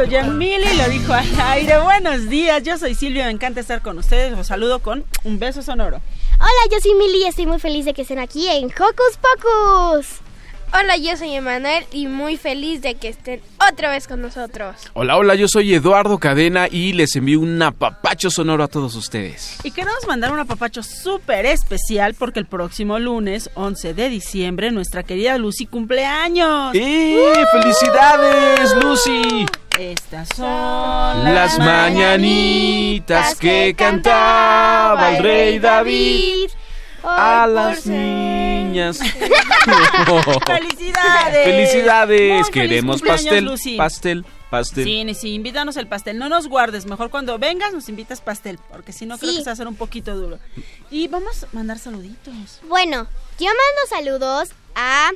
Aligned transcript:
Exacto, 0.00 0.04
Yamili 0.04 0.76
lo 0.78 0.88
dijo 0.88 1.12
al 1.12 1.40
aire. 1.40 1.78
Buenos 1.78 2.30
días, 2.30 2.62
yo 2.62 2.78
soy 2.78 2.94
Silvia, 2.94 3.26
me 3.26 3.32
encanta 3.32 3.60
estar 3.60 3.82
con 3.82 3.98
ustedes. 3.98 4.32
Los 4.32 4.46
saludo 4.46 4.78
con 4.80 5.04
un 5.24 5.38
beso 5.38 5.62
sonoro. 5.62 6.00
Hola, 6.40 6.72
yo 6.72 6.80
soy 6.80 6.94
Mili 6.94 7.24
y 7.24 7.26
estoy 7.26 7.46
muy 7.46 7.58
feliz 7.58 7.84
de 7.84 7.92
que 7.92 8.02
estén 8.02 8.18
aquí 8.18 8.48
en 8.48 8.66
Hocus 8.66 9.18
Pocus. 9.20 10.29
Hola, 10.72 10.96
yo 10.96 11.16
soy 11.16 11.34
Emanuel 11.34 11.84
y 11.92 12.06
muy 12.06 12.36
feliz 12.36 12.80
de 12.80 12.94
que 12.94 13.08
estén 13.08 13.40
otra 13.68 13.90
vez 13.90 14.06
con 14.06 14.22
nosotros. 14.22 14.76
Hola, 14.92 15.16
hola, 15.16 15.34
yo 15.34 15.48
soy 15.48 15.74
Eduardo 15.74 16.18
Cadena 16.18 16.68
y 16.70 16.92
les 16.92 17.16
envío 17.16 17.40
un 17.40 17.60
apapacho 17.60 18.30
sonoro 18.30 18.62
a 18.62 18.68
todos 18.68 18.94
ustedes. 18.94 19.58
Y 19.64 19.72
queremos 19.72 20.06
mandar 20.06 20.32
un 20.32 20.38
apapacho 20.38 20.84
súper 20.84 21.44
especial 21.46 22.14
porque 22.14 22.38
el 22.38 22.46
próximo 22.46 23.00
lunes, 23.00 23.50
11 23.54 23.94
de 23.94 24.08
diciembre, 24.10 24.70
nuestra 24.70 25.02
querida 25.02 25.36
Lucy 25.38 25.66
cumpleaños. 25.66 26.72
¡Eh! 26.74 27.34
¡Felicidades, 27.50 28.76
Lucy! 28.76 29.46
Estas 29.76 30.28
son 30.36 31.34
las 31.34 31.58
mañanitas 31.58 33.34
que 33.34 33.74
cantaba 33.76 35.16
el 35.16 35.22
rey 35.22 35.58
David 35.58 36.50
a 37.02 37.46
las 37.46 37.86
niñas. 37.86 38.98
¡Felicidades! 40.46 41.44
¡Felicidades! 41.44 42.42
Muy 42.42 42.50
Queremos 42.50 43.00
feliz 43.00 43.12
pastel, 43.14 43.44
Lucy. 43.44 43.76
pastel, 43.76 44.24
pastel. 44.50 44.84
Sí, 44.84 45.14
sí, 45.14 45.34
invítanos 45.34 45.76
el 45.76 45.86
pastel. 45.86 46.18
No 46.18 46.28
nos 46.28 46.48
guardes. 46.48 46.86
Mejor 46.86 47.10
cuando 47.10 47.38
vengas 47.38 47.72
nos 47.72 47.88
invitas 47.88 48.20
pastel. 48.20 48.58
Porque 48.70 48.92
si 48.92 49.06
no, 49.06 49.18
creo 49.18 49.32
que 49.32 49.38
se 49.38 49.44
va 49.44 49.50
a 49.50 49.54
hacer 49.54 49.66
un 49.68 49.76
poquito 49.76 50.14
duro. 50.16 50.38
Y 50.90 51.08
vamos 51.08 51.44
a 51.44 51.46
mandar 51.52 51.78
saluditos. 51.78 52.60
Bueno, 52.68 53.06
yo 53.38 53.46
mando 53.46 53.88
saludos 53.88 54.50
a 54.74 55.10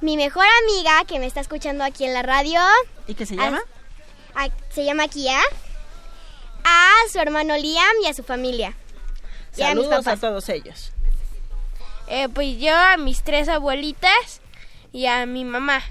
mi 0.00 0.16
mejor 0.16 0.44
amiga 0.64 1.04
que 1.06 1.18
me 1.18 1.26
está 1.26 1.40
escuchando 1.40 1.84
aquí 1.84 2.04
en 2.04 2.14
la 2.14 2.22
radio. 2.22 2.60
¿Y 3.06 3.14
qué 3.14 3.26
se 3.26 3.34
A- 3.34 3.44
llama? 3.44 3.60
a- 4.34 4.48
se 4.70 4.84
llama 4.84 5.08
Kia. 5.08 5.38
A 6.64 6.90
su 7.12 7.18
hermano 7.20 7.56
Liam 7.56 7.94
y 8.02 8.08
a 8.08 8.14
su 8.14 8.22
familia. 8.24 8.74
Y 9.56 9.62
a 9.62 9.74
mis 9.74 9.84
Saludos 9.84 9.92
a 9.92 9.96
papás. 10.10 10.20
todos 10.20 10.48
ellos. 10.48 10.92
Eh, 12.08 12.28
pues 12.32 12.58
yo 12.58 12.74
a 12.74 12.96
mis 12.96 13.22
tres 13.22 13.48
abuelitas 13.48 14.40
y 14.92 15.06
a 15.06 15.26
mi 15.26 15.44
mamá. 15.44 15.82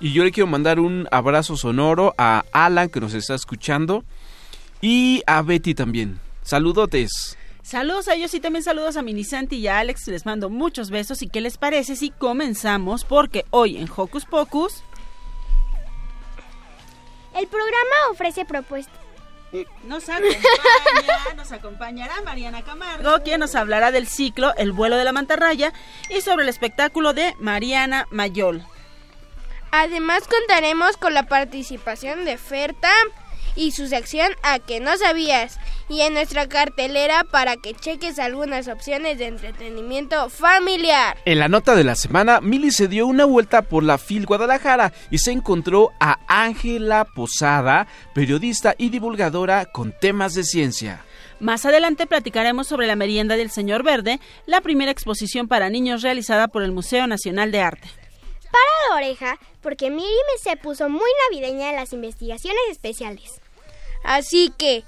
Y 0.00 0.12
yo 0.12 0.24
le 0.24 0.32
quiero 0.32 0.46
mandar 0.46 0.80
un 0.80 1.08
abrazo 1.10 1.56
sonoro 1.56 2.14
a 2.18 2.44
Alan 2.52 2.88
que 2.88 3.00
nos 3.00 3.14
está 3.14 3.34
escuchando 3.34 4.04
y 4.80 5.22
a 5.26 5.40
Betty 5.42 5.74
también. 5.74 6.20
Saludotes. 6.42 7.38
Saludos 7.62 8.08
a 8.08 8.14
ellos 8.14 8.34
y 8.34 8.40
también 8.40 8.62
saludos 8.62 8.98
a 8.98 9.02
Minisanti 9.02 9.56
y 9.56 9.68
a 9.68 9.78
Alex. 9.78 10.06
Les 10.08 10.26
mando 10.26 10.50
muchos 10.50 10.90
besos. 10.90 11.22
¿Y 11.22 11.28
qué 11.28 11.40
les 11.40 11.56
parece 11.56 11.96
si 11.96 12.10
comenzamos? 12.10 13.04
Porque 13.04 13.46
hoy 13.50 13.78
en 13.78 13.88
Hocus 13.96 14.26
Pocus 14.26 14.82
El 17.34 17.46
programa 17.46 17.96
ofrece 18.12 18.44
propuestas. 18.44 18.94
Nos 19.84 20.08
acompaña, 20.08 21.34
nos 21.36 21.52
acompañará 21.52 22.20
Mariana 22.22 22.62
Camargo, 22.62 23.22
quien 23.22 23.40
nos 23.40 23.54
hablará 23.54 23.90
del 23.90 24.08
ciclo 24.08 24.54
El 24.56 24.72
vuelo 24.72 24.96
de 24.96 25.04
la 25.04 25.12
mantarraya 25.12 25.72
y 26.10 26.20
sobre 26.20 26.42
el 26.42 26.48
espectáculo 26.48 27.12
de 27.12 27.34
Mariana 27.38 28.06
Mayol. 28.10 28.64
Además 29.70 30.24
contaremos 30.28 30.96
con 30.96 31.14
la 31.14 31.24
participación 31.26 32.24
de 32.24 32.38
Ferta 32.38 32.92
y 33.56 33.72
su 33.72 33.88
sección 33.88 34.32
A 34.42 34.58
que 34.58 34.80
no 34.80 34.96
sabías 34.96 35.58
y 35.88 36.00
en 36.00 36.14
nuestra 36.14 36.48
cartelera 36.48 37.24
para 37.24 37.56
que 37.56 37.74
cheques 37.74 38.18
algunas 38.18 38.68
opciones 38.68 39.18
de 39.18 39.26
entretenimiento 39.26 40.28
familiar. 40.30 41.16
En 41.24 41.38
la 41.38 41.48
nota 41.48 41.74
de 41.74 41.84
la 41.84 41.94
semana, 41.94 42.40
Milly 42.40 42.70
se 42.70 42.88
dio 42.88 43.06
una 43.06 43.24
vuelta 43.24 43.62
por 43.62 43.82
la 43.82 43.98
FIL 43.98 44.26
Guadalajara 44.26 44.92
y 45.10 45.18
se 45.18 45.32
encontró 45.32 45.92
a 46.00 46.18
Ángela 46.26 47.04
Posada, 47.04 47.86
periodista 48.14 48.74
y 48.78 48.88
divulgadora 48.88 49.66
con 49.66 49.92
temas 49.98 50.34
de 50.34 50.44
ciencia. 50.44 51.04
Más 51.40 51.66
adelante 51.66 52.06
platicaremos 52.06 52.66
sobre 52.66 52.86
la 52.86 52.96
merienda 52.96 53.36
del 53.36 53.50
Señor 53.50 53.82
Verde, 53.82 54.20
la 54.46 54.60
primera 54.60 54.90
exposición 54.90 55.48
para 55.48 55.68
niños 55.68 56.02
realizada 56.02 56.48
por 56.48 56.62
el 56.62 56.72
Museo 56.72 57.06
Nacional 57.06 57.50
de 57.50 57.60
Arte. 57.60 57.88
Para 58.50 58.88
la 58.88 58.96
oreja, 58.96 59.38
porque 59.60 59.90
Miri 59.90 60.06
me 60.06 60.38
se 60.38 60.56
puso 60.56 60.88
muy 60.88 61.10
navideña 61.28 61.70
en 61.70 61.76
las 61.76 61.92
investigaciones 61.92 62.62
especiales. 62.70 63.40
Así 64.04 64.52
que 64.56 64.84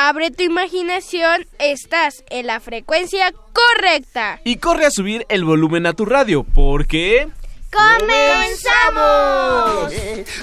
abre 0.00 0.30
tu 0.30 0.44
imaginación, 0.44 1.44
estás 1.58 2.22
en 2.30 2.46
la 2.46 2.60
frecuencia 2.60 3.32
correcta. 3.52 4.40
Y 4.44 4.58
corre 4.58 4.86
a 4.86 4.92
subir 4.92 5.26
el 5.28 5.44
volumen 5.44 5.86
a 5.86 5.92
tu 5.92 6.04
radio, 6.04 6.44
porque... 6.44 7.28
¡Comenzamos! 7.72 8.06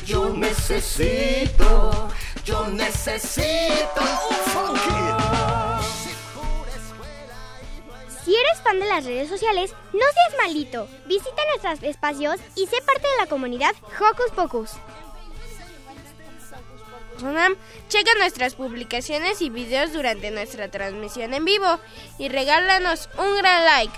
Yo 0.06 0.30
necesito, 0.36 2.10
yo 2.44 2.68
necesito. 2.68 4.02
Si 8.26 8.36
eres 8.36 8.62
fan 8.62 8.80
de 8.80 8.88
las 8.88 9.06
redes 9.06 9.30
sociales, 9.30 9.72
no 9.94 10.00
seas 10.00 10.36
malito. 10.46 10.90
Visita 11.06 11.42
nuestros 11.52 11.82
espacios 11.90 12.42
y 12.56 12.68
sé 12.68 12.76
parte 12.86 13.08
de 13.08 13.18
la 13.20 13.28
comunidad 13.28 13.74
Hocus 14.00 14.32
Pocus. 14.36 14.72
Sonam, 17.20 17.56
checa 17.90 18.12
nuestras 18.18 18.56
publicaciones 18.56 19.42
y 19.42 19.50
videos 19.50 19.94
durante 19.94 20.32
nuestra 20.32 20.70
transmisión 20.70 21.34
en 21.34 21.46
vivo 21.46 21.80
y 22.20 22.30
regálanos 22.30 23.10
un 23.18 23.38
gran 23.38 23.66
like. 23.66 23.94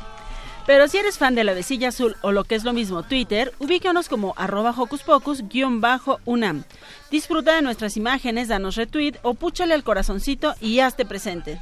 Pero 0.68 0.90
si 0.90 0.98
eres 0.98 1.18
fan 1.18 1.34
de 1.34 1.46
la 1.46 1.54
vecilla 1.54 1.88
azul 1.88 2.18
o 2.22 2.34
lo 2.34 2.44
que 2.44 2.56
es 2.56 2.66
lo 2.66 2.74
mismo 2.74 3.04
Twitter, 3.04 3.54
ubícanos 3.60 4.10
como 4.10 4.34
arroba 4.36 4.74
hocus 4.76 5.02
pocus-unam. 5.02 6.64
Disfruta 7.10 7.56
de 7.56 7.62
nuestras 7.62 7.96
imágenes, 7.96 8.50
danos 8.50 8.76
retweet 8.76 9.14
o 9.22 9.34
púchale 9.34 9.74
al 9.74 9.86
corazoncito 9.86 10.56
y 10.60 10.82
hazte 10.82 11.06
presente. 11.06 11.62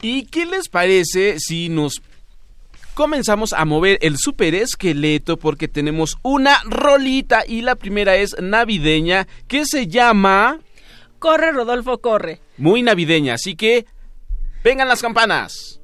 ¿Y 0.00 0.26
qué 0.26 0.46
les 0.46 0.68
parece 0.68 1.40
si 1.40 1.68
nos 1.68 2.00
comenzamos 2.96 3.52
a 3.52 3.66
mover 3.66 3.98
el 4.00 4.16
super 4.16 4.54
esqueleto 4.54 5.36
porque 5.36 5.68
tenemos 5.68 6.16
una 6.22 6.56
rolita 6.64 7.44
y 7.46 7.60
la 7.60 7.76
primera 7.76 8.16
es 8.16 8.34
navideña 8.40 9.28
que 9.46 9.66
se 9.66 9.86
llama 9.86 10.60
Corre, 11.18 11.52
Rodolfo, 11.52 11.98
corre. 11.98 12.40
muy 12.56 12.82
navideña, 12.82 13.34
así 13.34 13.54
que 13.54 13.84
vengan 14.64 14.88
las 14.88 15.02
campanas. 15.02 15.78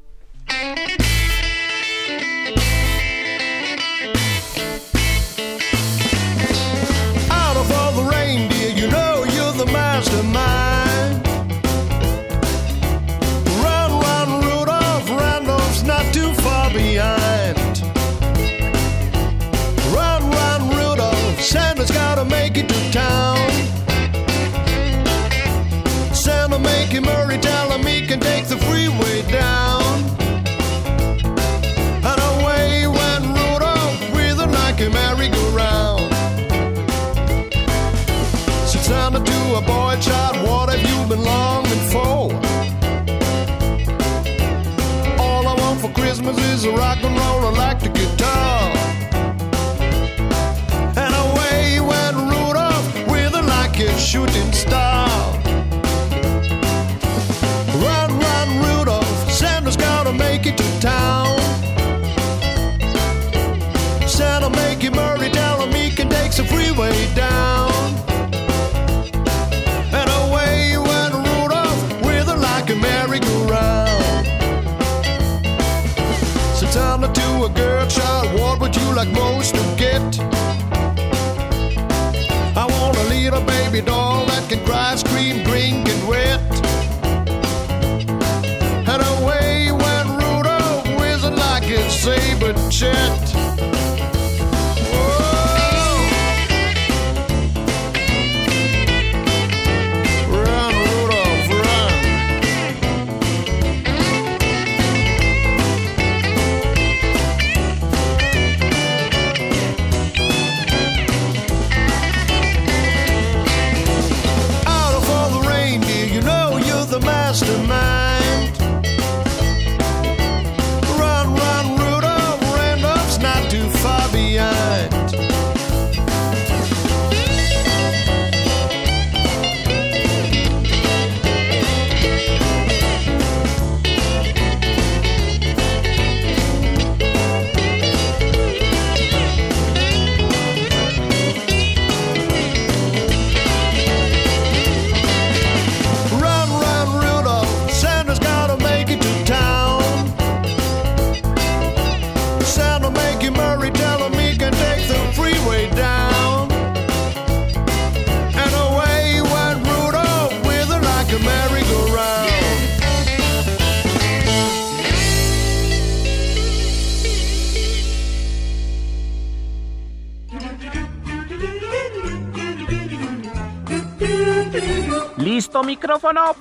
¿Listo 175.52 175.64
micrófono? 175.64 176.34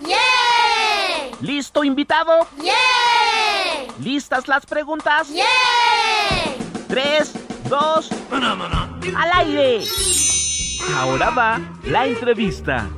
¿Listo 1.41 1.83
invitado? 1.83 2.47
¿Listas 4.01 4.47
las 4.47 4.65
preguntas? 4.65 5.27
Tres, 6.87 7.33
dos, 7.67 8.09
al 8.31 9.31
aire. 9.33 9.83
Ahora 10.95 11.29
va 11.31 11.59
la 11.83 12.07
entrevista. 12.07 12.89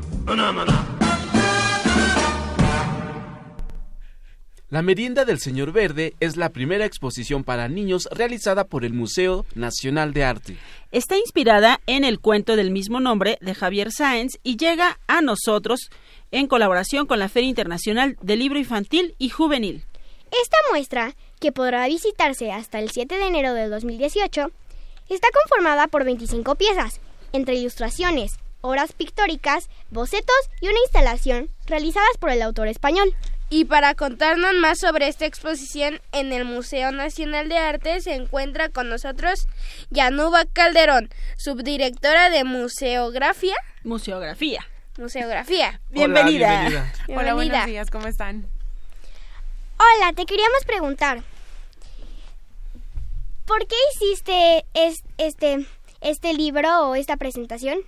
La 4.74 4.82
merienda 4.82 5.24
del 5.24 5.40
Señor 5.40 5.72
Verde 5.72 6.16
es 6.20 6.36
la 6.36 6.50
primera 6.50 6.86
exposición 6.86 7.44
para 7.44 7.70
niños 7.70 8.10
realizada 8.12 8.64
por 8.64 8.86
el 8.86 8.94
Museo 8.94 9.46
Nacional 9.54 10.14
de 10.14 10.24
Arte. 10.24 10.58
Está 10.92 11.16
inspirada 11.16 11.80
en 11.86 12.04
el 12.04 12.20
cuento 12.20 12.56
del 12.56 12.72
mismo 12.72 13.00
nombre 13.00 13.38
de 13.40 13.54
Javier 13.54 13.92
Sáenz 13.92 14.40
y 14.42 14.58
llega 14.58 14.98
a 15.06 15.22
nosotros 15.22 15.92
en 16.34 16.48
colaboración 16.48 17.06
con 17.06 17.20
la 17.20 17.30
Feria 17.30 17.50
Internacional 17.50 18.18
del 18.22 18.40
Libro 18.40 18.58
Infantil 18.58 19.16
y 19.20 19.30
Juvenil. 19.30 19.86
Esta 20.42 20.58
muestra, 20.72 21.16
que 21.40 21.52
podrá 21.52 21.88
visitarse 21.88 22.52
hasta 22.52 22.80
el 22.80 22.90
7 22.90 23.16
de 23.16 23.28
enero 23.28 23.54
del 23.54 23.70
2018, 23.70 24.52
está 25.10 25.28
conformada 25.32 25.88
por 25.88 26.04
25 26.04 26.56
piezas, 26.56 27.00
entre 27.34 27.56
ilustraciones, 27.56 28.38
obras 28.62 28.94
pictóricas, 28.94 29.70
bocetos 29.92 30.36
y 30.60 30.70
una 30.70 30.80
instalación 30.86 31.50
realizadas 31.68 32.18
por 32.20 32.32
el 32.32 32.42
autor 32.42 32.68
español. 32.68 33.14
Y 33.52 33.66
para 33.66 33.94
contarnos 33.94 34.56
más 34.56 34.80
sobre 34.80 35.10
esta 35.10 35.28
exposición 35.28 36.02
en 36.14 36.34
el 36.34 36.46
Museo 36.46 36.92
Nacional 36.92 37.48
de 37.48 37.60
Arte 37.60 38.02
se 38.02 38.16
encuentra 38.16 38.70
con 38.70 38.90
nosotros 38.90 39.48
Yanuba 39.92 40.46
Calderón, 40.52 41.10
subdirectora 41.38 42.32
de 42.32 42.44
Museografía. 42.44 43.56
Museografía. 43.84 44.66
Museografía. 44.98 45.80
Bienvenida. 45.90 46.48
Hola, 46.48 46.70
bienvenida. 46.70 46.94
Hola, 47.20 47.34
buenos 47.34 47.66
días, 47.66 47.90
¿cómo 47.90 48.08
están? 48.08 48.46
Hola, 49.78 50.14
te 50.14 50.26
queríamos 50.26 50.64
preguntar, 50.66 51.24
¿por 53.46 53.66
qué 53.68 53.76
hiciste 53.96 54.66
es- 54.74 55.04
este, 55.18 55.66
este 56.02 56.34
libro 56.34 56.90
o 56.90 56.96
esta 56.96 57.18
presentación? 57.18 57.80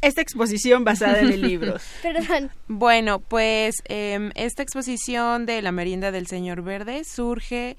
Esta 0.00 0.22
exposición 0.22 0.84
basada 0.84 1.20
en 1.20 1.30
el 1.30 1.42
libro. 1.42 1.76
Perdón. 2.02 2.50
Bueno, 2.68 3.18
pues 3.20 3.74
em, 3.84 4.30
esta 4.34 4.62
exposición 4.62 5.44
de 5.44 5.60
la 5.60 5.72
merienda 5.72 6.10
del 6.10 6.26
Señor 6.26 6.62
Verde 6.62 7.02
surge 7.04 7.76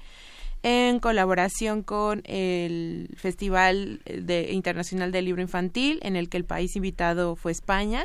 en 0.62 1.00
colaboración 1.00 1.82
con 1.82 2.22
el 2.26 3.08
Festival 3.16 4.00
de- 4.04 4.52
Internacional 4.52 5.10
del 5.10 5.24
Libro 5.24 5.40
Infantil, 5.42 5.98
en 6.02 6.14
el 6.16 6.28
que 6.28 6.36
el 6.36 6.44
país 6.44 6.76
invitado 6.76 7.34
fue 7.36 7.50
España. 7.52 8.04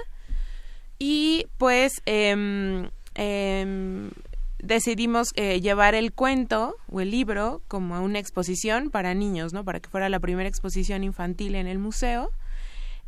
Y 0.97 1.47
pues 1.57 2.01
em, 2.05 2.89
em, 3.15 4.11
decidimos 4.59 5.29
eh, 5.35 5.61
llevar 5.61 5.95
el 5.95 6.13
cuento 6.13 6.75
o 6.89 7.01
el 7.01 7.11
libro 7.11 7.61
como 7.67 7.95
a 7.95 7.99
una 7.99 8.19
exposición 8.19 8.89
para 8.89 9.13
niños, 9.13 9.53
¿no? 9.53 9.63
Para 9.63 9.79
que 9.79 9.89
fuera 9.89 10.09
la 10.09 10.19
primera 10.19 10.47
exposición 10.49 11.03
infantil 11.03 11.55
en 11.55 11.67
el 11.67 11.79
museo. 11.79 12.31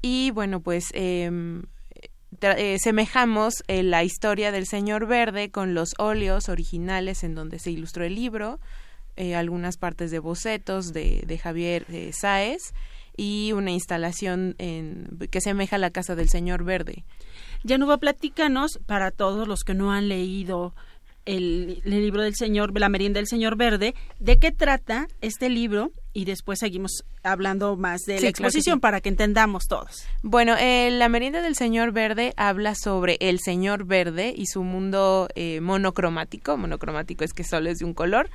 Y 0.01 0.31
bueno, 0.31 0.59
pues 0.59 0.89
em, 0.93 1.63
eh, 2.41 2.77
semejamos 2.79 3.63
eh, 3.67 3.83
la 3.83 4.03
historia 4.03 4.51
del 4.51 4.67
Señor 4.67 5.07
Verde 5.07 5.49
con 5.49 5.73
los 5.73 5.93
óleos 5.97 6.49
originales 6.49 7.23
en 7.23 7.33
donde 7.33 7.57
se 7.57 7.71
ilustró 7.71 8.03
el 8.03 8.15
libro, 8.15 8.59
eh, 9.15 9.33
algunas 9.33 9.77
partes 9.77 10.11
de 10.11 10.19
bocetos 10.19 10.93
de, 10.93 11.23
de 11.25 11.37
Javier 11.39 11.85
Sáez 12.11 12.73
y 13.15 13.53
una 13.53 13.71
instalación 13.71 14.55
en, 14.59 15.07
que 15.31 15.41
semeja 15.41 15.79
la 15.79 15.89
casa 15.89 16.15
del 16.15 16.29
Señor 16.29 16.63
Verde. 16.63 17.03
Yanuba, 17.63 17.97
platícanos 17.97 18.79
para 18.85 19.11
todos 19.11 19.47
los 19.47 19.63
que 19.63 19.73
no 19.73 19.91
han 19.91 20.07
leído 20.07 20.73
el, 21.25 21.81
el 21.83 21.91
libro 21.91 22.21
del 22.21 22.35
Señor, 22.35 22.77
la 22.79 22.89
merienda 22.89 23.19
del 23.19 23.27
Señor 23.27 23.57
Verde, 23.57 23.93
de 24.19 24.37
qué 24.39 24.51
trata 24.51 25.07
este 25.21 25.49
libro 25.49 25.91
y 26.13 26.25
después 26.25 26.59
seguimos 26.59 27.03
hablando 27.21 27.75
más 27.75 28.01
de 28.01 28.17
Sí, 28.17 28.25
la 28.25 28.31
claro 28.31 28.33
que 28.33 28.43
exposición 28.47 28.77
sí. 28.77 28.79
para 28.79 29.01
que 29.01 29.09
entendamos 29.09 29.67
todos. 29.67 30.05
Bueno, 30.23 30.55
eh, 30.57 30.89
la 30.91 31.09
merienda 31.09 31.41
del 31.41 31.55
Señor 31.55 31.91
Verde 31.91 32.33
habla 32.37 32.73
sobre 32.75 33.17
el 33.19 33.39
Señor 33.39 33.85
Verde 33.85 34.33
y 34.35 34.47
su 34.47 34.63
mundo 34.63 35.27
eh, 35.35 35.59
monocromático. 35.61 36.57
Monocromático 36.57 37.23
es 37.23 37.33
que 37.33 37.43
solo 37.43 37.69
es 37.69 37.79
de 37.79 37.85
un 37.85 37.93
color. 37.93 38.29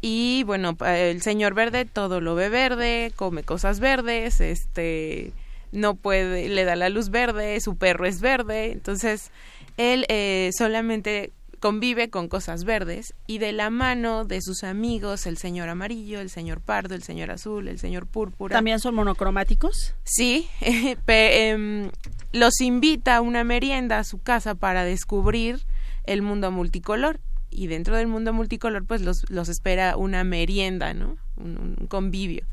Y 0.00 0.42
bueno, 0.44 0.76
el 0.84 1.22
Señor 1.22 1.54
Verde 1.54 1.86
todo 1.86 2.20
lo 2.20 2.34
ve 2.34 2.50
verde, 2.50 3.12
come 3.16 3.42
cosas 3.42 3.80
verdes, 3.80 4.40
este 4.42 5.32
no 5.74 5.94
puede, 5.96 6.48
le 6.48 6.64
da 6.64 6.76
la 6.76 6.88
luz 6.88 7.10
verde, 7.10 7.60
su 7.60 7.76
perro 7.76 8.06
es 8.06 8.20
verde, 8.20 8.72
entonces 8.72 9.30
él 9.76 10.06
eh, 10.08 10.50
solamente 10.56 11.32
convive 11.60 12.10
con 12.10 12.28
cosas 12.28 12.64
verdes 12.64 13.14
y 13.26 13.38
de 13.38 13.52
la 13.52 13.70
mano 13.70 14.24
de 14.26 14.42
sus 14.42 14.64
amigos, 14.64 15.26
el 15.26 15.38
señor 15.38 15.70
amarillo, 15.70 16.20
el 16.20 16.28
señor 16.28 16.60
pardo, 16.60 16.94
el 16.94 17.02
señor 17.02 17.30
azul, 17.30 17.68
el 17.68 17.78
señor 17.78 18.06
púrpura. 18.06 18.54
¿También 18.54 18.80
son 18.80 18.94
monocromáticos? 18.94 19.94
Sí, 20.04 20.46
pe- 21.06 21.48
em, 21.48 21.90
los 22.32 22.60
invita 22.60 23.16
a 23.16 23.20
una 23.22 23.44
merienda 23.44 23.98
a 23.98 24.04
su 24.04 24.18
casa 24.22 24.54
para 24.54 24.84
descubrir 24.84 25.60
el 26.04 26.20
mundo 26.20 26.50
multicolor 26.50 27.18
y 27.50 27.66
dentro 27.68 27.96
del 27.96 28.08
mundo 28.08 28.32
multicolor 28.34 28.84
pues 28.84 29.00
los, 29.00 29.28
los 29.30 29.48
espera 29.48 29.96
una 29.96 30.22
merienda, 30.22 30.92
¿no? 30.92 31.16
Un, 31.36 31.76
un 31.80 31.86
convivio. 31.86 32.44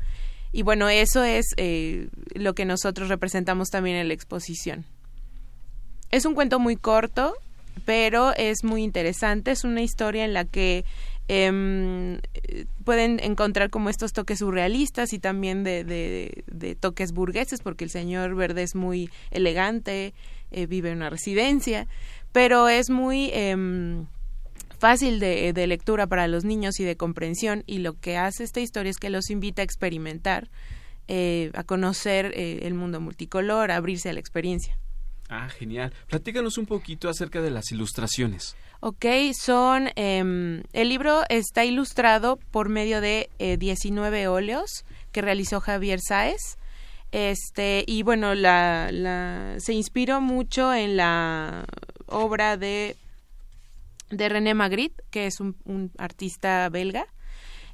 Y 0.52 0.62
bueno, 0.62 0.88
eso 0.88 1.24
es 1.24 1.46
eh, 1.56 2.08
lo 2.34 2.54
que 2.54 2.64
nosotros 2.64 3.08
representamos 3.08 3.68
también 3.70 3.96
en 3.96 4.08
la 4.08 4.14
exposición. 4.14 4.84
Es 6.10 6.26
un 6.26 6.34
cuento 6.34 6.58
muy 6.58 6.76
corto, 6.76 7.34
pero 7.86 8.34
es 8.36 8.62
muy 8.62 8.82
interesante. 8.82 9.50
Es 9.50 9.64
una 9.64 9.82
historia 9.82 10.24
en 10.24 10.34
la 10.34 10.44
que 10.44 10.84
em, 11.28 12.20
pueden 12.84 13.18
encontrar 13.20 13.70
como 13.70 13.88
estos 13.88 14.12
toques 14.12 14.40
surrealistas 14.40 15.14
y 15.14 15.18
también 15.18 15.64
de 15.64 16.76
toques 16.80 17.12
burgueses, 17.12 17.62
porque 17.62 17.84
el 17.84 17.90
señor 17.90 18.34
Verde 18.34 18.62
es 18.62 18.74
muy 18.74 19.10
elegante, 19.30 20.12
eh, 20.54 20.66
vive 20.66 20.90
en 20.90 20.98
una 20.98 21.08
residencia, 21.08 21.86
pero 22.30 22.68
es 22.68 22.90
muy 22.90 23.30
em, 23.32 24.06
fácil 24.82 25.20
de, 25.20 25.52
de 25.52 25.66
lectura 25.68 26.08
para 26.08 26.26
los 26.26 26.44
niños 26.44 26.80
y 26.80 26.84
de 26.84 26.96
comprensión 26.96 27.62
y 27.68 27.78
lo 27.78 28.00
que 28.00 28.16
hace 28.16 28.42
esta 28.42 28.58
historia 28.58 28.90
es 28.90 28.98
que 28.98 29.10
los 29.10 29.30
invita 29.30 29.62
a 29.62 29.64
experimentar, 29.64 30.50
eh, 31.06 31.52
a 31.54 31.62
conocer 31.62 32.32
eh, 32.34 32.58
el 32.62 32.74
mundo 32.74 33.00
multicolor, 33.00 33.70
a 33.70 33.76
abrirse 33.76 34.10
a 34.10 34.12
la 34.12 34.18
experiencia. 34.18 34.76
Ah, 35.28 35.48
genial. 35.48 35.92
Platícanos 36.08 36.58
un 36.58 36.66
poquito 36.66 37.08
acerca 37.08 37.40
de 37.40 37.52
las 37.52 37.70
ilustraciones. 37.70 38.56
Ok, 38.80 39.06
son... 39.40 39.88
em, 39.94 40.64
el 40.72 40.88
libro 40.88 41.22
está 41.28 41.64
ilustrado 41.64 42.40
por 42.50 42.68
medio 42.68 43.00
de 43.00 43.30
eh, 43.38 43.58
19 43.58 44.26
óleos 44.26 44.84
que 45.12 45.22
realizó 45.22 45.60
Javier 45.60 46.00
Sáez. 46.00 46.58
Este, 47.12 47.84
y 47.86 48.02
bueno, 48.02 48.34
la, 48.34 48.88
la, 48.90 49.54
se 49.58 49.74
inspiró 49.74 50.20
mucho 50.20 50.74
en 50.74 50.96
la 50.96 51.66
obra 52.06 52.56
de, 52.56 52.96
de 54.12 54.28
René 54.28 54.54
Magritte, 54.54 55.02
que 55.10 55.26
es 55.26 55.40
un, 55.40 55.56
artista 55.98 56.68
belga. 56.68 57.06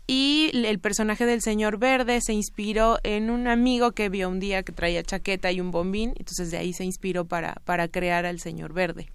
Y 0.07 0.51
el 0.55 0.79
personaje 0.79 1.27
del 1.27 1.43
señor 1.43 1.79
verde 1.79 2.21
se 2.23 2.33
inspiró 2.33 2.99
en 3.03 3.29
un 3.29 3.47
amigo 3.47 3.93
que 3.93 4.09
vio 4.09 4.31
un 4.31 4.41
día 4.41 4.63
que 4.63 4.73
traía 4.73 5.03
chaqueta 5.03 5.53
y 5.53 5.61
un 5.61 5.71
bombín, 5.71 6.15
entonces 6.17 6.51
de 6.51 6.57
ahí 6.57 6.73
se 6.73 6.85
inspiró 6.85 7.27
para, 7.27 7.57
para 7.67 7.89
crear 7.89 8.25
al 8.25 8.41
señor 8.41 8.73
verde 8.73 9.11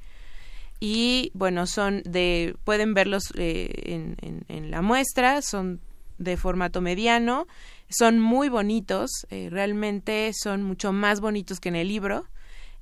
y 0.80 1.32
bueno 1.34 1.66
son 1.66 2.02
de 2.04 2.56
pueden 2.66 2.94
verlos 2.94 3.24
eh, 3.38 3.72
en, 3.86 4.18
en- 4.22 4.44
en 4.50 4.70
la 4.70 4.82
muestra 4.82 5.42
son 5.42 5.80
de 6.18 6.36
formato 6.36 6.82
mediano 6.82 7.48
son 7.90 8.20
muy 8.20 8.50
bonitos 8.50 9.10
eh, 9.30 9.48
realmente 9.50 10.32
son 10.34 10.62
mucho 10.64 10.92
más 10.92 11.22
bonitos 11.22 11.60
que 11.60 11.70
en 11.70 11.76
el 11.76 11.88
libro 11.88 12.26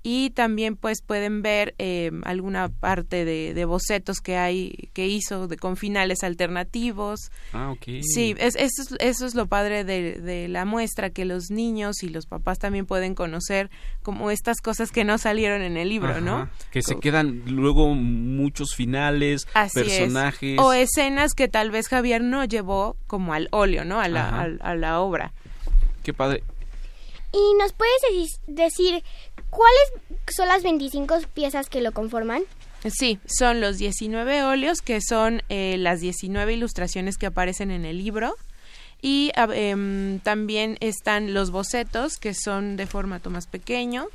y 0.04 0.32
también 0.32 0.76
pues 0.76 1.02
pueden 1.02 1.42
ver 1.44 1.76
eh, 1.78 2.10
alguna 2.24 2.70
parte 2.70 3.24
de, 3.24 3.54
de 3.54 3.66
bocetos 3.66 4.20
que 4.20 4.36
hay 4.36 4.90
que 4.94 5.08
hizo 5.08 5.48
de 5.48 5.58
con 5.58 5.78
finales 5.78 6.24
alternativos 6.24 7.32
Ah, 7.54 7.72
ok. 7.72 7.84
Sí, 8.02 8.36
es, 8.40 8.56
eso, 8.56 8.82
es, 8.82 8.96
eso 9.00 9.26
es 9.26 9.36
lo 9.36 9.46
padre 9.48 9.84
de, 9.84 10.14
de 10.20 10.48
la 10.48 10.66
muestra, 10.66 11.10
que 11.12 11.26
los 11.26 11.52
niños 11.52 12.02
y 12.04 12.10
los 12.10 12.26
papás 12.26 12.58
también 12.60 12.86
pueden 12.86 13.14
conocer 13.16 13.70
como 14.02 14.32
estas 14.32 14.60
cosas 14.62 14.92
que 14.92 15.04
no 15.04 15.18
salieron 15.18 15.62
en 15.62 15.78
el 15.78 15.90
libro, 15.90 16.20
¿no? 16.22 16.50
Que 16.72 16.82
se 16.82 17.00
quedan 17.00 17.44
luego 17.46 17.94
muchos 17.94 18.74
finales, 18.76 19.48
Así 19.54 19.80
es. 19.82 19.86
personajes. 19.86 20.60
O 20.60 20.74
escenas 20.74 21.34
que 21.34 21.48
tal 21.48 21.70
vez 21.72 21.88
Javier 21.90 22.24
no 22.24 22.44
llevó 22.46 22.96
como 23.08 23.34
al 23.34 23.48
óleo, 23.52 23.86
¿no? 23.86 24.00
A 24.00 24.08
la, 24.08 24.50
a 24.62 24.76
la 24.76 25.00
obra. 25.00 25.34
Qué 26.04 26.14
padre. 26.14 26.44
¿Y 27.34 27.54
nos 27.58 27.72
puedes 27.72 28.02
deci- 28.12 28.40
decir 28.48 29.04
cuáles 29.52 30.26
son 30.36 30.48
las 30.48 30.64
25 30.64 31.20
piezas 31.36 31.70
que 31.70 31.82
lo 31.82 31.92
conforman? 31.92 32.42
Sí, 32.90 33.20
son 33.28 33.62
los 33.62 33.78
19 33.78 34.42
óleos, 34.44 34.82
que 34.82 35.02
son 35.02 35.44
eh, 35.50 35.76
las 35.78 36.02
19 36.02 36.54
ilustraciones 36.54 37.18
que 37.20 37.28
aparecen 37.28 37.70
en 37.70 37.86
el 37.86 38.00
libro. 38.00 38.36
Y 39.04 39.32
em, 39.36 40.20
también 40.20 40.78
están 40.80 41.34
los 41.36 41.52
bocetos, 41.52 42.18
que 42.18 42.34
son 42.34 42.78
de 42.78 42.88
formato 42.88 43.30
más 43.30 43.46
pequeño, 43.48 44.08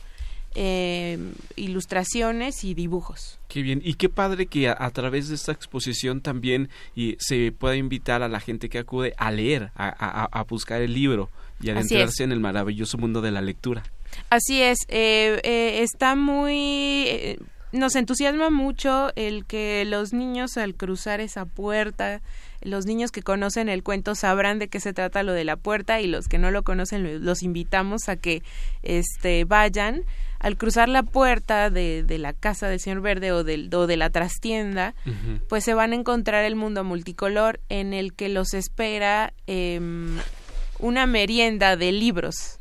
em, 0.55 1.33
ilustraciones 1.57 2.65
y 2.65 2.75
dibujos. 2.75 3.39
Qué 3.49 3.63
bien. 3.63 3.81
Y 3.85 3.95
qué 3.95 4.09
padre 4.09 4.47
que 4.47 4.69
a, 4.69 4.77
a 4.79 4.91
través 4.91 5.29
de 5.29 5.35
esta 5.35 5.53
exposición 5.53 6.21
también 6.21 6.69
y 6.95 7.17
se 7.19 7.53
pueda 7.53 7.77
invitar 7.77 8.23
a 8.23 8.29
la 8.29 8.41
gente 8.41 8.69
que 8.69 8.79
acude 8.79 9.15
a 9.17 9.31
leer, 9.31 9.71
a, 9.77 9.89
a- 9.89 10.29
a 10.31 10.43
buscar 10.45 10.81
el 10.83 10.95
libro 10.95 11.31
y 11.61 11.71
adentrarse 11.71 12.25
en 12.25 12.33
el 12.33 12.41
maravilloso 12.41 12.97
mundo 12.99 13.21
de 13.21 13.31
la 13.33 13.43
lectura. 13.43 13.83
Así 14.31 14.63
es, 14.63 14.79
eh, 14.89 15.41
eh, 15.45 15.83
está 15.83 16.15
muy... 16.17 17.05
eh, 17.09 17.39
nos 17.73 17.95
entusiasma 17.97 18.49
mucho 18.49 19.11
el 19.17 19.45
que 19.45 19.85
los 19.87 20.13
niños 20.13 20.57
al 20.57 20.75
cruzar 20.75 21.21
esa 21.21 21.45
puerta, 21.45 22.23
los 22.63 22.87
niños 22.87 23.11
que 23.11 23.23
conocen 23.23 23.69
el 23.69 23.83
cuento 23.83 24.15
sabrán 24.15 24.59
de 24.59 24.69
qué 24.69 24.81
se 24.81 24.93
trata 24.95 25.23
lo 25.23 25.33
de 25.33 25.45
la 25.45 25.57
puerta 25.57 26.01
y 26.01 26.07
los 26.07 26.27
que 26.27 26.39
no 26.39 26.51
lo 26.51 26.63
conocen 26.63 27.03
lo- 27.03 27.19
los 27.19 27.43
invitamos 27.43 28.09
a 28.09 28.17
que 28.17 28.43
este 28.83 29.45
vayan. 29.45 30.03
Al 30.39 30.57
cruzar 30.57 30.89
la 30.89 31.03
puerta 31.03 31.71
de, 31.71 32.03
de 32.03 32.19
la 32.19 32.33
casa 32.35 32.69
del 32.69 32.79
señor 32.81 33.01
verde 33.01 33.33
o, 33.33 33.43
del, 33.43 33.69
o 33.75 33.87
de 33.87 33.97
la 33.97 34.11
trastienda 34.11 34.95
pues 35.49 35.65
se 35.65 35.75
van 35.75 35.93
a 35.93 35.97
encontrar 35.97 36.45
el 36.45 36.57
mundo 36.57 36.85
multicolor 36.85 37.59
en 37.69 37.93
el 37.95 38.13
que 38.15 38.29
los 38.29 38.53
espera 38.55 39.33
em, 39.47 40.19
una 40.79 41.07
merienda 41.07 41.77
de 41.77 41.91
libros 41.93 42.56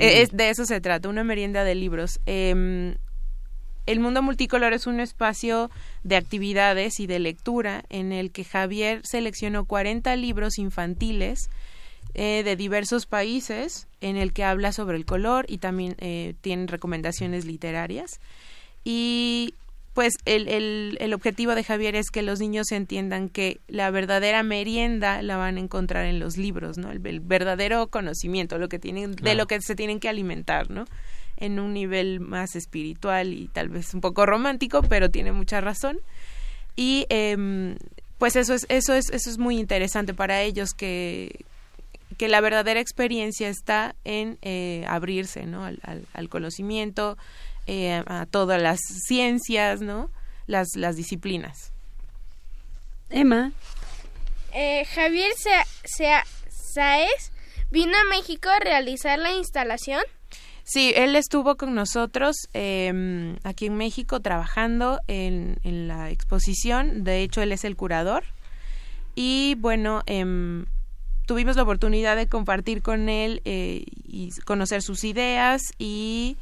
Eh, 0.00 0.22
es- 0.22 0.30
de 0.32 0.50
eso 0.50 0.64
se 0.64 0.80
trata, 0.80 1.08
una 1.08 1.24
merienda 1.24 1.64
de 1.64 1.74
libros. 1.74 2.20
Em, 2.26 2.94
el 3.86 4.00
mundo 4.00 4.22
multicolor 4.22 4.72
es 4.72 4.86
un 4.86 5.00
espacio 5.00 5.70
de 6.04 6.16
actividades 6.16 7.00
y 7.00 7.06
de 7.06 7.18
lectura 7.18 7.84
en 7.90 8.12
el 8.12 8.30
que 8.30 8.44
Javier 8.44 9.00
seleccionó 9.04 9.64
40 9.64 10.14
libros 10.16 10.58
infantiles 10.58 11.50
eh, 12.14 12.42
de 12.44 12.56
diversos 12.56 13.06
países 13.06 13.86
en 14.00 14.16
el 14.16 14.32
que 14.32 14.44
habla 14.44 14.72
sobre 14.72 14.96
el 14.98 15.04
color 15.06 15.46
y 15.48 15.58
también 15.58 15.94
eh, 15.98 16.34
tienen 16.42 16.68
recomendaciones 16.68 17.44
literarias. 17.46 18.20
Y 18.84 19.54
pues 19.94 20.14
el, 20.24 20.48
el, 20.48 20.96
el 21.00 21.12
objetivo 21.12 21.54
de 21.54 21.64
Javier 21.64 21.94
es 21.96 22.10
que 22.10 22.22
los 22.22 22.40
niños 22.40 22.72
entiendan 22.72 23.28
que 23.28 23.60
la 23.68 23.90
verdadera 23.90 24.42
merienda 24.42 25.20
la 25.22 25.36
van 25.36 25.56
a 25.58 25.60
encontrar 25.60 26.06
en 26.06 26.18
los 26.18 26.36
libros, 26.38 26.78
¿no? 26.78 26.90
El, 26.90 27.06
el 27.06 27.20
verdadero 27.20 27.86
conocimiento, 27.88 28.56
lo 28.58 28.68
que 28.70 28.78
tienen, 28.78 29.12
de 29.12 29.34
lo 29.34 29.46
que 29.46 29.60
se 29.60 29.74
tienen 29.74 30.00
que 30.00 30.08
alimentar, 30.08 30.70
¿no? 30.70 30.86
En 31.36 31.58
un 31.60 31.74
nivel 31.74 32.20
más 32.20 32.56
espiritual 32.56 33.34
y 33.34 33.48
tal 33.48 33.68
vez 33.68 33.92
un 33.92 34.00
poco 34.00 34.24
romántico, 34.24 34.82
pero 34.82 35.10
tiene 35.10 35.32
mucha 35.32 35.60
razón. 35.60 35.98
Y 36.74 37.04
em, 37.10 37.76
pues 38.18 38.36
eso 38.36 38.54
es, 38.54 38.64
eso 38.70 38.94
es, 38.94 39.10
eso 39.10 39.28
es 39.28 39.36
muy 39.36 39.58
interesante 39.58 40.14
para 40.14 40.40
ellos 40.42 40.72
que, 40.72 41.44
que 42.16 42.28
la 42.28 42.40
verdadera 42.40 42.80
experiencia 42.80 43.48
está 43.48 43.94
en 44.04 44.38
eh, 44.42 44.84
abrirse 44.88 45.44
¿no? 45.44 45.64
al, 45.64 45.80
al- 45.82 46.06
al 46.14 46.28
conocimiento, 46.30 47.18
eh, 47.66 48.02
a 48.06 48.26
todas 48.26 48.60
las 48.60 48.80
ciencias, 49.06 49.80
¿no? 49.80 50.10
las, 50.46 50.68
las 50.76 50.96
disciplinas. 50.96 51.72
Emma, 53.10 53.52
Eh, 54.54 54.84
Javier 54.94 55.32
Sa- 55.38 55.66
Sa- 55.84 56.24
Sáez 56.74 57.32
vino 57.70 57.92
a 57.96 58.04
México 58.10 58.48
a 58.50 58.58
realizar 58.58 59.18
la 59.18 59.32
instalación. 59.32 60.02
Sí, 60.64 60.92
él 60.94 61.16
estuvo 61.16 61.56
con 61.56 61.74
nosotros 61.74 62.36
eh, 62.54 63.36
aquí 63.44 63.66
en 63.66 63.76
México 63.76 64.20
trabajando 64.20 65.00
en, 65.08 65.58
en 65.64 65.88
la 65.88 66.10
exposición. 66.10 67.02
De 67.04 67.22
hecho, 67.22 67.42
él 67.42 67.52
es 67.52 67.64
el 67.64 67.76
curador. 67.76 68.24
Y 69.14 69.56
bueno, 69.58 70.02
em, 70.06 70.66
tuvimos 71.26 71.56
la 71.56 71.62
oportunidad 71.64 72.16
de 72.16 72.28
compartir 72.28 72.80
con 72.82 73.08
él 73.08 73.42
eh, 73.44 73.84
y 74.06 74.30
conocer 74.44 74.82
sus 74.82 75.04
ideas 75.04 75.62
y 75.78 76.36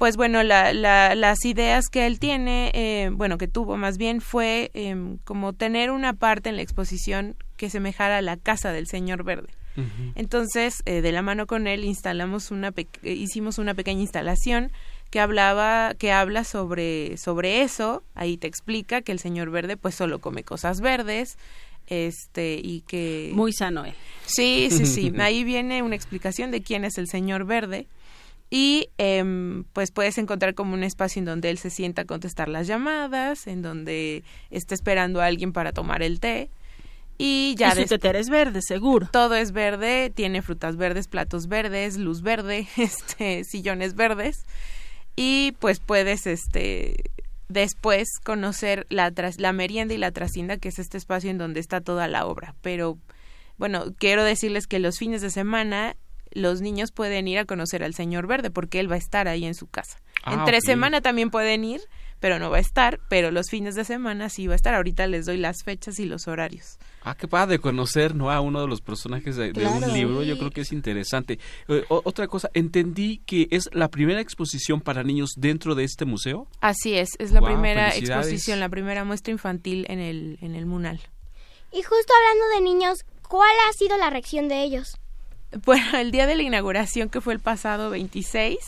pues 0.00 0.16
bueno, 0.16 0.42
la, 0.42 0.72
la- 0.72 1.14
las 1.14 1.44
ideas 1.44 1.84
que 1.90 2.06
él 2.06 2.18
tiene, 2.18 2.70
eh, 2.72 3.10
bueno, 3.12 3.36
que 3.36 3.48
tuvo 3.48 3.76
más 3.76 3.98
bien 3.98 4.22
fue 4.22 4.70
em, 4.72 5.18
como 5.24 5.52
tener 5.52 5.90
una 5.90 6.14
parte 6.14 6.48
en 6.48 6.56
la 6.56 6.62
exposición 6.62 7.36
que 7.58 7.68
semejara 7.68 8.16
a 8.16 8.22
la 8.22 8.38
casa 8.38 8.72
del 8.72 8.86
señor 8.86 9.24
verde. 9.24 9.50
Entonces, 10.14 10.82
eh, 10.86 11.02
de 11.02 11.12
la 11.12 11.20
mano 11.22 11.46
con 11.46 11.66
él 11.66 11.84
instalamos 11.84 12.50
una 12.50 12.72
pe- 12.72 12.88
eh, 13.02 13.12
hicimos 13.12 13.58
una 13.58 13.74
pequeña 13.74 14.00
instalación 14.00 14.72
que 15.10 15.20
hablaba 15.20 15.94
que 15.98 16.12
habla 16.12 16.44
sobre 16.44 17.16
sobre 17.18 17.60
eso, 17.62 18.02
ahí 18.14 18.36
te 18.38 18.46
explica 18.46 19.02
que 19.02 19.12
el 19.12 19.18
señor 19.18 19.50
verde 19.50 19.76
pues 19.76 19.94
solo 19.94 20.18
come 20.18 20.44
cosas 20.44 20.80
verdes, 20.80 21.36
este 21.88 22.60
y 22.62 22.82
que 22.86 23.30
muy 23.34 23.52
sano 23.52 23.84
él. 23.84 23.94
Sí, 24.26 24.68
sí, 24.70 24.86
sí. 24.86 25.12
Ahí 25.20 25.44
viene 25.44 25.82
una 25.82 25.94
explicación 25.96 26.50
de 26.50 26.62
quién 26.62 26.84
es 26.84 26.96
el 26.98 27.06
señor 27.08 27.44
verde. 27.44 27.86
Y 28.50 28.88
em, 28.98 29.62
pues 29.72 29.92
puedes 29.92 30.18
encontrar 30.18 30.54
como 30.54 30.74
un 30.74 30.82
espacio 30.82 31.20
en 31.20 31.24
donde 31.26 31.50
él 31.50 31.58
se 31.58 31.70
sienta 31.70 32.02
a 32.02 32.04
contestar 32.04 32.48
las 32.48 32.66
llamadas, 32.66 33.46
en 33.46 33.62
donde 33.62 34.24
está 34.50 34.74
esperando 34.74 35.20
a 35.20 35.26
alguien 35.26 35.52
para 35.52 35.72
tomar 35.72 36.02
el 36.02 36.18
té. 36.18 36.50
Y 37.16 37.54
ya 37.58 37.68
y 37.68 37.82
su 37.82 37.84
tetera 37.86 38.18
es 38.18 38.28
verde, 38.30 38.60
seguro. 38.62 39.08
todo 39.12 39.36
es 39.36 39.52
verde, 39.52 40.10
tiene 40.12 40.42
frutas 40.42 40.76
verdes, 40.76 41.06
platos 41.06 41.46
verdes, 41.48 41.96
luz 41.98 42.22
verde, 42.22 42.66
este, 42.76 43.44
sillones 43.44 43.94
verdes. 43.94 44.44
Y 45.16 45.52
pues 45.60 45.78
puedes 45.80 46.26
este 46.26 47.10
después 47.48 48.08
conocer 48.24 48.86
la, 48.90 49.10
tras- 49.10 49.38
la 49.40 49.52
merienda 49.52 49.92
y 49.92 49.98
la 49.98 50.12
trascienda, 50.12 50.56
que 50.56 50.68
es 50.70 50.78
este 50.78 50.96
espacio 50.96 51.30
en 51.30 51.38
donde 51.38 51.60
está 51.60 51.80
toda 51.80 52.08
la 52.08 52.24
obra. 52.26 52.54
Pero 52.62 52.96
bueno, 53.58 53.84
quiero 53.98 54.24
decirles 54.24 54.66
que 54.66 54.78
los 54.78 54.98
fines 54.98 55.20
de 55.20 55.30
semana 55.30 55.96
los 56.32 56.60
niños 56.60 56.92
pueden 56.92 57.28
ir 57.28 57.38
a 57.38 57.44
conocer 57.44 57.82
al 57.82 57.94
señor 57.94 58.26
verde 58.26 58.50
porque 58.50 58.80
él 58.80 58.90
va 58.90 58.94
a 58.96 58.98
estar 58.98 59.28
ahí 59.28 59.44
en 59.44 59.54
su 59.54 59.66
casa. 59.66 60.00
Ah, 60.22 60.34
Entre 60.34 60.60
semana 60.60 61.00
también 61.00 61.30
pueden 61.30 61.64
ir, 61.64 61.80
pero 62.20 62.38
no 62.38 62.50
va 62.50 62.58
a 62.58 62.60
estar, 62.60 63.00
pero 63.08 63.30
los 63.30 63.48
fines 63.48 63.74
de 63.74 63.84
semana 63.84 64.28
sí 64.28 64.46
va 64.46 64.52
a 64.52 64.56
estar. 64.56 64.74
Ahorita 64.74 65.06
les 65.06 65.24
doy 65.24 65.38
las 65.38 65.62
fechas 65.64 65.98
y 65.98 66.04
los 66.04 66.28
horarios. 66.28 66.78
Ah, 67.02 67.14
qué 67.14 67.26
padre 67.26 67.58
conocer, 67.58 68.14
¿no? 68.14 68.30
A 68.30 68.40
uno 68.42 68.60
de 68.60 68.68
los 68.68 68.82
personajes 68.82 69.36
de, 69.36 69.52
un 69.66 69.92
libro. 69.94 70.22
Yo 70.22 70.36
creo 70.36 70.50
que 70.50 70.60
es 70.60 70.72
interesante. 70.72 71.38
Eh, 71.68 71.84
o- 71.88 72.02
otra 72.04 72.26
cosa, 72.28 72.50
entendí 72.52 73.22
que 73.24 73.48
es 73.50 73.70
la 73.72 73.88
primera 73.88 74.20
exposición 74.20 74.82
para 74.82 75.02
niños 75.02 75.30
dentro 75.38 75.74
de 75.74 75.84
este 75.84 76.04
museo. 76.04 76.46
Así 76.60 76.92
es, 76.94 77.08
es 77.18 77.32
la 77.32 77.40
primera 77.40 77.96
exposición, 77.96 78.60
la 78.60 78.68
primera 78.68 79.04
muestra 79.04 79.32
infantil 79.32 79.86
en 79.88 79.98
el, 80.00 80.36
en 80.42 80.54
el 80.54 80.66
Munal. 80.66 81.00
Y 81.72 81.82
justo 81.82 82.12
hablando 82.14 82.54
de 82.56 82.60
niños, 82.60 82.98
¿cuál 83.26 83.48
ha 83.68 83.72
sido 83.72 83.96
la 83.96 84.10
reacción 84.10 84.48
de 84.48 84.62
ellos? 84.64 84.98
Bueno, 85.64 85.98
el 85.98 86.10
día 86.10 86.26
de 86.26 86.36
la 86.36 86.42
inauguración, 86.42 87.08
que 87.08 87.20
fue 87.20 87.32
el 87.34 87.40
pasado 87.40 87.90
26, 87.90 88.58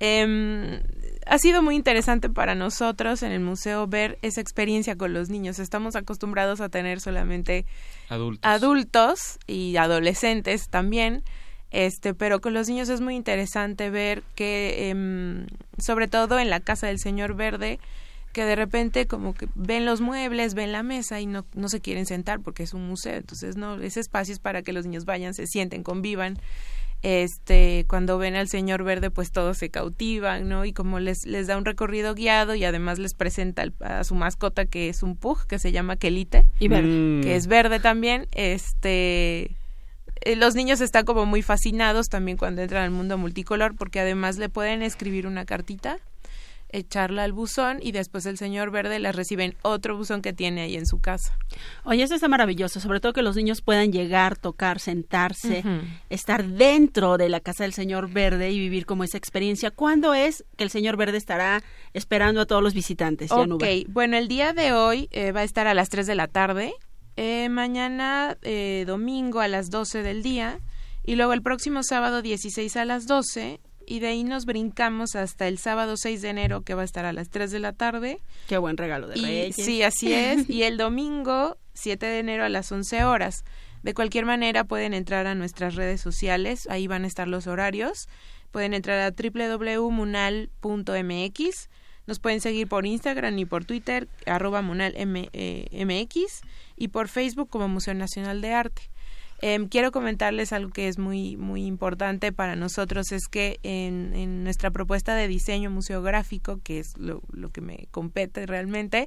em, 0.00 0.80
ha 1.26 1.38
sido 1.38 1.62
muy 1.62 1.76
interesante 1.76 2.28
para 2.28 2.54
nosotros 2.54 3.22
en 3.22 3.32
el 3.32 3.40
museo 3.40 3.86
ver 3.86 4.18
esa 4.22 4.40
experiencia 4.40 4.96
con 4.96 5.12
los 5.14 5.30
niños. 5.30 5.58
Estamos 5.58 5.96
acostumbrados 5.96 6.60
a 6.60 6.68
tener 6.68 7.00
solamente 7.00 7.64
Adultos. 8.08 8.40
adultos 8.44 9.38
y 9.46 9.76
adolescentes 9.76 10.68
también. 10.68 11.22
Este, 11.70 12.14
pero 12.14 12.40
con 12.40 12.54
los 12.54 12.68
niños 12.68 12.88
es 12.88 13.00
muy 13.00 13.16
interesante 13.16 13.90
ver 13.90 14.22
que, 14.36 14.90
em, 14.90 15.46
sobre 15.78 16.06
todo 16.06 16.38
en 16.38 16.48
la 16.48 16.60
casa 16.60 16.86
del 16.86 17.00
señor 17.00 17.34
Verde, 17.34 17.80
que 18.34 18.44
de 18.44 18.54
repente 18.56 19.06
como 19.06 19.32
que 19.32 19.48
ven 19.54 19.86
los 19.86 20.02
muebles, 20.02 20.52
ven 20.52 20.72
la 20.72 20.82
mesa 20.82 21.20
y 21.22 21.26
no, 21.26 21.46
no 21.54 21.70
se 21.70 21.80
quieren 21.80 22.04
sentar 22.04 22.40
porque 22.40 22.64
es 22.64 22.74
un 22.74 22.86
museo. 22.86 23.16
Entonces, 23.16 23.56
no, 23.56 23.80
ese 23.80 24.00
espacio 24.00 24.34
es 24.34 24.40
para 24.40 24.60
que 24.60 24.74
los 24.74 24.84
niños 24.84 25.06
vayan, 25.06 25.32
se 25.32 25.46
sienten, 25.46 25.82
convivan. 25.82 26.38
Este, 27.02 27.84
cuando 27.86 28.16
ven 28.16 28.34
al 28.34 28.48
señor 28.48 28.82
verde, 28.82 29.10
pues 29.10 29.30
todos 29.30 29.58
se 29.58 29.68
cautivan, 29.68 30.48
¿no? 30.48 30.64
Y 30.64 30.72
como 30.72 31.00
les, 31.00 31.26
les 31.26 31.46
da 31.46 31.58
un 31.58 31.66
recorrido 31.66 32.14
guiado 32.14 32.54
y 32.54 32.64
además 32.64 32.98
les 32.98 33.12
presenta 33.12 33.60
al- 33.62 33.74
a 33.80 34.04
su 34.04 34.14
mascota 34.14 34.64
que 34.64 34.88
es 34.88 35.02
un 35.02 35.14
pug 35.16 35.46
que 35.46 35.58
se 35.58 35.70
llama 35.70 35.96
Kelite 35.96 36.46
Y 36.58 36.68
verde. 36.68 36.88
Mm. 36.88 37.20
que 37.22 37.36
es 37.36 37.46
verde 37.46 37.78
también, 37.78 38.26
este 38.32 39.50
eh, 40.22 40.36
los 40.36 40.54
niños 40.54 40.80
están 40.80 41.04
como 41.04 41.26
muy 41.26 41.42
fascinados 41.42 42.08
también 42.08 42.38
cuando 42.38 42.62
entran 42.62 42.84
al 42.84 42.90
mundo 42.90 43.18
multicolor 43.18 43.74
porque 43.76 44.00
además 44.00 44.38
le 44.38 44.48
pueden 44.48 44.82
escribir 44.82 45.26
una 45.26 45.44
cartita, 45.44 45.98
echarla 46.74 47.22
al 47.22 47.32
buzón 47.32 47.78
y 47.80 47.92
después 47.92 48.26
el 48.26 48.36
señor 48.36 48.70
verde 48.70 48.98
les 48.98 49.14
recibe 49.14 49.44
en 49.44 49.56
otro 49.62 49.96
buzón 49.96 50.22
que 50.22 50.32
tiene 50.32 50.62
ahí 50.62 50.76
en 50.76 50.86
su 50.86 51.00
casa. 51.00 51.38
Oye, 51.84 52.02
esto 52.02 52.16
está 52.16 52.28
maravilloso, 52.28 52.80
sobre 52.80 53.00
todo 53.00 53.12
que 53.12 53.22
los 53.22 53.36
niños 53.36 53.62
puedan 53.62 53.92
llegar, 53.92 54.36
tocar, 54.36 54.80
sentarse, 54.80 55.62
estar 56.10 56.44
dentro 56.44 57.16
de 57.16 57.28
la 57.28 57.40
casa 57.40 57.62
del 57.62 57.72
señor 57.72 58.10
Verde 58.10 58.50
y 58.50 58.58
vivir 58.58 58.86
como 58.86 59.04
esa 59.04 59.16
experiencia. 59.16 59.70
¿Cuándo 59.70 60.14
es 60.14 60.44
que 60.56 60.64
el 60.64 60.70
señor 60.70 60.96
Verde 60.96 61.16
estará 61.16 61.62
esperando 61.92 62.40
a 62.40 62.46
todos 62.46 62.62
los 62.62 62.74
visitantes? 62.74 63.30
Ok, 63.30 63.64
bueno, 63.88 64.16
el 64.16 64.28
día 64.28 64.52
de 64.52 64.72
hoy 64.72 65.08
eh, 65.12 65.32
va 65.32 65.40
a 65.40 65.44
estar 65.44 65.66
a 65.66 65.74
las 65.74 65.88
3 65.88 66.06
de 66.06 66.14
la 66.16 66.26
tarde, 66.26 66.74
eh, 67.16 67.48
mañana 67.48 68.36
eh, 68.42 68.84
domingo 68.86 69.40
a 69.40 69.46
las 69.46 69.70
12 69.70 70.02
del 70.02 70.22
día 70.24 70.58
y 71.04 71.14
luego 71.14 71.32
el 71.32 71.42
próximo 71.42 71.84
sábado 71.84 72.22
16 72.22 72.76
a 72.76 72.84
las 72.84 73.06
12 73.06 73.60
y 73.86 74.00
de 74.00 74.08
ahí 74.08 74.24
nos 74.24 74.44
brincamos 74.46 75.14
hasta 75.16 75.46
el 75.48 75.58
sábado 75.58 75.96
6 75.96 76.22
de 76.22 76.28
enero 76.30 76.62
que 76.62 76.74
va 76.74 76.82
a 76.82 76.84
estar 76.84 77.04
a 77.04 77.12
las 77.12 77.28
3 77.30 77.50
de 77.50 77.58
la 77.60 77.72
tarde. 77.72 78.20
Qué 78.48 78.58
buen 78.58 78.76
regalo 78.76 79.06
de 79.08 79.18
Y, 79.18 79.22
Reyes. 79.22 79.56
sí, 79.56 79.82
así 79.82 80.12
es. 80.12 80.48
Y 80.54 80.62
el 80.64 80.76
domingo 80.76 81.56
7 81.74 82.04
de 82.06 82.18
enero 82.20 82.44
a 82.44 82.48
las 82.48 82.70
11 82.72 83.04
horas. 83.04 83.44
De 83.82 83.92
cualquier 83.94 84.24
manera 84.24 84.64
pueden 84.64 84.94
entrar 84.94 85.26
a 85.26 85.34
nuestras 85.34 85.74
redes 85.74 86.00
sociales, 86.00 86.66
ahí 86.70 86.86
van 86.86 87.04
a 87.04 87.06
estar 87.06 87.28
los 87.28 87.46
horarios. 87.46 88.08
Pueden 88.50 88.72
entrar 88.72 88.98
a 89.00 89.10
www.munal.mx. 89.10 91.68
Nos 92.06 92.20
pueden 92.20 92.40
seguir 92.40 92.68
por 92.68 92.86
Instagram 92.86 93.38
y 93.38 93.44
por 93.46 93.64
Twitter, 93.64 94.08
arroba 94.26 94.60
munal 94.62 94.92
M- 94.96 95.28
eh, 95.32 95.84
MX, 95.84 96.42
y 96.76 96.88
por 96.88 97.08
Facebook 97.08 97.48
como 97.48 97.66
Museo 97.68 97.94
Nacional 97.94 98.40
de 98.42 98.52
Arte. 98.52 98.90
Em, 99.46 99.68
quiero 99.68 99.92
comentarles 99.92 100.54
algo 100.54 100.72
que 100.72 100.88
es 100.88 100.96
muy 100.98 101.36
muy 101.36 101.66
importante 101.66 102.32
para 102.32 102.56
nosotros 102.56 103.12
es 103.12 103.28
que 103.28 103.60
en, 103.62 104.14
en 104.14 104.42
nuestra 104.42 104.70
propuesta 104.70 105.14
de 105.14 105.28
diseño 105.28 105.70
museográfico 105.70 106.60
que 106.64 106.78
es 106.78 106.96
lo, 106.96 107.20
lo 107.30 107.50
que 107.50 107.60
me 107.60 107.86
compete 107.90 108.46
realmente 108.46 109.06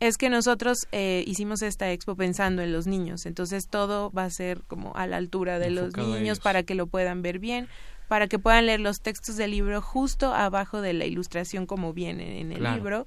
es 0.00 0.16
que 0.16 0.30
nosotros 0.30 0.78
eh, 0.90 1.22
hicimos 1.26 1.60
esta 1.60 1.92
expo 1.92 2.16
pensando 2.16 2.62
en 2.62 2.72
los 2.72 2.86
niños. 2.86 3.26
Entonces 3.26 3.68
todo 3.68 4.10
va 4.10 4.24
a 4.24 4.30
ser 4.30 4.62
como 4.68 4.96
a 4.96 5.06
la 5.06 5.18
altura 5.18 5.58
de 5.58 5.68
los 5.68 5.84
Enfocado 5.88 6.14
niños 6.14 6.40
para 6.40 6.62
que 6.62 6.74
lo 6.74 6.86
puedan 6.86 7.20
ver 7.20 7.38
bien 7.38 7.68
para 8.08 8.26
que 8.26 8.38
puedan 8.38 8.64
leer 8.66 8.80
los 8.80 9.00
textos 9.02 9.36
del 9.36 9.50
libro 9.50 9.82
justo 9.82 10.32
abajo 10.32 10.80
de 10.80 10.94
la 10.94 11.04
ilustración 11.04 11.66
como 11.66 11.92
viene 11.92 12.40
en 12.40 12.52
el 12.52 12.58
Claro. 12.60 12.76
libro 12.76 13.06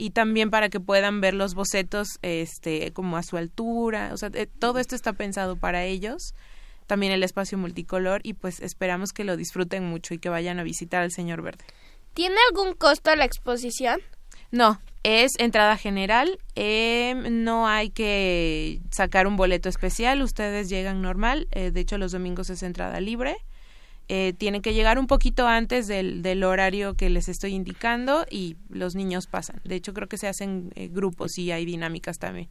y 0.00 0.10
también 0.10 0.48
para 0.48 0.70
que 0.70 0.80
puedan 0.80 1.20
ver 1.20 1.34
los 1.34 1.52
bocetos 1.54 2.18
este 2.22 2.90
como 2.94 3.18
a 3.18 3.22
su 3.22 3.36
altura 3.36 4.10
o 4.14 4.16
sea 4.16 4.30
eh, 4.32 4.46
todo 4.46 4.78
esto 4.78 4.96
está 4.96 5.12
pensado 5.12 5.56
para 5.56 5.84
ellos 5.84 6.34
también 6.86 7.12
el 7.12 7.22
espacio 7.22 7.58
multicolor 7.58 8.22
y 8.24 8.32
pues 8.32 8.60
esperamos 8.60 9.12
que 9.12 9.24
lo 9.24 9.36
disfruten 9.36 9.84
mucho 9.84 10.14
y 10.14 10.18
que 10.18 10.30
vayan 10.30 10.58
a 10.58 10.62
visitar 10.62 11.02
al 11.02 11.10
señor 11.12 11.42
verde 11.42 11.64
¿Tiene 12.14 12.36
algún 12.48 12.72
costo 12.72 13.14
la 13.14 13.26
exposición? 13.26 14.00
no 14.50 14.80
es 15.02 15.32
entrada 15.38 15.76
general 15.76 16.38
em, 16.54 17.44
no 17.44 17.68
hay 17.68 17.90
que 17.90 18.80
sacar 18.90 19.26
un 19.26 19.36
boleto 19.36 19.68
especial 19.68 20.22
ustedes 20.22 20.70
llegan 20.70 21.02
normal 21.02 21.46
eh, 21.50 21.72
de 21.72 21.80
hecho 21.80 21.98
los 21.98 22.12
domingos 22.12 22.48
es 22.48 22.62
entrada 22.62 23.00
libre 23.00 23.36
eh, 24.12 24.32
tienen 24.36 24.60
que 24.60 24.74
llegar 24.74 24.98
un 24.98 25.06
poquito 25.06 25.46
antes 25.46 25.86
del, 25.86 26.20
del 26.20 26.42
horario 26.42 26.94
que 26.94 27.08
les 27.10 27.28
estoy 27.28 27.54
indicando 27.54 28.26
y 28.28 28.56
los 28.68 28.96
niños 28.96 29.28
pasan. 29.28 29.60
De 29.62 29.76
hecho, 29.76 29.94
creo 29.94 30.08
que 30.08 30.18
se 30.18 30.26
hacen 30.26 30.72
eh, 30.74 30.88
grupos 30.88 31.38
y 31.38 31.52
hay 31.52 31.64
dinámicas 31.64 32.18
también. 32.18 32.48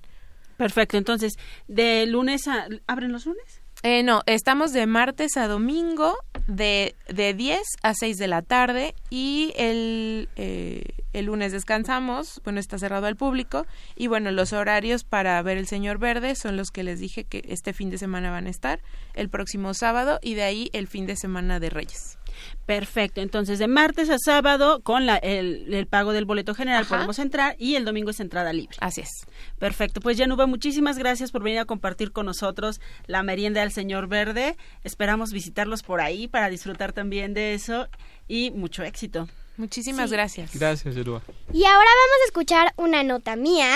Perfecto, 0.55 0.95
entonces, 0.97 1.33
de 1.67 2.05
lunes 2.05 2.47
a... 2.47 2.65
¿Abren 2.87 3.11
los 3.11 3.25
lunes? 3.25 3.61
Eh, 3.81 4.03
no, 4.03 4.23
estamos 4.25 4.73
de 4.73 4.85
martes 4.87 5.37
a 5.37 5.47
domingo 5.47 6.17
de, 6.47 6.95
de 7.07 7.33
10 7.33 7.61
a 7.81 7.93
6 7.93 8.17
de 8.17 8.27
la 8.27 8.41
tarde 8.41 8.93
y 9.09 9.53
el, 9.55 10.27
eh, 10.35 10.83
el 11.13 11.25
lunes 11.27 11.53
descansamos, 11.53 12.41
bueno, 12.43 12.59
está 12.59 12.77
cerrado 12.77 13.07
al 13.07 13.15
público 13.15 13.65
y 13.95 14.07
bueno, 14.07 14.31
los 14.31 14.51
horarios 14.51 15.05
para 15.05 15.41
ver 15.43 15.57
el 15.57 15.65
señor 15.65 15.97
verde 15.97 16.35
son 16.35 16.57
los 16.57 16.71
que 16.71 16.83
les 16.83 16.99
dije 16.99 17.23
que 17.23 17.41
este 17.47 17.71
fin 17.71 17.89
de 17.89 17.97
semana 17.97 18.31
van 18.31 18.47
a 18.47 18.49
estar, 18.49 18.81
el 19.13 19.29
próximo 19.29 19.73
sábado 19.73 20.19
y 20.21 20.33
de 20.33 20.43
ahí 20.43 20.69
el 20.73 20.87
fin 20.87 21.05
de 21.05 21.15
semana 21.15 21.61
de 21.61 21.69
Reyes. 21.69 22.18
Perfecto, 22.65 23.21
entonces 23.21 23.57
de 23.59 23.67
martes 23.67 24.09
a 24.09 24.17
sábado 24.19 24.81
con 24.81 25.05
la, 25.05 25.17
el, 25.17 25.73
el 25.73 25.87
pago 25.87 26.13
del 26.13 26.25
boleto 26.25 26.53
general 26.53 26.83
Ajá. 26.83 26.95
podemos 26.95 27.17
entrar 27.19 27.55
y 27.57 27.75
el 27.75 27.85
domingo 27.85 28.11
es 28.11 28.19
entrada 28.19 28.53
libre. 28.53 28.75
Así 28.79 29.01
es. 29.01 29.09
Perfecto, 29.57 30.01
pues 30.01 30.17
Yanuba, 30.17 30.45
muchísimas 30.45 30.97
gracias 30.97 31.31
por 31.31 31.41
venir 31.43 31.59
a 31.59 31.65
compartir 31.65 32.11
con 32.11 32.25
nosotros 32.25 32.79
la 33.07 33.23
merienda 33.23 33.61
del 33.61 33.71
señor 33.71 34.07
Verde. 34.07 34.55
Esperamos 34.83 35.31
visitarlos 35.31 35.81
por 35.83 36.01
ahí 36.01 36.27
para 36.27 36.49
disfrutar 36.49 36.93
también 36.93 37.33
de 37.33 37.53
eso 37.53 37.87
y 38.27 38.51
mucho 38.51 38.83
éxito. 38.83 39.27
Muchísimas 39.57 40.09
Sí. 40.09 40.15
gracias. 40.15 40.55
Gracias, 40.55 40.95
Yerua. 40.95 41.21
Y 41.51 41.65
ahora 41.65 41.89
vamos 41.89 42.17
a 42.21 42.25
escuchar 42.27 42.73
una 42.77 43.03
nota 43.03 43.35
mía, 43.35 43.75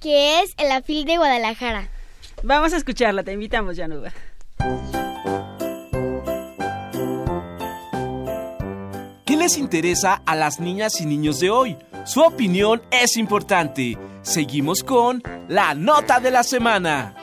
que 0.00 0.40
es 0.40 0.54
el 0.56 0.72
afil 0.72 1.04
de 1.04 1.18
Guadalajara. 1.18 1.88
Vamos 2.42 2.72
a 2.72 2.78
escucharla, 2.78 3.22
te 3.22 3.32
invitamos, 3.32 3.76
Yanuba. 3.76 4.12
¿Qué 9.30 9.36
les 9.36 9.58
interesa 9.58 10.22
a 10.26 10.34
las 10.34 10.58
niñas 10.58 11.00
y 11.00 11.06
niños 11.06 11.38
de 11.38 11.50
hoy? 11.50 11.76
Su 12.04 12.20
opinión 12.20 12.82
es 12.90 13.16
importante. 13.16 13.96
Seguimos 14.22 14.82
con 14.82 15.22
la 15.46 15.72
nota 15.72 16.18
de 16.18 16.32
la 16.32 16.42
semana. 16.42 17.14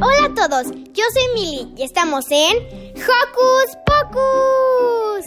Hola 0.00 0.24
a 0.24 0.34
todos, 0.34 0.72
yo 0.94 1.04
soy 1.12 1.34
Mili 1.34 1.74
y 1.76 1.82
estamos 1.82 2.24
en 2.30 2.56
Hocus 2.94 3.76
Pocus. 3.84 5.26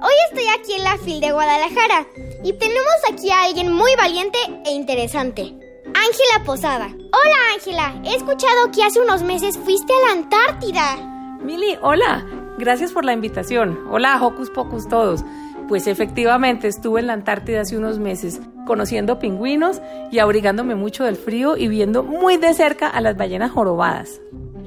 Hoy 0.00 0.14
estoy 0.30 0.46
aquí 0.56 0.74
en 0.74 0.84
la 0.84 0.96
FIL 0.98 1.18
de 1.20 1.32
Guadalajara 1.32 2.06
y 2.42 2.52
tenemos 2.52 2.94
aquí 3.10 3.30
a 3.30 3.44
alguien 3.44 3.72
muy 3.72 3.90
valiente 3.96 4.38
e 4.64 4.72
interesante. 4.72 5.42
Ángela 5.86 6.44
Posada. 6.44 6.86
Hola 6.86 7.36
Ángela, 7.54 8.00
he 8.04 8.14
escuchado 8.14 8.70
que 8.72 8.84
hace 8.84 9.00
unos 9.00 9.22
meses 9.22 9.58
fuiste 9.58 9.92
a 9.92 10.06
la 10.06 10.12
Antártida. 10.20 10.96
Mili, 11.42 11.76
hola. 11.82 12.26
Gracias 12.58 12.92
por 12.92 13.04
la 13.04 13.12
invitación. 13.12 13.78
Hola, 13.90 14.18
Hocus 14.20 14.50
Pocus 14.50 14.88
todos. 14.88 15.24
Pues 15.68 15.86
efectivamente 15.86 16.66
estuve 16.66 17.00
en 17.00 17.06
la 17.06 17.12
Antártida 17.12 17.60
hace 17.60 17.76
unos 17.76 17.98
meses 17.98 18.40
conociendo 18.66 19.18
pingüinos 19.18 19.80
y 20.10 20.18
abrigándome 20.18 20.74
mucho 20.74 21.04
del 21.04 21.16
frío 21.16 21.56
y 21.56 21.68
viendo 21.68 22.02
muy 22.02 22.36
de 22.36 22.54
cerca 22.54 22.88
a 22.88 23.00
las 23.00 23.16
ballenas 23.16 23.52
jorobadas. 23.52 24.20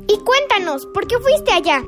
Y 0.08 0.18
cuéntanos, 0.20 0.86
¿por 0.88 1.08
qué 1.08 1.18
fuiste 1.20 1.52
allá? 1.52 1.84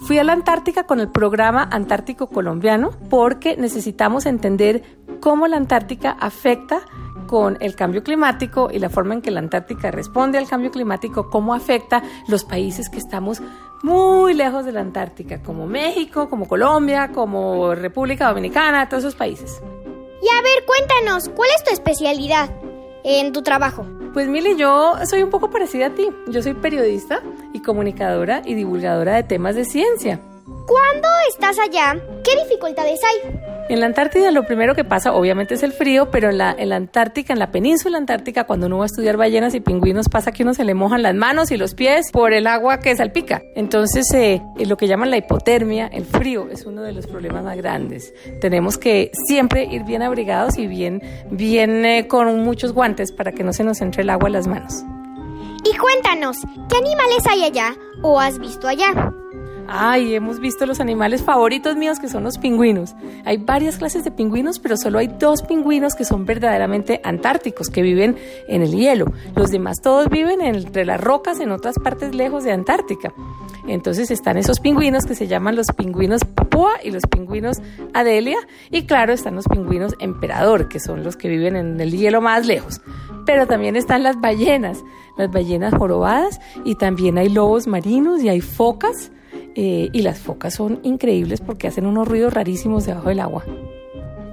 Fui 0.00 0.18
a 0.18 0.24
la 0.24 0.32
Antártica 0.32 0.84
con 0.84 0.98
el 1.00 1.10
programa 1.10 1.68
Antártico 1.70 2.28
Colombiano 2.28 2.90
porque 3.10 3.56
necesitamos 3.56 4.24
entender 4.24 4.82
cómo 5.20 5.46
la 5.46 5.56
Antártica 5.56 6.16
afecta 6.18 6.80
con 7.26 7.58
el 7.60 7.76
cambio 7.76 8.02
climático 8.02 8.70
y 8.72 8.78
la 8.78 8.90
forma 8.90 9.14
en 9.14 9.22
que 9.22 9.30
la 9.30 9.40
Antártica 9.40 9.90
responde 9.90 10.38
al 10.38 10.48
cambio 10.48 10.70
climático, 10.70 11.30
cómo 11.30 11.54
afecta 11.54 12.02
los 12.26 12.44
países 12.44 12.88
que 12.88 12.98
estamos 12.98 13.40
muy 13.82 14.34
lejos 14.34 14.64
de 14.64 14.72
la 14.72 14.80
Antártica, 14.80 15.42
como 15.42 15.66
México, 15.66 16.28
como 16.28 16.48
Colombia, 16.48 17.12
como 17.12 17.74
República 17.74 18.28
Dominicana, 18.28 18.88
todos 18.88 19.04
esos 19.04 19.14
países. 19.14 19.62
Y 20.22 20.28
a 20.28 20.42
ver, 20.42 20.64
cuéntanos, 20.66 21.28
¿cuál 21.30 21.48
es 21.56 21.64
tu 21.64 21.72
especialidad 21.72 22.50
en 23.04 23.32
tu 23.32 23.42
trabajo? 23.42 23.86
Pues 24.12 24.26
Mili, 24.26 24.56
yo 24.56 24.94
soy 25.06 25.22
un 25.22 25.30
poco 25.30 25.50
parecida 25.50 25.86
a 25.86 25.90
ti. 25.94 26.08
Yo 26.28 26.42
soy 26.42 26.54
periodista 26.54 27.22
y 27.52 27.62
comunicadora 27.62 28.42
y 28.44 28.54
divulgadora 28.54 29.14
de 29.14 29.22
temas 29.22 29.54
de 29.54 29.64
ciencia. 29.64 30.20
Cuando 30.70 31.08
estás 31.28 31.58
allá, 31.58 32.00
¿qué 32.22 32.44
dificultades 32.44 33.00
hay? 33.02 33.32
En 33.70 33.80
la 33.80 33.86
Antártida 33.86 34.30
lo 34.30 34.46
primero 34.46 34.76
que 34.76 34.84
pasa 34.84 35.12
obviamente 35.12 35.54
es 35.54 35.64
el 35.64 35.72
frío, 35.72 36.12
pero 36.12 36.30
en 36.30 36.38
la, 36.38 36.54
en 36.56 36.68
la 36.68 36.76
Antártica, 36.76 37.32
en 37.32 37.40
la 37.40 37.50
península 37.50 37.98
antártica, 37.98 38.44
cuando 38.44 38.66
uno 38.66 38.78
va 38.78 38.84
a 38.84 38.86
estudiar 38.86 39.16
ballenas 39.16 39.52
y 39.56 39.60
pingüinos, 39.60 40.08
pasa 40.08 40.30
que 40.30 40.44
uno 40.44 40.54
se 40.54 40.62
le 40.62 40.74
mojan 40.74 41.02
las 41.02 41.16
manos 41.16 41.50
y 41.50 41.56
los 41.56 41.74
pies 41.74 42.12
por 42.12 42.32
el 42.32 42.46
agua 42.46 42.78
que 42.78 42.94
salpica. 42.94 43.42
Entonces, 43.56 44.06
eh, 44.14 44.40
lo 44.64 44.76
que 44.76 44.86
llaman 44.86 45.10
la 45.10 45.16
hipotermia, 45.16 45.88
el 45.88 46.04
frío, 46.04 46.48
es 46.52 46.64
uno 46.64 46.82
de 46.82 46.92
los 46.92 47.08
problemas 47.08 47.42
más 47.42 47.56
grandes. 47.56 48.14
Tenemos 48.40 48.78
que 48.78 49.10
siempre 49.26 49.64
ir 49.64 49.82
bien 49.82 50.02
abrigados 50.02 50.56
y 50.56 50.68
bien, 50.68 51.02
bien 51.32 51.84
eh, 51.84 52.06
con 52.06 52.44
muchos 52.44 52.72
guantes 52.72 53.10
para 53.10 53.32
que 53.32 53.42
no 53.42 53.52
se 53.52 53.64
nos 53.64 53.80
entre 53.80 54.02
el 54.02 54.10
agua 54.10 54.28
en 54.28 54.34
las 54.34 54.46
manos. 54.46 54.84
Y 55.64 55.76
cuéntanos, 55.76 56.36
¿qué 56.68 56.76
animales 56.76 57.26
hay 57.28 57.42
allá 57.42 57.76
o 58.02 58.20
has 58.20 58.38
visto 58.38 58.68
allá? 58.68 58.92
Ay, 59.72 60.16
hemos 60.16 60.40
visto 60.40 60.66
los 60.66 60.80
animales 60.80 61.22
favoritos 61.22 61.76
míos 61.76 62.00
que 62.00 62.08
son 62.08 62.24
los 62.24 62.38
pingüinos. 62.38 62.96
Hay 63.24 63.36
varias 63.36 63.78
clases 63.78 64.02
de 64.02 64.10
pingüinos, 64.10 64.58
pero 64.58 64.76
solo 64.76 64.98
hay 64.98 65.06
dos 65.06 65.42
pingüinos 65.42 65.94
que 65.94 66.04
son 66.04 66.26
verdaderamente 66.26 67.00
antárticos, 67.04 67.70
que 67.70 67.80
viven 67.80 68.16
en 68.48 68.62
el 68.62 68.72
hielo. 68.72 69.06
Los 69.36 69.52
demás 69.52 69.80
todos 69.80 70.08
viven 70.08 70.40
entre 70.40 70.84
las 70.84 71.00
rocas 71.00 71.38
en 71.38 71.52
otras 71.52 71.76
partes 71.78 72.16
lejos 72.16 72.42
de 72.42 72.50
Antártica. 72.50 73.14
Entonces 73.68 74.10
están 74.10 74.38
esos 74.38 74.58
pingüinos 74.58 75.06
que 75.06 75.14
se 75.14 75.28
llaman 75.28 75.54
los 75.54 75.68
pingüinos 75.68 76.24
Papúa 76.24 76.72
y 76.82 76.90
los 76.90 77.04
pingüinos 77.06 77.58
Adelia. 77.94 78.38
Y 78.72 78.86
claro, 78.86 79.12
están 79.12 79.36
los 79.36 79.46
pingüinos 79.46 79.94
Emperador, 80.00 80.68
que 80.68 80.80
son 80.80 81.04
los 81.04 81.16
que 81.16 81.28
viven 81.28 81.54
en 81.54 81.80
el 81.80 81.92
hielo 81.92 82.20
más 82.20 82.44
lejos. 82.44 82.80
Pero 83.24 83.46
también 83.46 83.76
están 83.76 84.02
las 84.02 84.20
ballenas, 84.20 84.82
las 85.16 85.30
ballenas 85.30 85.72
jorobadas, 85.74 86.40
y 86.64 86.74
también 86.74 87.18
hay 87.18 87.28
lobos 87.28 87.68
marinos 87.68 88.20
y 88.20 88.28
hay 88.28 88.40
focas. 88.40 89.12
Eh, 89.62 89.90
y 89.92 90.00
las 90.00 90.18
focas 90.18 90.54
son 90.54 90.80
increíbles 90.84 91.42
porque 91.42 91.68
hacen 91.68 91.84
unos 91.84 92.08
ruidos 92.08 92.32
rarísimos 92.32 92.86
debajo 92.86 93.10
del 93.10 93.20
agua. 93.20 93.44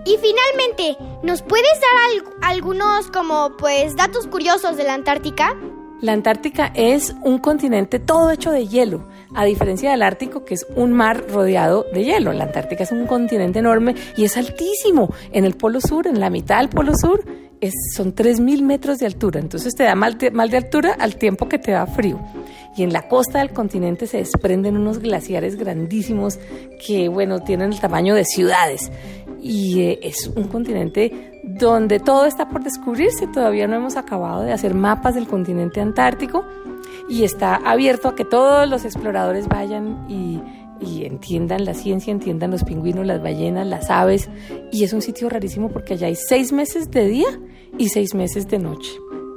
Y 0.06 0.16
finalmente, 0.22 0.96
¿nos 1.22 1.42
puedes 1.42 1.68
dar 1.82 2.30
al- 2.46 2.54
algunos 2.54 3.08
como 3.12 3.58
pues 3.58 3.98
datos 3.98 4.26
curiosos 4.28 4.78
de 4.78 4.86
la 4.86 4.94
Antártica? 4.94 5.54
La 6.00 6.14
Antártica 6.14 6.72
es 6.76 7.16
un 7.24 7.40
continente 7.40 7.98
todo 7.98 8.30
hecho 8.30 8.52
de 8.52 8.68
hielo, 8.68 9.08
a 9.34 9.46
diferencia 9.46 9.90
del 9.90 10.04
Ártico, 10.04 10.46
que 10.46 10.54
es 10.54 10.68
un 10.76 10.94
mar 10.94 11.26
rodeado 11.28 11.88
de 11.92 12.04
hielo. 12.04 12.34
La 12.34 12.44
Antártica 12.44 12.84
es 12.84 12.92
un 12.92 13.08
continente 13.08 13.58
enorme 13.58 13.96
y 14.16 14.24
es 14.24 14.38
altísimo. 14.38 15.12
En 15.32 15.44
el 15.44 15.56
Polo 15.56 15.82
Sur, 15.82 16.06
en 16.06 16.20
la 16.20 16.30
mitad 16.30 16.60
del 16.60 16.70
Polo 16.70 16.94
Sur, 16.96 17.26
es, 17.62 17.74
son 17.96 18.14
3.000 18.14 18.62
metros 18.62 19.00
de 19.00 19.08
altura. 19.08 19.40
Entonces 19.40 19.74
te 19.74 19.86
da 19.86 19.96
mal, 19.96 20.20
de 20.20 20.58
altura 20.58 20.96
al 21.00 21.16
tiempo 21.16 21.50
que 21.50 21.58
te 21.58 21.72
da 21.72 21.88
frío. 21.88 22.20
Y 22.76 22.84
en 22.84 22.94
la 22.94 23.08
costa 23.08 23.40
del 23.40 23.50
continente 23.50 24.06
se 24.06 24.18
desprenden 24.18 24.78
unos 24.78 25.00
glaciares 25.00 25.56
grandísimos 25.56 26.38
que, 26.86 27.10
bueno, 27.10 27.40
tienen 27.40 27.74
el 27.74 27.80
tamaño 27.80 28.14
de 28.14 28.24
ciudades. 28.24 28.92
Y 29.42 29.82
eh, 29.82 30.00
es 30.04 30.28
un 30.28 30.48
continente 30.48 31.37
donde 31.48 32.00
todo 32.00 32.26
está 32.26 32.50
por 32.50 32.64
descubrirse. 32.64 33.28
Todavía 33.28 33.68
no 33.68 33.76
hemos 33.76 33.96
acabado 33.96 34.44
de 34.44 34.52
hacer 34.52 34.74
mapas 34.74 35.16
del 35.16 35.28
continente 35.28 35.82
antártico 35.82 36.46
y 37.10 37.24
está 37.24 37.56
abierto 37.56 38.10
a 38.10 38.16
que 38.16 38.26
todos 38.26 38.68
los 38.68 38.86
exploradores 38.86 39.48
vayan 39.48 40.06
y, 40.10 40.42
entiendan 41.04 41.66
la 41.66 41.74
ciencia, 41.74 42.12
entiendan 42.12 42.52
los 42.52 42.64
pingüinos, 42.64 43.06
las 43.06 43.22
ballenas, 43.22 43.66
las 43.66 43.90
aves. 43.90 44.30
Y 44.72 44.84
es 44.84 44.94
un 44.94 45.02
sitio 45.02 45.30
rarísimo 45.30 45.70
porque 45.70 45.94
allá 45.94 46.08
hay 46.08 46.16
seis 46.16 46.52
meses 46.52 46.92
de 46.92 47.08
día 47.08 47.40
y 47.78 47.90
seis 47.90 48.14
meses 48.14 48.48
de 48.48 48.60
noche. 48.60 48.92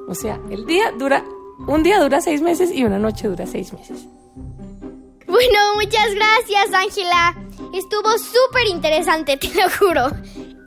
O 0.09 0.15
sea, 0.15 0.41
el 0.51 0.67
día 0.67 0.93
dura, 0.99 1.25
un 1.67 1.83
día 1.83 2.01
dura 2.01 2.21
seis 2.21 2.43
meses 2.43 2.71
y 2.75 2.85
una 2.85 2.99
noche 2.99 3.29
dura 3.29 3.47
seis 3.47 3.73
meses. 3.73 4.07
Bueno, 5.27 5.59
muchas 5.77 6.13
gracias, 6.15 6.75
Ángela. 6.75 7.37
Estuvo 7.73 8.11
súper 8.19 8.67
interesante, 8.69 9.37
te 9.39 9.49
lo 9.55 9.71
juro. 9.71 10.11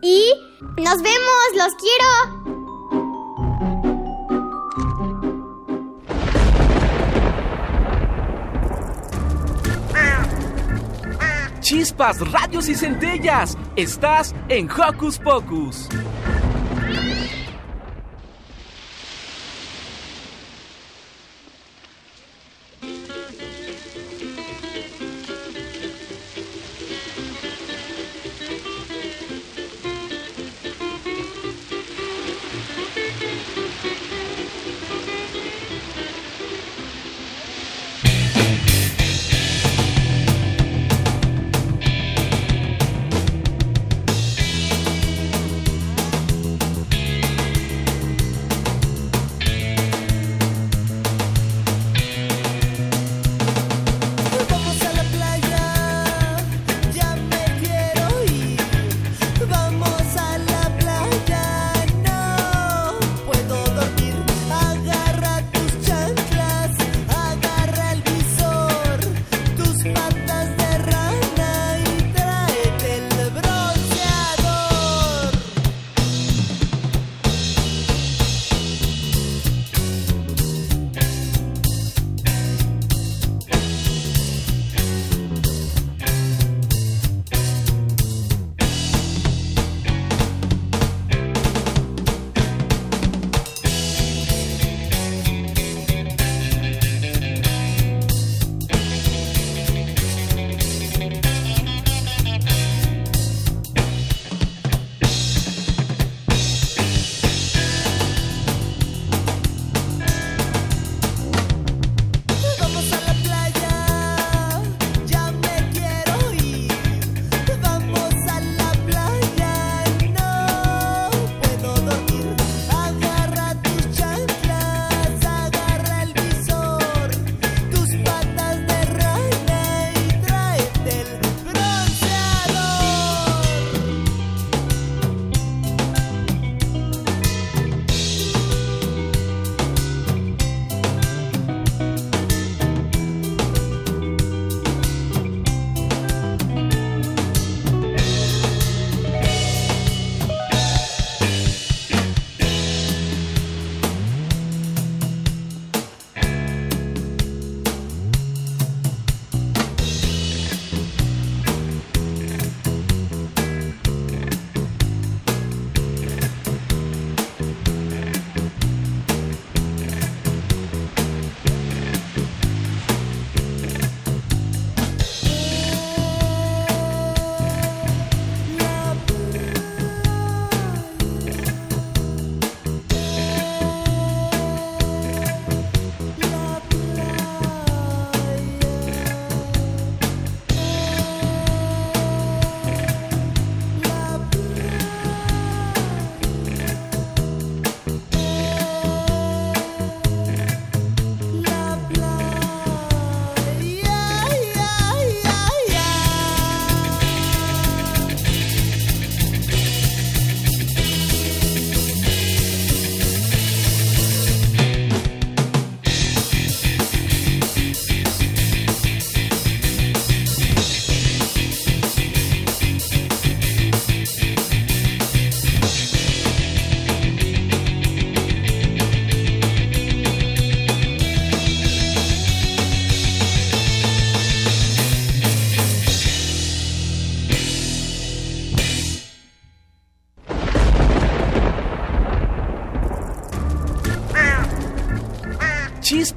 Y 0.06 0.34
nos 0.82 1.02
vemos, 1.02 1.48
los 1.56 1.74
quiero. 1.76 2.44
Chispas, 11.62 12.20
radios 12.32 12.68
y 12.68 12.76
centellas. 12.76 13.58
Estás 13.78 14.36
en 14.50 14.70
Hocus 14.70 15.20
Pocus. 15.20 15.88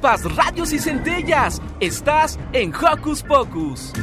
Chispas, 0.07 0.35
radios 0.35 0.73
y 0.73 0.79
centellas. 0.79 1.61
Estás 1.79 2.39
en 2.53 2.73
Hocus 2.73 3.23
Pocus. 3.23 3.93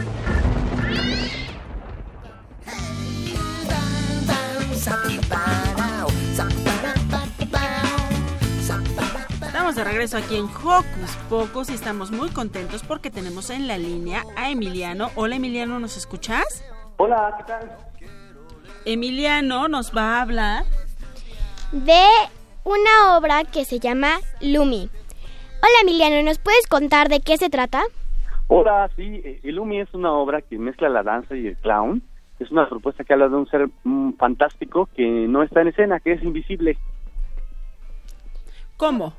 Estamos 9.41 9.75
de 9.77 9.85
regreso 9.85 10.19
aquí 10.19 10.37
en 10.37 10.45
Hocus 10.45 11.17
Pocus 11.31 11.71
y 11.71 11.75
estamos 11.75 12.11
muy 12.11 12.29
contentos 12.31 12.83
porque 12.83 13.11
tenemos 13.11 13.51
en 13.51 13.67
la 13.67 13.79
línea 13.79 14.25
a 14.37 14.51
Emiliano. 14.51 15.11
Hola 15.15 15.37
Emiliano, 15.37 15.79
¿nos 15.79 15.97
escuchas? 15.97 16.63
Hola, 16.99 17.35
¿qué 17.39 17.45
tal? 17.45 17.77
Emiliano 18.85 19.69
nos 19.69 19.97
va 19.97 20.19
a 20.19 20.23
hablar 20.23 20.65
de 21.73 22.05
una 22.65 23.17
obra 23.17 23.45
que 23.45 23.65
se 23.65 23.79
llama 23.79 24.19
Lumi. 24.41 24.91
Hola 25.67 25.81
Emiliano, 25.81 26.23
¿nos 26.23 26.39
puedes 26.39 26.67
contar 26.67 27.09
de 27.09 27.21
qué 27.21 27.39
se 27.39 27.49
trata? 27.49 27.81
Hola, 28.49 28.91
sí, 28.97 29.23
eh, 29.25 29.41
Lumi 29.45 29.81
es 29.81 29.95
una 29.95 30.13
obra 30.13 30.43
que 30.43 30.59
mezcla 30.59 30.91
la 30.91 31.03
danza 31.03 31.35
y 31.35 31.47
el 31.47 31.57
clown. 31.57 32.03
Es 32.39 32.51
una 32.51 32.69
propuesta 32.69 33.03
que 33.03 33.15
habla 33.15 33.31
de 33.31 33.37
un 33.37 33.47
ser 33.47 33.69
mm, 33.83 34.13
fantástico 34.19 34.91
que 34.95 35.07
no 35.27 35.43
está 35.43 35.63
en 35.63 35.69
escena, 35.69 36.01
que 36.01 36.13
es 36.13 36.23
invisible. 36.23 36.77
¿Cómo? 38.77 39.15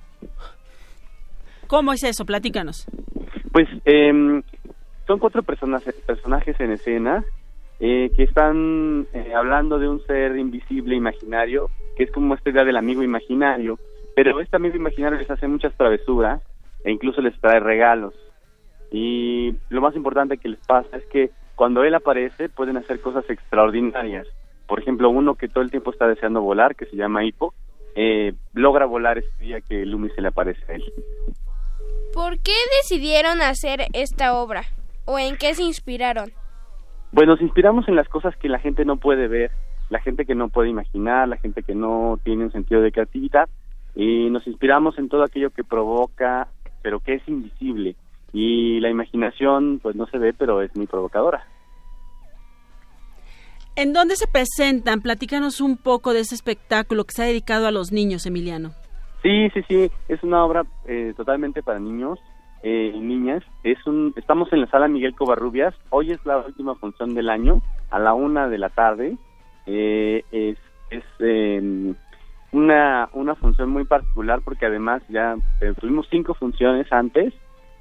¿Cómo 1.66 1.94
es 1.94 2.04
eso? 2.04 2.26
Platícanos. 2.26 2.86
Pues 3.52 3.68
em, 3.84 4.44
son 5.08 5.18
cuatro 5.18 5.42
personajes, 5.42 5.96
personajes 6.06 6.60
en 6.60 6.74
escena 6.74 7.26
eh, 7.80 8.12
que 8.16 8.22
están 8.22 9.08
eh, 9.14 9.34
hablando 9.36 9.80
de 9.80 9.90
un 9.90 10.00
ser 10.06 10.38
invisible, 10.38 10.96
imaginario, 10.96 11.72
que 11.98 12.04
es 12.04 12.12
como 12.12 12.36
esta 12.36 12.52
idea 12.52 12.64
del 12.64 12.78
amigo 12.78 13.02
imaginario, 13.02 13.80
pero 14.16 14.40
este 14.40 14.56
amigo 14.56 14.76
imaginario 14.76 15.20
les 15.20 15.30
hace 15.30 15.48
muchas 15.48 15.76
travesuras 15.76 16.42
e 16.84 16.92
incluso 16.92 17.22
les 17.22 17.40
trae 17.42 17.60
regalos. 17.60 18.14
Y 18.92 19.56
lo 19.70 19.82
más 19.82 19.96
importante 19.96 20.38
que 20.38 20.50
les 20.50 20.60
pasa 20.66 20.96
es 20.98 21.06
que 21.08 21.32
cuando 21.56 21.84
él 21.84 21.94
aparece 21.94 22.50
pueden 22.50 22.78
hacer 22.78 23.02
cosas 23.02 23.30
extraordinarias. 23.30 24.28
Por 24.68 24.80
ejemplo, 24.80 25.10
uno 25.10 25.36
que 25.36 25.48
todo 25.48 25.64
el 25.64 25.72
tiempo 25.72 25.92
está 25.92 26.08
deseando 26.08 26.42
volar, 26.42 26.76
que 26.76 26.86
se 26.86 26.96
llama 26.96 27.26
Hippo, 27.26 27.54
eh, 27.96 28.34
logra 28.54 28.86
volar 28.86 29.18
ese 29.18 29.38
día 29.40 29.62
que 29.62 29.86
Lumi 29.86 30.10
se 30.10 30.22
le 30.22 30.30
aparece 30.30 30.72
a 30.72 30.76
él. 30.76 30.84
¿Por 32.14 32.40
qué 32.40 32.54
decidieron 32.82 33.42
hacer 33.42 33.88
esta 33.94 34.36
obra? 34.36 34.64
¿O 35.06 35.20
en 35.20 35.38
qué 35.38 35.54
se 35.54 35.64
inspiraron? 35.64 36.32
Bueno, 37.12 37.34
nos 37.34 37.42
inspiramos 37.42 37.88
en 37.88 37.96
las 37.96 38.08
cosas 38.10 38.36
que 38.38 38.50
la 38.50 38.60
gente 38.60 38.86
no 38.86 38.98
puede 38.98 39.28
ver, 39.28 39.52
la 39.90 40.00
gente 40.00 40.26
que 40.26 40.36
no 40.36 40.50
puede 40.50 40.70
imaginar, 40.70 41.28
la 41.28 41.38
gente 41.38 41.64
que 41.64 41.76
no 41.76 42.20
tiene 42.24 42.46
un 42.46 42.52
sentido 42.52 42.82
de 42.82 42.92
creatividad, 42.92 43.48
y 43.96 44.30
nos 44.30 44.46
inspiramos 44.46 44.98
en 45.00 45.10
todo 45.10 45.24
aquello 45.24 45.50
que 45.52 45.64
provoca, 45.64 46.50
pero 46.82 47.00
que 47.00 47.16
es 47.16 47.28
invisible. 47.28 47.96
Y 48.34 48.80
la 48.82 48.90
imaginación, 48.90 49.80
pues 49.82 49.96
no 49.96 50.06
se 50.08 50.18
ve, 50.18 50.34
pero 50.34 50.62
es 50.62 50.76
muy 50.76 50.88
provocadora. 50.88 51.48
¿En 53.78 53.94
dónde 53.94 54.16
se 54.16 54.28
presentan? 54.28 55.02
Platícanos 55.02 55.62
un 55.62 55.78
poco 55.78 56.14
de 56.14 56.22
ese 56.22 56.36
espectáculo 56.36 57.06
que 57.06 57.14
se 57.14 57.24
ha 57.24 57.26
dedicado 57.26 57.68
a 57.68 57.72
los 57.72 57.92
niños, 57.92 58.26
Emiliano. 58.26 58.72
Sí, 59.22 59.50
sí, 59.54 59.62
sí, 59.68 59.92
es 60.08 60.22
una 60.24 60.46
obra 60.46 60.66
eh, 60.86 61.14
totalmente 61.18 61.64
para 61.64 61.80
niños 61.80 62.20
eh, 62.64 62.92
y 62.94 63.00
niñas. 63.00 63.44
Es 63.64 63.86
un, 63.88 64.14
estamos 64.18 64.52
en 64.54 64.62
la 64.62 64.68
sala 64.68 64.88
Miguel 64.88 65.16
Covarrubias. 65.16 65.74
Hoy 65.90 66.12
es 66.12 66.24
la 66.26 66.38
última 66.40 66.76
función 66.76 67.16
del 67.16 67.30
año, 67.30 67.62
a 67.90 68.00
la 68.00 68.14
una 68.14 68.48
de 68.48 68.58
la 68.58 68.70
tarde. 68.70 69.18
Eh, 69.66 70.24
es 70.32 70.58
es 70.90 71.04
em, 71.20 71.96
una, 72.56 73.10
una 73.12 73.36
función 73.36 73.70
muy 73.70 73.84
particular 73.84 74.40
porque 74.44 74.66
además 74.66 75.04
ya 75.10 75.36
eh, 75.60 75.74
tuvimos 75.78 76.08
cinco 76.10 76.34
funciones 76.34 76.90
antes 76.90 77.34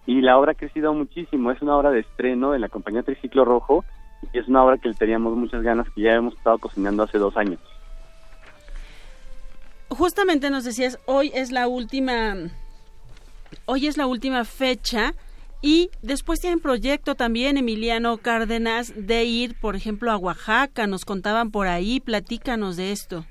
y 0.05 0.21
la 0.21 0.37
obra 0.37 0.53
ha 0.53 0.57
crecido 0.57 0.93
muchísimo. 0.93 1.53
Es 1.53 1.63
una 1.63 1.77
obra 1.77 1.91
de 1.91 2.01
estreno 2.01 2.51
de 2.51 2.59
la 2.59 2.69
compañía 2.69 3.05
Triciclo 3.05 3.45
Rojo 3.45 3.85
y 4.33 4.39
es 4.39 4.49
una 4.49 4.65
obra 4.65 4.79
que 4.79 4.89
le 4.89 4.95
teníamos 4.95 5.37
muchas 5.37 5.63
ganas 5.63 5.87
que 5.95 6.03
ya 6.03 6.15
hemos 6.15 6.35
estado 6.35 6.59
cocinando 6.59 7.05
hace 7.05 7.19
dos 7.19 7.37
años. 7.37 7.61
Justamente 9.91 10.51
nos 10.51 10.65
decías, 10.65 10.99
hoy 11.07 11.31
es 11.35 11.53
la 11.53 11.69
última, 11.69 12.35
hoy 13.67 13.87
es 13.87 13.97
la 13.97 14.09
última 14.09 14.45
fecha 14.45 15.15
y 15.63 15.91
después 16.03 16.41
tienen 16.41 16.59
proyecto 16.59 17.15
también, 17.15 17.59
Emiliano 17.59 18.17
Cárdenas, 18.19 18.93
de 18.97 19.25
ir, 19.25 19.55
por 19.61 19.77
ejemplo, 19.77 20.11
a 20.11 20.17
Oaxaca. 20.17 20.89
Nos 20.89 21.05
contaban 21.05 21.53
por 21.53 21.69
ahí, 21.69 22.01
platícanos 22.01 22.77
de 22.77 22.91
esto. 22.91 23.25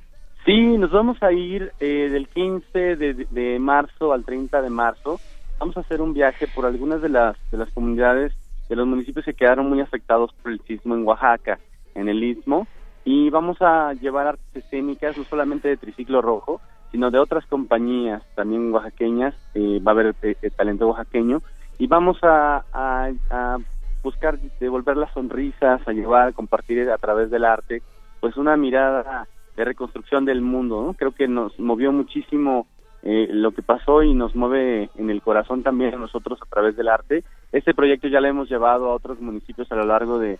Sí, 0.45 0.77
nos 0.77 0.91
vamos 0.91 1.23
a 1.23 1.31
ir 1.31 1.71
eh, 1.79 2.09
del 2.11 2.27
15 2.27 2.97
de, 2.97 3.27
de 3.29 3.59
marzo 3.59 4.11
al 4.11 4.25
30 4.25 4.61
de 4.61 4.69
marzo. 4.69 5.21
Vamos 5.57 5.77
a 5.77 5.79
hacer 5.79 6.01
un 6.01 6.13
viaje 6.13 6.47
por 6.53 6.65
algunas 6.65 7.01
de 7.01 7.07
las, 7.07 7.37
de 7.49 7.57
las 7.57 7.71
comunidades 7.71 8.33
de 8.67 8.75
los 8.75 8.85
municipios 8.85 9.23
que 9.25 9.33
quedaron 9.33 9.69
muy 9.69 9.79
afectados 9.79 10.33
por 10.41 10.51
el 10.51 10.59
sismo 10.61 10.95
en 10.95 11.05
Oaxaca, 11.05 11.59
en 11.95 12.09
el 12.09 12.21
Istmo, 12.23 12.67
y 13.05 13.29
vamos 13.29 13.61
a 13.61 13.93
llevar 13.93 14.27
artes 14.27 14.65
escénicas 14.65 15.17
no 15.17 15.23
solamente 15.23 15.69
de 15.69 15.77
Triciclo 15.77 16.21
Rojo, 16.21 16.59
sino 16.91 17.09
de 17.09 17.19
otras 17.19 17.45
compañías 17.45 18.21
también 18.35 18.73
oaxaqueñas, 18.73 19.35
eh, 19.53 19.79
va 19.79 19.91
a 19.91 19.93
haber 19.93 20.15
eh, 20.23 20.35
eh, 20.41 20.49
talento 20.49 20.87
oaxaqueño, 20.87 21.41
y 21.77 21.87
vamos 21.87 22.17
a, 22.21 22.65
a, 22.73 23.11
a 23.29 23.57
buscar 24.03 24.39
devolver 24.59 24.97
las 24.97 25.11
sonrisas, 25.13 25.87
a 25.87 25.91
llevar, 25.91 26.29
a 26.29 26.33
compartir 26.33 26.89
a 26.89 26.97
través 26.97 27.29
del 27.31 27.45
arte, 27.45 27.81
pues 28.19 28.37
una 28.37 28.57
mirada 28.57 29.27
de 29.55 29.65
reconstrucción 29.65 30.25
del 30.25 30.41
mundo, 30.41 30.83
¿no? 30.83 30.93
Creo 30.93 31.11
que 31.11 31.27
nos 31.27 31.57
movió 31.59 31.91
muchísimo 31.91 32.67
eh, 33.03 33.27
lo 33.29 33.51
que 33.51 33.61
pasó 33.61 34.01
y 34.01 34.13
nos 34.13 34.33
mueve 34.33 34.89
en 34.95 35.09
el 35.09 35.21
corazón 35.21 35.61
también 35.61 35.93
a 35.93 35.97
nosotros 35.97 36.39
a 36.41 36.45
través 36.45 36.75
del 36.75 36.87
arte. 36.87 37.23
Este 37.51 37.73
proyecto 37.73 38.07
ya 38.07 38.21
lo 38.21 38.27
hemos 38.27 38.49
llevado 38.49 38.89
a 38.89 38.95
otros 38.95 39.19
municipios 39.19 39.71
a 39.71 39.75
lo 39.75 39.85
largo 39.85 40.19
de, 40.19 40.39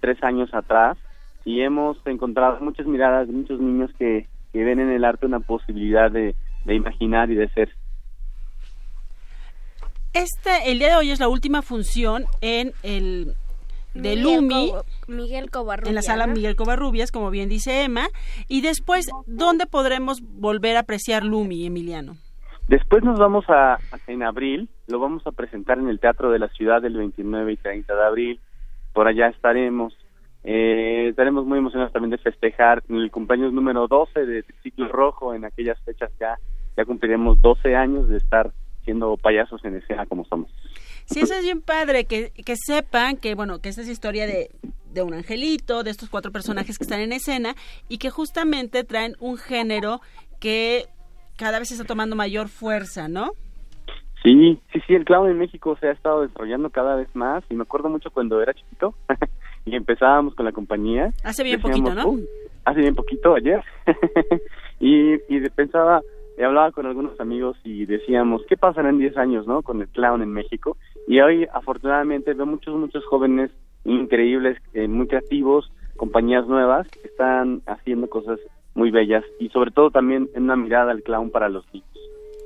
tres 0.00 0.22
años 0.22 0.52
atrás 0.54 0.96
y 1.44 1.60
hemos 1.60 1.98
encontrado 2.06 2.58
muchas 2.60 2.86
miradas 2.86 3.26
de 3.26 3.34
muchos 3.34 3.60
niños 3.60 3.90
que, 3.98 4.26
que 4.52 4.64
ven 4.64 4.80
en 4.80 4.88
el 4.90 5.04
arte 5.04 5.26
una 5.26 5.40
posibilidad 5.40 6.10
de, 6.10 6.34
de 6.64 6.74
imaginar 6.74 7.30
y 7.30 7.34
de 7.34 7.48
ser. 7.50 7.70
Este, 10.14 10.70
el 10.70 10.78
día 10.78 10.90
de 10.90 10.96
hoy 10.96 11.10
es 11.10 11.20
la 11.20 11.28
última 11.28 11.62
función 11.62 12.24
en 12.42 12.72
el 12.82 13.34
de 13.94 14.16
Miguel 14.16 14.22
Lumi, 14.22 14.70
Co- 14.70 14.84
Miguel 15.08 15.50
Covarrubias. 15.50 15.88
en 15.88 15.94
la 15.94 16.02
sala 16.02 16.26
¿no? 16.26 16.34
Miguel 16.34 16.56
Covarrubias, 16.56 17.12
como 17.12 17.30
bien 17.30 17.48
dice 17.48 17.82
Emma, 17.84 18.06
y 18.48 18.60
después, 18.62 19.08
¿dónde 19.26 19.66
podremos 19.66 20.20
volver 20.22 20.76
a 20.76 20.80
apreciar 20.80 21.24
Lumi, 21.24 21.66
Emiliano? 21.66 22.16
Después 22.68 23.02
nos 23.04 23.18
vamos 23.18 23.44
a, 23.48 23.74
a- 23.74 23.78
en 24.06 24.22
abril, 24.22 24.68
lo 24.86 24.98
vamos 25.00 25.26
a 25.26 25.32
presentar 25.32 25.78
en 25.78 25.88
el 25.88 25.98
Teatro 26.00 26.30
de 26.30 26.38
la 26.38 26.48
Ciudad 26.48 26.80
del 26.80 26.96
29 26.96 27.52
y 27.52 27.56
30 27.56 27.94
de 27.94 28.04
abril. 28.04 28.40
Por 28.94 29.08
allá 29.08 29.28
estaremos. 29.28 29.94
Eh, 30.44 31.08
estaremos 31.10 31.44
muy 31.46 31.58
emocionados 31.58 31.92
también 31.92 32.10
de 32.10 32.18
festejar 32.18 32.82
el 32.88 33.10
cumpleaños 33.10 33.52
número 33.52 33.86
12 33.88 34.26
de 34.26 34.44
Ciclo 34.62 34.88
Rojo. 34.88 35.34
En 35.34 35.44
aquellas 35.44 35.78
fechas 35.84 36.10
ya, 36.18 36.36
ya 36.76 36.84
cumpliremos 36.84 37.40
12 37.40 37.76
años 37.76 38.08
de 38.08 38.16
estar 38.16 38.52
siendo 38.84 39.16
payasos 39.16 39.64
en 39.64 39.76
escena 39.76 40.06
como 40.06 40.24
somos. 40.24 40.50
Sí, 41.06 41.20
eso 41.20 41.34
es 41.34 41.42
bien 41.42 41.60
padre, 41.60 42.04
que, 42.04 42.30
que 42.30 42.56
sepan 42.56 43.16
que, 43.16 43.34
bueno, 43.34 43.60
que 43.60 43.68
esta 43.68 43.82
es 43.82 43.88
historia 43.88 44.26
de, 44.26 44.50
de 44.92 45.02
un 45.02 45.14
angelito, 45.14 45.82
de 45.82 45.90
estos 45.90 46.08
cuatro 46.08 46.32
personajes 46.32 46.78
que 46.78 46.84
están 46.84 47.00
en 47.00 47.12
escena 47.12 47.54
y 47.88 47.98
que 47.98 48.10
justamente 48.10 48.84
traen 48.84 49.14
un 49.20 49.36
género 49.36 50.00
que 50.40 50.86
cada 51.36 51.58
vez 51.58 51.72
está 51.72 51.84
tomando 51.84 52.16
mayor 52.16 52.48
fuerza, 52.48 53.08
¿no? 53.08 53.32
Sí, 54.22 54.60
sí, 54.72 54.80
sí, 54.86 54.94
el 54.94 55.04
clown 55.04 55.28
en 55.28 55.38
México 55.38 55.76
se 55.80 55.88
ha 55.88 55.92
estado 55.92 56.22
desarrollando 56.22 56.70
cada 56.70 56.94
vez 56.94 57.08
más 57.14 57.42
y 57.50 57.54
me 57.54 57.62
acuerdo 57.62 57.88
mucho 57.88 58.10
cuando 58.10 58.40
era 58.40 58.54
chiquito 58.54 58.94
y 59.64 59.74
empezábamos 59.74 60.34
con 60.34 60.44
la 60.44 60.52
compañía. 60.52 61.12
Hace 61.24 61.42
bien 61.42 61.60
Decíamos, 61.60 61.80
poquito, 61.90 62.02
¿no? 62.02 62.08
"Uy, 62.10 62.28
hace 62.64 62.80
bien 62.80 62.94
poquito, 62.94 63.34
ayer. 63.34 63.64
y, 64.80 65.14
y 65.28 65.48
pensaba, 65.50 66.02
hablaba 66.42 66.70
con 66.70 66.86
algunos 66.86 67.18
amigos 67.18 67.56
y 67.64 67.84
decíamos, 67.86 68.42
¿qué 68.48 68.56
pasará 68.56 68.90
en 68.90 68.98
10 68.98 69.16
años, 69.16 69.46
no? 69.46 69.62
Con 69.62 69.80
el 69.80 69.88
clown 69.88 70.22
en 70.22 70.32
México. 70.32 70.76
Y 71.08 71.20
hoy, 71.20 71.46
afortunadamente, 71.52 72.34
veo 72.34 72.46
muchos, 72.46 72.74
muchos 72.76 73.04
jóvenes 73.06 73.50
increíbles, 73.84 74.58
eh, 74.74 74.86
muy 74.88 75.06
creativos, 75.08 75.70
compañías 75.96 76.46
nuevas 76.46 76.86
que 76.88 77.08
están 77.08 77.62
haciendo 77.66 78.08
cosas 78.08 78.38
muy 78.74 78.90
bellas 78.90 79.24
y 79.38 79.48
sobre 79.50 79.70
todo 79.70 79.90
también 79.90 80.28
en 80.34 80.44
una 80.44 80.56
mirada 80.56 80.92
al 80.92 81.02
clown 81.02 81.30
para 81.30 81.48
los 81.48 81.64
niños. 81.72 81.88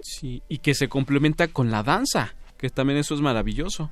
Sí, 0.02 0.42
y 0.48 0.58
que 0.58 0.74
se 0.74 0.88
complementa 0.88 1.48
con 1.48 1.70
la 1.70 1.82
danza, 1.82 2.34
que 2.58 2.68
también 2.70 2.98
eso 2.98 3.14
es 3.14 3.20
maravilloso. 3.20 3.90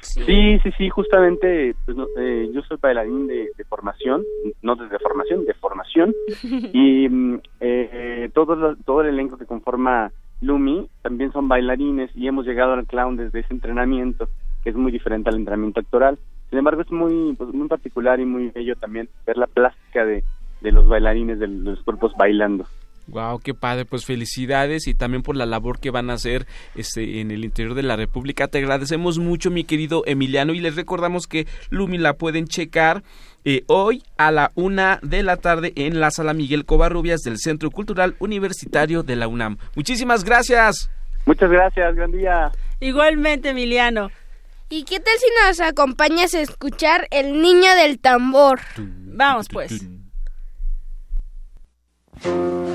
Sí, 0.00 0.58
sí, 0.64 0.70
sí, 0.76 0.88
justamente 0.90 1.76
pues, 1.84 1.96
no, 1.96 2.06
eh, 2.18 2.50
yo 2.52 2.60
soy 2.62 2.76
bailarín 2.80 3.28
de, 3.28 3.50
de 3.56 3.64
formación, 3.64 4.22
no 4.60 4.74
desde 4.74 4.98
formación, 4.98 5.44
de 5.44 5.54
formación, 5.54 6.12
y 6.72 7.08
mm, 7.08 7.40
eh, 7.60 8.30
todo, 8.34 8.56
lo- 8.56 8.76
todo 8.76 9.02
el 9.02 9.08
elenco 9.10 9.38
que 9.38 9.46
conforma 9.46 10.10
Lumi 10.42 10.88
también 11.02 11.32
son 11.32 11.48
bailarines 11.48 12.10
y 12.14 12.26
hemos 12.26 12.44
llegado 12.44 12.72
al 12.72 12.86
clown 12.86 13.16
desde 13.16 13.40
ese 13.40 13.54
entrenamiento, 13.54 14.28
que 14.62 14.70
es 14.70 14.76
muy 14.76 14.90
diferente 14.92 15.30
al 15.30 15.36
entrenamiento 15.36 15.80
actoral. 15.80 16.18
Sin 16.50 16.58
embargo, 16.58 16.82
es 16.82 16.90
muy, 16.90 17.34
pues, 17.34 17.54
muy 17.54 17.68
particular 17.68 18.20
y 18.20 18.26
muy 18.26 18.50
bello 18.50 18.76
también 18.76 19.08
ver 19.24 19.38
la 19.38 19.46
plástica 19.46 20.04
de, 20.04 20.24
de 20.60 20.72
los 20.72 20.86
bailarines, 20.88 21.38
de 21.38 21.46
los 21.46 21.82
cuerpos 21.82 22.12
bailando. 22.18 22.66
Wow, 23.08 23.40
qué 23.40 23.52
padre, 23.52 23.84
pues 23.84 24.04
felicidades 24.04 24.86
y 24.86 24.94
también 24.94 25.22
por 25.22 25.36
la 25.36 25.44
labor 25.44 25.80
que 25.80 25.90
van 25.90 26.08
a 26.10 26.14
hacer 26.14 26.46
este, 26.74 27.20
en 27.20 27.30
el 27.30 27.44
interior 27.44 27.74
de 27.74 27.82
la 27.82 27.96
República. 27.96 28.48
Te 28.48 28.58
agradecemos 28.58 29.18
mucho, 29.18 29.50
mi 29.50 29.64
querido 29.64 30.02
Emiliano, 30.06 30.54
y 30.54 30.60
les 30.60 30.76
recordamos 30.76 31.26
que 31.26 31.46
Lumi 31.70 31.98
la 31.98 32.14
pueden 32.14 32.46
checar 32.46 33.02
eh, 33.44 33.64
hoy 33.66 34.04
a 34.16 34.30
la 34.30 34.52
una 34.54 35.00
de 35.02 35.22
la 35.24 35.36
tarde 35.36 35.72
en 35.74 35.98
la 35.98 36.10
sala 36.12 36.32
Miguel 36.32 36.64
Covarrubias 36.64 37.22
del 37.22 37.38
Centro 37.38 37.70
Cultural 37.70 38.14
Universitario 38.20 39.02
de 39.02 39.16
la 39.16 39.26
UNAM. 39.26 39.58
Muchísimas 39.74 40.22
gracias. 40.22 40.90
Muchas 41.26 41.50
gracias, 41.50 41.94
gran 41.96 42.12
día. 42.12 42.52
Igualmente, 42.80 43.50
Emiliano. 43.50 44.10
¿Y 44.68 44.84
qué 44.84 45.00
tal 45.00 45.14
si 45.18 45.26
nos 45.46 45.60
acompañas 45.60 46.34
a 46.34 46.40
escuchar 46.40 47.06
El 47.10 47.42
Niño 47.42 47.74
del 47.74 47.98
Tambor? 47.98 48.60
Vamos 48.78 49.48
pues. 49.48 49.84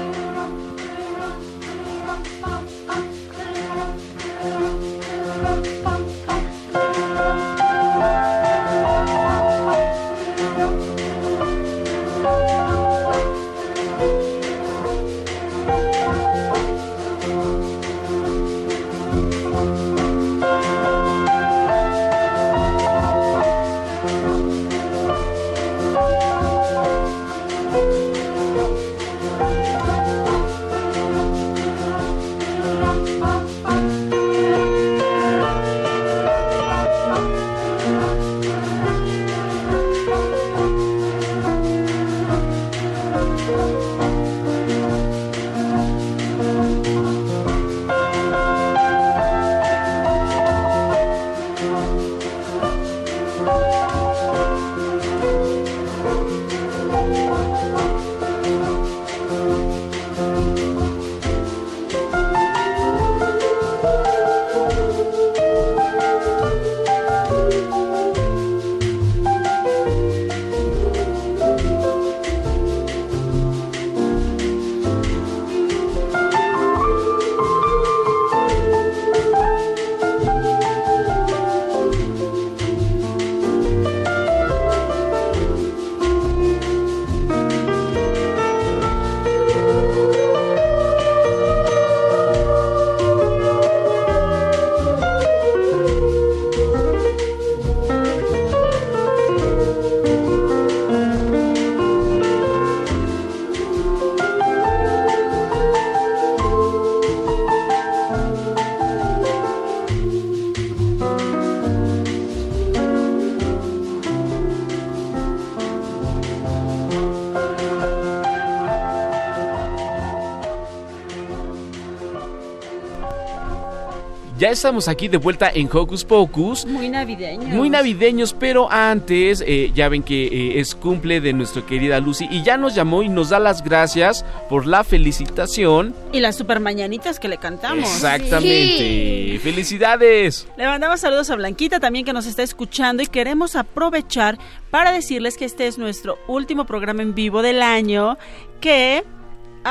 Ya 124.37 124.49
estamos 124.51 124.87
aquí 124.87 125.07
de 125.07 125.17
vuelta 125.17 125.49
en 125.51 125.67
Hocus 125.71 126.05
Pocus. 126.05 126.63
Muy 126.67 126.89
navideños. 126.89 127.49
Muy 127.49 127.71
navideños, 127.71 128.33
pero 128.33 128.71
antes, 128.71 129.43
eh, 129.45 129.71
ya 129.73 129.89
ven 129.89 130.03
que 130.03 130.27
eh, 130.27 130.59
es 130.59 130.75
cumple 130.75 131.19
de 131.21 131.33
nuestra 131.33 131.65
querida 131.65 131.99
Lucy 131.99 132.27
y 132.29 132.43
ya 132.43 132.55
nos 132.55 132.75
llamó 132.75 133.01
y 133.01 133.09
nos 133.09 133.29
da 133.29 133.39
las 133.39 133.63
gracias 133.63 134.23
por 134.47 134.67
la 134.67 134.83
felicitación. 134.83 135.95
Y 136.13 136.19
las 136.19 136.35
super 136.35 136.59
mañanitas 136.59 137.19
que 137.19 137.27
le 137.27 137.39
cantamos. 137.39 137.91
Exactamente. 137.91 139.39
¡Felicidades! 139.41 140.47
Le 140.55 140.67
mandamos 140.67 140.99
saludos 140.99 141.31
a 141.31 141.35
Blanquita 141.35 141.79
también 141.79 142.05
que 142.05 142.13
nos 142.13 142.27
está 142.27 142.43
escuchando 142.43 143.01
y 143.01 143.07
queremos 143.07 143.55
aprovechar 143.55 144.37
para 144.69 144.91
decirles 144.91 145.35
que 145.35 145.45
este 145.45 145.65
es 145.65 145.79
nuestro 145.79 146.19
último 146.27 146.65
programa 146.65 147.01
en 147.01 147.15
vivo 147.15 147.41
del 147.41 147.63
año 147.63 148.19
que 148.61 149.03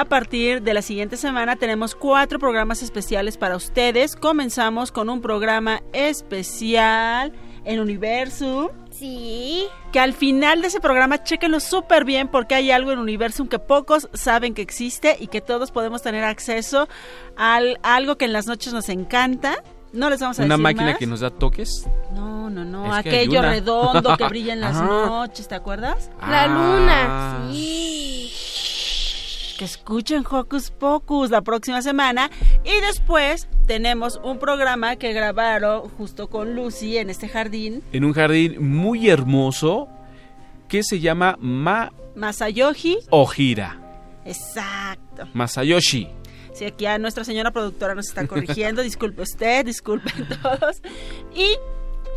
a 0.01 0.05
partir 0.05 0.63
de 0.63 0.75
la 0.75 0.83
siguiente 0.83 1.17
semana 1.17 1.57
tenemos 1.57 1.95
cuatro 1.95 2.39
programas 2.39 2.83
especiales 2.83 3.37
para 3.39 3.57
ustedes. 3.57 4.15
Comenzamos 4.17 4.93
con 4.93 5.09
un 5.09 5.21
programa 5.23 5.81
especial 5.93 7.33
en 7.65 7.81
Universum. 7.81 8.69
Sí. 8.91 9.65
Que 9.93 10.01
al 10.01 10.13
final 10.15 10.63
de 10.63 10.69
ese 10.69 10.81
programa 10.81 11.23
chequenlo 11.23 11.61
súper 11.61 12.05
bien 12.05 12.29
porque 12.29 12.55
hay 12.55 12.71
algo 12.71 12.93
en 12.93 12.99
Universum 12.99 13.49
que 13.49 13.59
pocos 13.59 14.09
saben 14.13 14.55
que 14.55 14.63
existe 14.63 15.17
y 15.19 15.27
que 15.29 15.41
todos 15.41 15.71
podemos 15.71 16.03
tener 16.03 16.25
acceso 16.25 16.89
a 17.37 17.59
algo 17.83 18.17
que 18.17 18.25
en 18.27 18.33
las 18.33 18.47
noches 18.47 18.73
nos 18.73 18.89
encanta. 18.89 19.57
No 19.93 20.11
les 20.11 20.21
vamos 20.21 20.39
a 20.39 20.43
¿Una 20.45 20.55
decir 20.57 20.63
máquina 20.63 20.87
más. 20.91 20.99
que 20.99 21.07
nos 21.07 21.21
da 21.21 21.31
toques? 21.31 21.87
No, 22.13 22.51
no, 22.51 22.65
no. 22.65 22.87
Es 22.87 22.99
Aquello 22.99 23.41
redondo 23.41 24.17
que 24.17 24.25
brilla 24.29 24.53
en 24.53 24.61
las 24.61 24.75
noches, 24.83 25.49
¿te 25.49 25.55
acuerdas? 25.55 26.11
La 26.21 26.43
Ah. 26.43 26.47
luna. 26.49 27.51
Sí. 27.53 27.96
Que 29.57 29.65
escuchen 29.65 30.25
Hocus 30.29 30.71
Pocus 30.71 31.31
la 31.31 31.41
próxima 31.43 31.83
semana. 31.83 32.31
Y 32.65 32.81
después 32.81 33.49
tenemos 33.67 34.21
un 34.23 34.39
programa 34.39 34.97
que 34.97 35.13
grabaron 35.13 35.89
justo 35.91 36.29
con 36.29 36.55
Lucy 36.55 36.99
en 36.99 37.11
este 37.11 37.29
jardín. 37.29 37.83
En 37.93 38.05
un 38.05 38.13
jardín 38.13 38.63
muy 38.65 39.09
hermoso 39.09 39.89
que 40.69 40.83
se 40.83 41.01
llama 41.01 41.37
Ma 41.41 41.93
Masayoshi. 42.15 42.99
Ojira. 43.11 43.79
exacto. 44.25 45.29
Masayoshi. 45.33 46.09
si 46.55 46.65
aquí 46.65 46.87
a 46.87 46.99
nuestra 46.99 47.25
señora 47.25 47.51
productora 47.51 47.95
nos 47.95 48.09
está 48.09 48.27
corrigiendo. 48.27 48.83
Disculpe 48.85 49.23
usted 49.23 49.65
disculpen 49.65 50.29
todos. 50.43 50.83
Y 51.35 51.57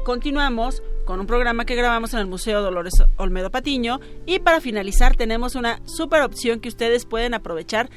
continuamos 0.06 0.82
con 1.10 1.20
un 1.20 1.26
programa 1.26 1.66
que 1.66 1.74
grabamos 1.74 2.14
en 2.14 2.20
el 2.20 2.28
Museo 2.28 2.62
Dolores 2.62 2.94
Olmedo 3.18 3.50
Patiño 3.50 4.00
y 4.28 4.38
para 4.38 4.62
finalizar 4.62 5.16
tenemos 5.16 5.56
una 5.56 5.82
super 5.88 6.22
opción 6.22 6.60
que 6.60 6.70
ustedes 6.70 7.06
pueden 7.06 7.34
aprovechar 7.34 7.90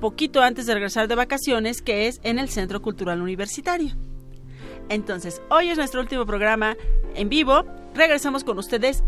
poquito 0.00 0.40
antes 0.40 0.64
de 0.66 0.74
regresar 0.74 1.08
de 1.08 1.16
vacaciones 1.16 1.82
que 1.82 2.06
es 2.06 2.20
en 2.22 2.38
el 2.38 2.48
Centro 2.48 2.80
Cultural 2.80 3.20
Universitario. 3.20 3.96
Entonces, 4.88 5.42
hoy 5.50 5.70
es 5.70 5.78
nuestro 5.78 6.00
último 6.00 6.26
programa 6.26 6.76
en 7.16 7.28
vivo. 7.28 7.64
Regresamos 7.96 8.44
con 8.44 8.56
ustedes 8.58 9.02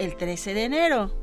el 0.00 0.16
13 0.16 0.52
de 0.54 0.64
enero. 0.64 1.14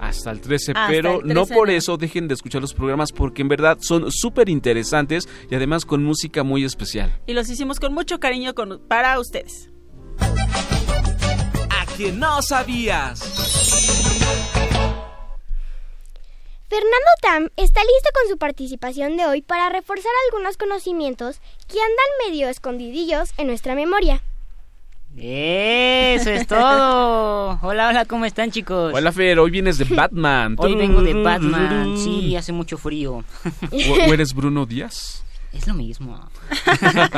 Hasta 0.00 0.32
el 0.32 0.40
13, 0.40 0.72
Hasta 0.72 0.88
pero 0.88 1.20
el 1.20 1.28
no 1.28 1.44
13 1.44 1.54
por 1.54 1.70
eso 1.70 1.96
dejen 1.96 2.26
de 2.26 2.34
escuchar 2.34 2.60
los 2.60 2.74
programas 2.74 3.12
porque 3.12 3.42
en 3.42 3.48
verdad 3.48 3.78
son 3.80 4.10
súper 4.10 4.48
interesantes 4.48 5.28
y 5.48 5.54
además 5.54 5.84
con 5.84 6.02
música 6.02 6.42
muy 6.42 6.64
especial. 6.64 7.20
Y 7.28 7.34
los 7.34 7.48
hicimos 7.48 7.78
con 7.78 7.94
mucho 7.94 8.18
cariño 8.18 8.52
con- 8.56 8.80
para 8.88 9.16
ustedes. 9.20 9.69
A 11.70 11.86
que 11.96 12.12
no 12.12 12.42
sabías. 12.42 13.20
Fernando 16.68 17.10
Tam 17.20 17.48
está 17.56 17.80
listo 17.80 18.10
con 18.14 18.30
su 18.30 18.38
participación 18.38 19.16
de 19.16 19.26
hoy 19.26 19.42
para 19.42 19.70
reforzar 19.70 20.12
algunos 20.26 20.56
conocimientos 20.56 21.40
que 21.66 21.78
andan 21.80 22.28
medio 22.28 22.48
escondidillos 22.48 23.32
en 23.38 23.48
nuestra 23.48 23.74
memoria. 23.74 24.22
Eso 25.16 26.30
es 26.30 26.46
todo. 26.46 27.58
Hola, 27.62 27.88
hola, 27.88 28.04
¿cómo 28.04 28.24
están 28.24 28.52
chicos? 28.52 28.94
Hola 28.94 29.10
Fer, 29.10 29.40
hoy 29.40 29.50
vienes 29.50 29.78
de 29.78 29.84
Batman. 29.84 30.54
Hoy 30.58 30.76
vengo 30.76 31.02
de 31.02 31.14
Batman. 31.14 31.98
Sí, 31.98 32.36
hace 32.36 32.52
mucho 32.52 32.78
frío. 32.78 33.24
¿O, 33.72 33.92
o 34.08 34.14
eres 34.14 34.32
Bruno 34.32 34.64
Díaz? 34.64 35.24
Es 35.52 35.66
lo 35.66 35.74
mismo. 35.74 36.20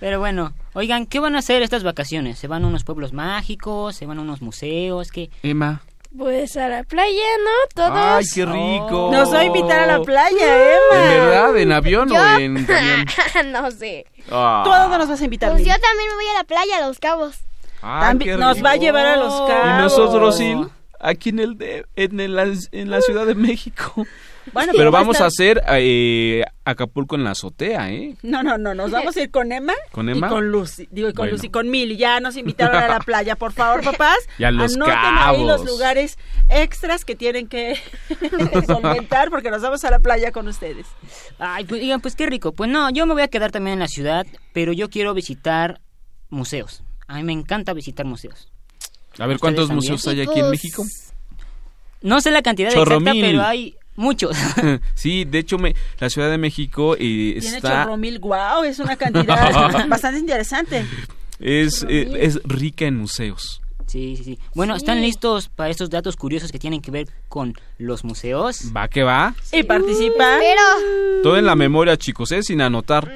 Pero 0.00 0.20
bueno, 0.20 0.52
oigan, 0.74 1.06
¿qué 1.06 1.20
van 1.20 1.36
a 1.36 1.38
hacer 1.40 1.62
estas 1.62 1.82
vacaciones? 1.84 2.38
¿Se 2.38 2.46
van 2.48 2.64
a 2.64 2.66
unos 2.68 2.84
pueblos 2.84 3.12
mágicos? 3.12 3.96
¿Se 3.96 4.06
van 4.06 4.18
a 4.18 4.22
unos 4.22 4.42
museos? 4.42 5.10
¿Qué? 5.10 5.30
Emma, 5.42 5.82
Pues 6.16 6.56
a 6.56 6.68
la 6.68 6.82
playa, 6.82 7.22
¿no? 7.44 7.68
Todos. 7.74 7.92
Ay, 7.94 8.24
qué 8.34 8.44
rico. 8.44 9.10
Nos 9.12 9.32
va 9.32 9.40
a 9.40 9.44
invitar 9.44 9.80
a 9.80 9.86
la 9.98 10.02
playa, 10.02 10.72
Emma. 10.74 11.04
¿En 11.04 11.08
verdad? 11.20 11.56
¿En 11.56 11.72
avión 11.72 12.08
Yo- 12.08 12.16
o 12.20 12.38
en 12.38 12.64
camión? 12.64 13.06
no 13.52 13.70
sé. 13.70 14.06
Ah. 14.30 14.62
¿Tú 14.64 14.72
a 14.72 14.80
dónde 14.80 14.98
nos 14.98 15.08
vas 15.08 15.20
a 15.20 15.24
invitar? 15.24 15.50
Pues 15.50 15.62
Lili? 15.62 15.70
yo 15.72 15.80
también 15.80 16.08
me 16.08 16.14
voy 16.16 16.26
a 16.34 16.38
la 16.38 16.44
playa, 16.44 16.78
a 16.78 16.86
Los 16.86 16.98
Cabos. 16.98 17.36
Ay, 17.82 18.08
También 18.08 18.30
qué 18.32 18.36
nos 18.44 18.56
rico. 18.56 18.64
va 18.66 18.70
a 18.72 18.76
llevar 18.76 19.06
a 19.06 19.16
los 19.16 19.32
Y 19.34 19.46
cabos. 19.46 19.78
nosotros, 19.82 20.36
Sil, 20.36 20.68
aquí 20.98 21.28
en 21.30 21.38
el 21.38 21.56
de- 21.56 21.86
en, 21.96 22.18
el- 22.20 22.58
en 22.72 22.90
la 22.90 23.00
Ciudad 23.00 23.24
de 23.24 23.34
México. 23.34 24.06
Bueno, 24.52 24.72
Pero 24.76 24.90
va 24.90 25.00
vamos 25.00 25.16
estar- 25.16 25.24
a 25.24 25.28
hacer 25.28 25.62
eh, 25.78 26.42
Acapulco 26.64 27.14
en 27.14 27.24
la 27.24 27.32
azotea, 27.32 27.90
¿eh? 27.90 28.16
No, 28.22 28.42
no, 28.42 28.56
no, 28.58 28.74
nos 28.74 28.90
vamos 28.90 29.16
a 29.16 29.22
ir 29.22 29.30
con 29.30 29.52
Emma. 29.52 29.74
¿Con 29.92 30.08
Emma? 30.08 30.26
Y 30.26 30.30
con 30.30 30.50
Lucy. 30.50 30.88
Digo, 30.90 31.08
y 31.08 31.12
con 31.12 31.24
Bueno. 31.24 31.32
Lucy, 31.32 31.48
con 31.50 31.68
Mili. 31.70 31.96
Ya 31.96 32.20
nos 32.20 32.36
invitaron 32.36 32.76
a 32.76 32.88
la 32.88 33.00
playa, 33.04 33.36
por 33.36 33.52
favor, 33.52 33.82
papás. 33.84 34.16
Y 34.38 34.44
a 34.44 34.50
Los 34.50 34.74
Anoten 34.76 34.94
ahí 34.96 35.44
los 35.44 35.64
lugares 35.64 36.18
extras 36.48 37.04
que 37.04 37.14
tienen 37.16 37.48
que 37.48 37.76
solventar 38.66 39.30
porque 39.30 39.50
nos 39.50 39.62
vamos 39.62 39.84
a 39.84 39.90
la 39.90 39.98
playa 39.98 40.32
con 40.32 40.48
ustedes. 40.48 40.86
Ay, 41.38 41.64
pues 41.64 41.80
digan, 41.80 42.00
pues 42.00 42.16
qué 42.16 42.26
rico. 42.26 42.52
Pues 42.52 42.70
no, 42.70 42.90
yo 42.90 43.06
me 43.06 43.14
voy 43.14 43.22
a 43.22 43.28
quedar 43.28 43.50
también 43.52 43.74
en 43.74 43.80
la 43.80 43.88
ciudad, 43.88 44.26
pero 44.52 44.72
yo 44.72 44.88
quiero 44.90 45.14
visitar 45.14 45.80
museos. 46.28 46.82
A 47.08 47.16
mí 47.16 47.24
me 47.24 47.32
encanta 47.32 47.72
visitar 47.72 48.06
museos. 48.06 48.48
A 49.18 49.26
ver, 49.26 49.36
¿Ustedes 49.36 49.40
¿cuántos 49.40 49.68
también? 49.68 49.92
museos 49.92 50.06
hay 50.06 50.20
aquí 50.22 50.38
en 50.38 50.46
Pues, 50.46 50.50
México? 50.50 50.84
No 52.02 52.20
sé 52.20 52.30
la 52.30 52.40
cantidad 52.42 52.70
Chorro 52.70 52.96
exacta, 52.96 53.12
mil. 53.12 53.22
pero 53.24 53.42
hay 53.42 53.74
muchos. 54.00 54.36
sí, 54.94 55.24
de 55.24 55.38
hecho, 55.38 55.58
me, 55.58 55.74
la 55.98 56.10
Ciudad 56.10 56.30
de 56.30 56.38
México 56.38 56.94
eh, 56.94 57.38
Tiene 57.40 57.56
está... 57.56 57.84
chorro 57.84 57.96
mil, 57.96 58.18
guau, 58.18 58.64
es 58.64 58.78
una 58.78 58.96
cantidad 58.96 59.86
bastante 59.88 60.18
interesante. 60.18 60.84
Es, 61.38 61.84
eh, 61.88 62.10
es 62.20 62.40
rica 62.44 62.86
en 62.86 62.96
museos. 62.96 63.62
Sí, 63.86 64.14
sí, 64.16 64.22
sí. 64.22 64.38
Bueno, 64.54 64.76
¿están 64.76 65.00
listos 65.00 65.48
para 65.48 65.68
estos 65.68 65.90
datos 65.90 66.14
curiosos 66.14 66.52
que 66.52 66.60
tienen 66.60 66.80
que 66.80 66.92
ver 66.92 67.08
con 67.28 67.54
los 67.76 68.04
museos? 68.04 68.70
Va 68.76 68.86
que 68.86 69.02
va. 69.02 69.34
Y 69.50 69.64
participa. 69.64 70.38
Pero, 70.38 71.22
Todo 71.24 71.36
en 71.36 71.44
la 71.44 71.56
memoria, 71.56 71.96
chicos, 71.96 72.30
¿eh? 72.30 72.44
Sin 72.44 72.60
anotar. 72.60 73.10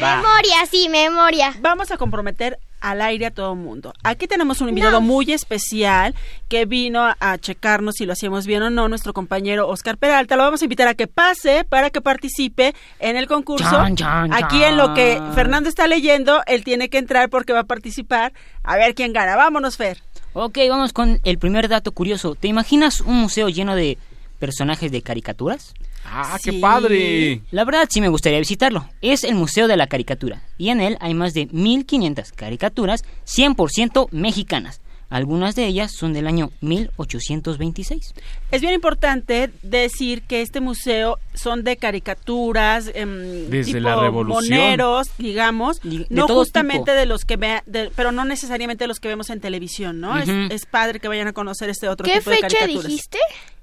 Va. 0.00 0.16
memoria, 0.16 0.66
sí, 0.70 0.88
memoria. 0.88 1.54
Vamos 1.60 1.90
a 1.90 1.96
comprometer 1.96 2.58
al 2.80 3.00
aire 3.00 3.26
a 3.26 3.30
todo 3.30 3.54
mundo. 3.54 3.94
Aquí 4.02 4.26
tenemos 4.26 4.60
un 4.60 4.68
invitado 4.68 5.00
muy 5.00 5.32
especial 5.32 6.14
que 6.48 6.66
vino 6.66 7.00
a, 7.02 7.16
a 7.20 7.38
checarnos 7.38 7.94
si 7.96 8.06
lo 8.06 8.12
hacíamos 8.12 8.46
bien 8.46 8.62
o 8.62 8.70
no, 8.70 8.88
nuestro 8.88 9.12
compañero 9.12 9.68
Oscar 9.68 9.96
Peralta. 9.98 10.36
Lo 10.36 10.42
vamos 10.42 10.62
a 10.62 10.64
invitar 10.64 10.88
a 10.88 10.94
que 10.94 11.06
pase 11.06 11.64
para 11.64 11.90
que 11.90 12.00
participe 12.00 12.74
en 12.98 13.16
el 13.16 13.28
concurso. 13.28 13.70
Chan, 13.70 13.96
chan, 13.96 14.32
Aquí 14.32 14.62
en 14.64 14.76
lo 14.76 14.94
que. 14.94 15.20
Fernando 15.34 15.68
está 15.68 15.86
leyendo, 15.86 16.42
él 16.46 16.64
tiene 16.64 16.88
que 16.90 16.98
entrar 16.98 17.30
porque 17.30 17.52
va 17.52 17.60
a 17.60 17.64
participar. 17.64 18.32
A 18.64 18.76
ver 18.76 18.94
quién 18.94 19.12
gana. 19.12 19.36
Vámonos, 19.36 19.76
Fer. 19.76 19.98
Ok, 20.34 20.58
vamos 20.68 20.92
con 20.92 21.20
el 21.24 21.38
primer 21.38 21.68
dato 21.68 21.92
curioso. 21.92 22.34
¿Te 22.34 22.48
imaginas 22.48 23.00
un 23.00 23.16
museo 23.16 23.48
lleno 23.48 23.76
de 23.76 23.98
personajes 24.38 24.90
de 24.90 25.02
caricaturas? 25.02 25.74
¡Ah, 26.04 26.38
qué 26.42 26.52
padre! 26.54 27.40
La 27.50 27.64
verdad 27.64 27.88
sí 27.90 28.00
me 28.00 28.08
gustaría 28.08 28.38
visitarlo. 28.38 28.88
Es 29.00 29.24
el 29.24 29.34
Museo 29.34 29.68
de 29.68 29.76
la 29.76 29.86
Caricatura 29.86 30.42
y 30.58 30.68
en 30.70 30.80
él 30.80 30.96
hay 31.00 31.14
más 31.14 31.32
de 31.34 31.46
1500 31.46 32.32
caricaturas 32.32 33.02
100% 33.26 34.08
mexicanas. 34.10 34.80
Algunas 35.08 35.54
de 35.54 35.66
ellas 35.66 35.92
son 35.92 36.14
del 36.14 36.26
año 36.26 36.50
1826. 36.60 38.14
Es 38.50 38.60
bien 38.62 38.72
importante 38.72 39.50
decir 39.62 40.22
que 40.22 40.40
este 40.40 40.60
museo 40.62 41.18
son 41.34 41.64
de 41.64 41.76
caricaturas, 41.76 42.90
em, 42.94 43.48
Desde 43.50 43.72
tipo 43.74 43.80
la 43.80 43.96
Revolución. 44.00 44.58
moneros, 44.58 45.08
digamos, 45.18 45.80
de 45.82 46.06
no 46.08 46.26
justamente 46.28 46.84
tipo. 46.92 46.92
de 46.98 47.04
los 47.06 47.24
que 47.26 47.36
ve, 47.36 47.60
de- 47.66 47.90
pero 47.94 48.10
no 48.10 48.24
necesariamente 48.24 48.86
los 48.86 49.00
que 49.00 49.08
vemos 49.08 49.28
en 49.30 49.40
televisión, 49.40 50.00
¿no? 50.00 50.16
Es- 50.18 50.64
padre 50.66 50.98
que 51.00 51.08
vayan 51.08 51.28
a 51.28 51.32
conocer 51.34 51.68
este 51.68 51.88
otro 51.88 52.06
¿Qué 52.06 52.18
tipo 52.18 52.30
de 52.30 52.36
fecha 52.36 52.48
caricaturas. 52.60 52.86
dijiste? 52.88 53.18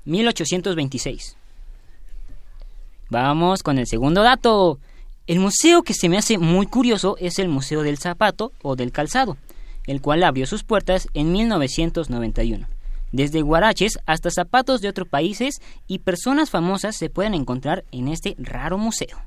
1826. 0.06 1.36
Vamos 3.10 3.64
con 3.64 3.80
el 3.80 3.88
segundo 3.88 4.22
dato. 4.22 4.80
El 5.26 5.39
museo 5.39 5.84
que 5.84 5.93
se 5.93 6.10
me 6.10 6.18
hace 6.18 6.38
muy 6.38 6.68
curioso 6.68 7.16
es 7.20 7.39
el 7.39 7.49
Museo 7.49 7.82
del 7.82 7.97
Zapato 7.97 8.51
o 8.62 8.76
del 8.76 8.91
Calzado, 8.91 9.38
el 9.88 10.01
cual 10.01 10.24
abrió 10.24 10.45
sus 10.45 10.64
puertas 10.64 11.07
en 11.14 11.32
1991. 11.32 12.68
Desde 13.12 13.41
guaraches 13.41 13.97
hasta 14.05 14.30
zapatos 14.30 14.82
de 14.82 14.89
otros 14.89 15.07
países 15.07 15.62
y 15.88 15.99
personas 15.99 16.51
famosas 16.51 16.95
se 16.95 17.10
pueden 17.10 17.34
encontrar 17.34 17.84
en 17.91 18.07
este 18.07 18.36
raro 18.38 18.78
museo. 18.78 19.18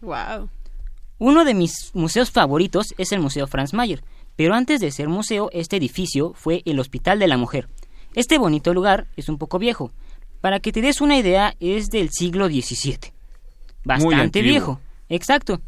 Wow. 0.00 0.48
Uno 1.18 1.44
de 1.44 1.54
mis 1.54 1.94
museos 1.94 2.30
favoritos 2.30 2.94
es 2.98 3.12
el 3.12 3.20
Museo 3.20 3.46
Franz 3.46 3.74
Mayer, 3.74 4.02
pero 4.34 4.54
antes 4.54 4.80
de 4.80 4.90
ser 4.90 5.08
museo, 5.08 5.50
este 5.52 5.76
edificio 5.76 6.32
fue 6.34 6.62
el 6.64 6.80
Hospital 6.80 7.18
de 7.20 7.28
la 7.28 7.36
Mujer. 7.36 7.68
Este 8.14 8.38
bonito 8.38 8.74
lugar 8.74 9.06
es 9.16 9.28
un 9.28 9.38
poco 9.38 9.58
viejo. 9.58 9.92
Para 10.40 10.58
que 10.58 10.72
te 10.72 10.80
des 10.80 11.00
una 11.00 11.18
idea, 11.18 11.54
es 11.60 11.90
del 11.90 12.10
siglo 12.10 12.48
XVII. 12.48 13.19
Bastante 13.84 14.16
antiguo. 14.16 14.48
viejo. 14.48 14.80
Exacto. 15.08 15.60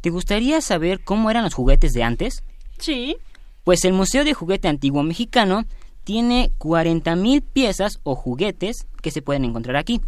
¿Te 0.00 0.10
gustaría 0.10 0.60
saber 0.60 1.00
cómo 1.02 1.30
eran 1.30 1.44
los 1.44 1.54
juguetes 1.54 1.92
de 1.92 2.02
antes? 2.02 2.44
Sí. 2.78 3.16
Pues 3.64 3.84
el 3.84 3.92
Museo 3.92 4.24
de 4.24 4.34
Juguete 4.34 4.68
Antiguo 4.68 5.02
Mexicano 5.02 5.64
tiene 6.04 6.52
40.000 6.58 7.42
piezas 7.42 7.98
o 8.04 8.14
juguetes 8.14 8.86
que 9.02 9.10
se 9.10 9.22
pueden 9.22 9.44
encontrar 9.44 9.76
aquí. 9.76 10.00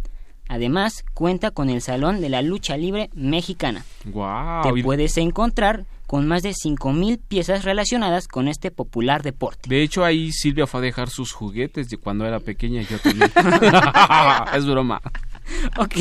Además, 0.47 1.03
cuenta 1.13 1.51
con 1.51 1.69
el 1.69 1.81
Salón 1.81 2.21
de 2.21 2.29
la 2.29 2.41
Lucha 2.41 2.77
Libre 2.77 3.09
Mexicana. 3.13 3.83
¡Guau! 4.05 4.63
Te 4.63 4.81
puedes 4.81 5.17
encontrar 5.17 5.85
con 6.07 6.27
más 6.27 6.41
de 6.41 6.51
5.000 6.51 7.19
piezas 7.27 7.65
relacionadas 7.65 8.27
con 8.27 8.47
este 8.47 8.71
popular 8.71 9.21
deporte. 9.21 9.69
De 9.69 9.83
hecho, 9.83 10.03
ahí 10.03 10.31
Silvia 10.31 10.65
fue 10.65 10.79
a 10.79 10.83
dejar 10.83 11.09
sus 11.09 11.33
juguetes 11.33 11.87
de 11.89 11.97
cuando 11.97 12.25
era 12.25 12.39
pequeña 12.39 12.81
y 12.81 12.85
yo 12.85 12.97
también. 12.97 13.31
es 14.55 14.65
broma. 14.65 15.01
Ok, 15.77 15.95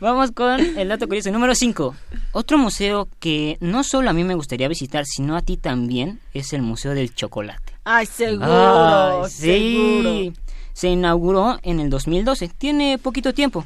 vamos 0.00 0.32
con 0.32 0.60
el 0.60 0.88
dato 0.88 1.06
curioso 1.06 1.30
número 1.30 1.54
5. 1.54 1.94
Otro 2.32 2.58
museo 2.58 3.08
que 3.20 3.56
no 3.60 3.84
solo 3.84 4.10
a 4.10 4.12
mí 4.12 4.24
me 4.24 4.34
gustaría 4.34 4.68
visitar, 4.68 5.04
sino 5.06 5.36
a 5.36 5.42
ti 5.42 5.56
también, 5.56 6.20
es 6.34 6.52
el 6.52 6.62
Museo 6.62 6.94
del 6.94 7.14
Chocolate. 7.14 7.74
Ay, 7.84 8.06
seguro. 8.06 9.24
Ay, 9.24 9.30
sí. 9.30 10.02
seguro. 10.02 10.32
Se 10.72 10.88
inauguró 10.88 11.58
en 11.62 11.80
el 11.80 11.88
2012, 11.90 12.48
tiene 12.48 12.98
poquito 12.98 13.32
tiempo. 13.32 13.64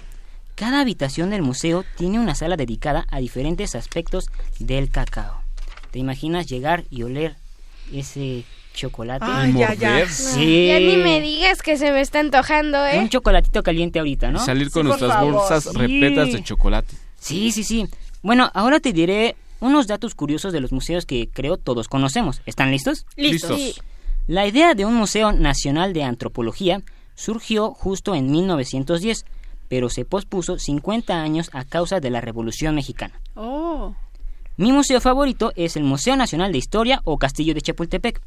Cada 0.54 0.80
habitación 0.80 1.30
del 1.30 1.42
museo 1.42 1.84
tiene 1.96 2.18
una 2.18 2.34
sala 2.34 2.56
dedicada 2.56 3.06
a 3.10 3.18
diferentes 3.18 3.74
aspectos 3.74 4.26
del 4.58 4.90
cacao. 4.90 5.42
¿Te 5.90 5.98
imaginas 5.98 6.46
llegar 6.46 6.84
y 6.90 7.02
oler 7.02 7.36
ese 7.92 8.44
chocolate? 8.74 9.24
Ay, 9.28 9.52
ya. 9.54 10.06
Sí. 10.08 10.66
Ya 10.68 10.78
ni 10.80 10.96
me 10.96 11.20
digas 11.20 11.62
que 11.62 11.76
se 11.76 11.90
me 11.92 12.00
está 12.00 12.20
antojando, 12.20 12.84
¿eh? 12.86 12.98
Un 12.98 13.08
chocolatito 13.08 13.62
caliente 13.62 13.98
ahorita, 13.98 14.30
¿no? 14.30 14.40
Y 14.40 14.44
salir 14.44 14.70
con 14.70 14.82
Sí, 14.82 14.88
nuestras 14.88 15.22
bolsas 15.22 15.64
Sí. 15.64 15.70
repletas 15.76 16.32
de 16.32 16.42
chocolate. 16.42 16.94
Sí, 17.18 17.52
sí, 17.52 17.64
sí. 17.64 17.86
Bueno, 18.22 18.50
ahora 18.54 18.80
te 18.80 18.92
diré 18.92 19.36
unos 19.60 19.86
datos 19.86 20.14
curiosos 20.14 20.52
de 20.52 20.60
los 20.60 20.72
museos 20.72 21.04
que 21.06 21.28
creo 21.32 21.56
todos 21.56 21.88
conocemos. 21.88 22.40
¿Están 22.46 22.70
listos? 22.70 23.06
Listo. 23.16 23.56
Listos. 23.56 23.84
La 24.26 24.46
idea 24.46 24.74
de 24.74 24.84
un 24.84 24.94
Museo 24.94 25.32
Nacional 25.32 25.92
de 25.92 26.04
Antropología 26.04 26.80
surgió 27.14 27.72
justo 27.72 28.14
en 28.14 28.30
1910, 28.30 29.24
pero 29.68 29.88
se 29.90 30.04
pospuso 30.04 30.58
50 30.58 31.20
años 31.20 31.50
a 31.52 31.64
causa 31.64 32.00
de 32.00 32.10
la 32.10 32.20
Revolución 32.20 32.74
Mexicana. 32.74 33.20
Oh. 33.34 33.94
Mi 34.56 34.72
museo 34.72 35.00
favorito 35.00 35.52
es 35.56 35.76
el 35.76 35.84
Museo 35.84 36.16
Nacional 36.16 36.52
de 36.52 36.58
Historia 36.58 37.00
o 37.04 37.18
Castillo 37.18 37.54
de 37.54 37.62
Chapultepec. 37.62 38.20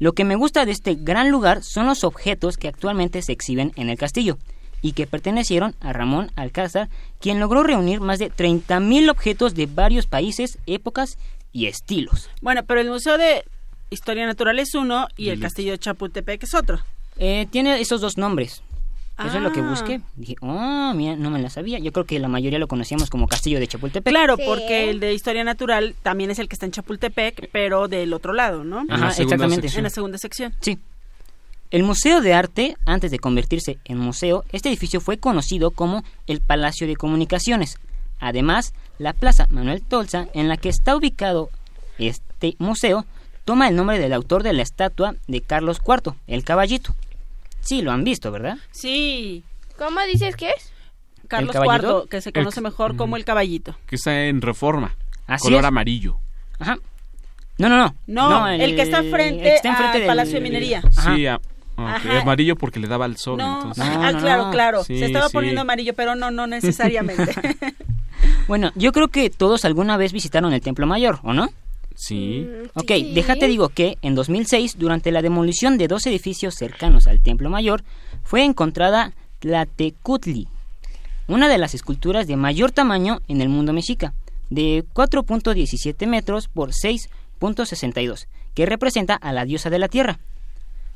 Lo 0.00 0.14
que 0.14 0.24
me 0.24 0.34
gusta 0.34 0.64
de 0.64 0.72
este 0.72 0.94
gran 0.94 1.30
lugar 1.30 1.62
son 1.62 1.86
los 1.86 2.04
objetos 2.04 2.56
que 2.56 2.68
actualmente 2.68 3.20
se 3.20 3.32
exhiben 3.32 3.72
en 3.76 3.90
el 3.90 3.98
castillo 3.98 4.38
y 4.80 4.92
que 4.92 5.06
pertenecieron 5.06 5.74
a 5.80 5.92
Ramón 5.92 6.30
Alcázar, 6.36 6.88
quien 7.20 7.38
logró 7.38 7.62
reunir 7.62 8.00
más 8.00 8.18
de 8.18 8.32
30.000 8.32 9.10
objetos 9.10 9.54
de 9.54 9.66
varios 9.66 10.06
países, 10.06 10.58
épocas 10.64 11.18
y 11.52 11.66
estilos. 11.66 12.30
Bueno, 12.40 12.64
pero 12.64 12.80
el 12.80 12.88
Museo 12.88 13.18
de 13.18 13.44
Historia 13.90 14.24
Natural 14.24 14.58
es 14.58 14.74
uno 14.74 15.06
y 15.18 15.28
el. 15.28 15.38
Castillo 15.38 15.72
de 15.72 15.78
Chapultepec 15.78 16.44
es 16.44 16.54
otro. 16.54 16.78
Eh, 17.18 17.46
tiene 17.50 17.78
esos 17.78 18.00
dos 18.00 18.16
nombres. 18.16 18.62
Eso 19.26 19.36
es 19.36 19.42
lo 19.42 19.52
que 19.52 19.60
Ah. 19.60 19.68
busqué. 19.68 20.00
Dije, 20.16 20.36
oh, 20.40 20.92
mira, 20.94 21.16
no 21.16 21.30
me 21.30 21.38
la 21.40 21.50
sabía. 21.50 21.78
Yo 21.78 21.92
creo 21.92 22.06
que 22.06 22.18
la 22.18 22.28
mayoría 22.28 22.58
lo 22.58 22.68
conocíamos 22.68 23.10
como 23.10 23.26
Castillo 23.28 23.58
de 23.60 23.66
Chapultepec. 23.66 24.12
Claro, 24.12 24.36
Sí. 24.36 24.42
porque 24.46 24.90
el 24.90 25.00
de 25.00 25.12
Historia 25.14 25.44
Natural 25.44 25.94
también 26.02 26.30
es 26.30 26.38
el 26.38 26.48
que 26.48 26.54
está 26.54 26.66
en 26.66 26.72
Chapultepec, 26.72 27.50
pero 27.52 27.88
del 27.88 28.12
otro 28.12 28.32
lado, 28.32 28.64
¿no? 28.64 28.84
Ajá, 28.88 29.08
exactamente. 29.08 29.62
sección. 29.62 29.78
En 29.80 29.84
la 29.84 29.90
segunda 29.90 30.18
sección. 30.18 30.54
Sí. 30.60 30.78
El 31.70 31.84
Museo 31.84 32.20
de 32.20 32.34
Arte, 32.34 32.76
antes 32.84 33.10
de 33.12 33.18
convertirse 33.20 33.78
en 33.84 33.98
museo, 33.98 34.44
este 34.50 34.68
edificio 34.68 35.00
fue 35.00 35.18
conocido 35.18 35.70
como 35.70 36.02
el 36.26 36.40
Palacio 36.40 36.86
de 36.88 36.96
Comunicaciones. 36.96 37.78
Además, 38.18 38.74
la 38.98 39.12
Plaza 39.12 39.46
Manuel 39.50 39.82
Tolsa, 39.82 40.26
en 40.34 40.48
la 40.48 40.56
que 40.56 40.68
está 40.68 40.96
ubicado 40.96 41.48
este 41.98 42.56
museo, 42.58 43.06
toma 43.44 43.68
el 43.68 43.76
nombre 43.76 43.98
del 43.98 44.12
autor 44.12 44.42
de 44.42 44.52
la 44.52 44.62
estatua 44.62 45.14
de 45.28 45.40
Carlos 45.42 45.80
IV, 45.86 46.14
el 46.26 46.44
caballito. 46.44 46.94
Sí, 47.60 47.82
lo 47.82 47.92
han 47.92 48.04
visto, 48.04 48.30
¿verdad? 48.32 48.58
Sí. 48.70 49.42
¿Cómo 49.78 50.00
dices 50.02 50.36
que 50.36 50.50
es? 50.50 50.72
Carlos? 51.28 51.54
IV, 51.54 52.08
que 52.10 52.20
se 52.20 52.30
El- 52.30 52.34
conoce 52.34 52.60
mejor 52.60 52.96
como 52.96 53.16
el 53.16 53.24
caballito. 53.24 53.76
Que 53.86 53.96
está 53.96 54.24
en 54.24 54.42
reforma. 54.42 54.94
Así 55.26 55.44
color 55.44 55.60
es. 55.60 55.66
amarillo. 55.66 56.16
Ajá. 56.58 56.76
No, 57.58 57.68
no, 57.68 57.76
no. 57.76 57.94
No, 58.06 58.48
el, 58.48 58.74
que 58.74 58.82
está 58.82 59.02
frente, 59.02 59.36
el 59.36 59.42
que 59.42 59.54
está 59.54 59.68
enfrente 59.70 59.92
al 59.96 60.00
del- 60.00 60.06
Palacio 60.08 60.34
de 60.34 60.40
Minería. 60.40 60.82
Ajá. 60.96 61.14
Sí, 61.14 61.26
a- 61.26 61.36
Ok, 61.76 61.86
Ajá. 61.86 62.20
Amarillo 62.20 62.56
porque 62.56 62.78
le 62.78 62.88
daba 62.88 63.06
el 63.06 63.16
sol. 63.16 63.38
No, 63.38 63.56
entonces. 63.56 63.84
ah, 63.86 64.12
claro, 64.18 64.50
claro. 64.50 64.84
Sí, 64.84 64.98
Se 64.98 65.06
estaba 65.06 65.28
sí. 65.28 65.32
poniendo 65.32 65.62
amarillo, 65.62 65.94
pero 65.94 66.14
no, 66.14 66.30
no 66.30 66.46
necesariamente. 66.46 67.32
Bueno, 68.48 68.70
yo 68.74 68.92
creo 68.92 69.08
que 69.08 69.30
todos 69.30 69.64
alguna 69.64 69.96
vez 69.96 70.12
visitaron 70.12 70.52
el 70.52 70.60
Templo 70.60 70.86
Mayor, 70.86 71.20
¿o 71.22 71.32
no? 71.32 71.48
Sí. 72.00 72.48
Ok, 72.72 72.92
déjate 73.12 73.46
digo 73.46 73.68
que 73.68 73.98
en 74.00 74.14
2006, 74.14 74.78
durante 74.78 75.12
la 75.12 75.20
demolición 75.20 75.76
de 75.76 75.86
dos 75.86 76.06
edificios 76.06 76.54
cercanos 76.54 77.06
al 77.06 77.20
Templo 77.20 77.50
Mayor, 77.50 77.84
fue 78.22 78.42
encontrada 78.42 79.12
Tlatecutli, 79.38 80.48
una 81.28 81.46
de 81.50 81.58
las 81.58 81.74
esculturas 81.74 82.26
de 82.26 82.36
mayor 82.36 82.72
tamaño 82.72 83.20
en 83.28 83.42
el 83.42 83.50
mundo 83.50 83.74
mexica, 83.74 84.14
de 84.48 84.82
4.17 84.94 86.06
metros 86.06 86.48
por 86.48 86.70
6.62, 86.70 88.28
que 88.54 88.64
representa 88.64 89.14
a 89.14 89.34
la 89.34 89.44
diosa 89.44 89.68
de 89.68 89.78
la 89.78 89.88
tierra. 89.88 90.20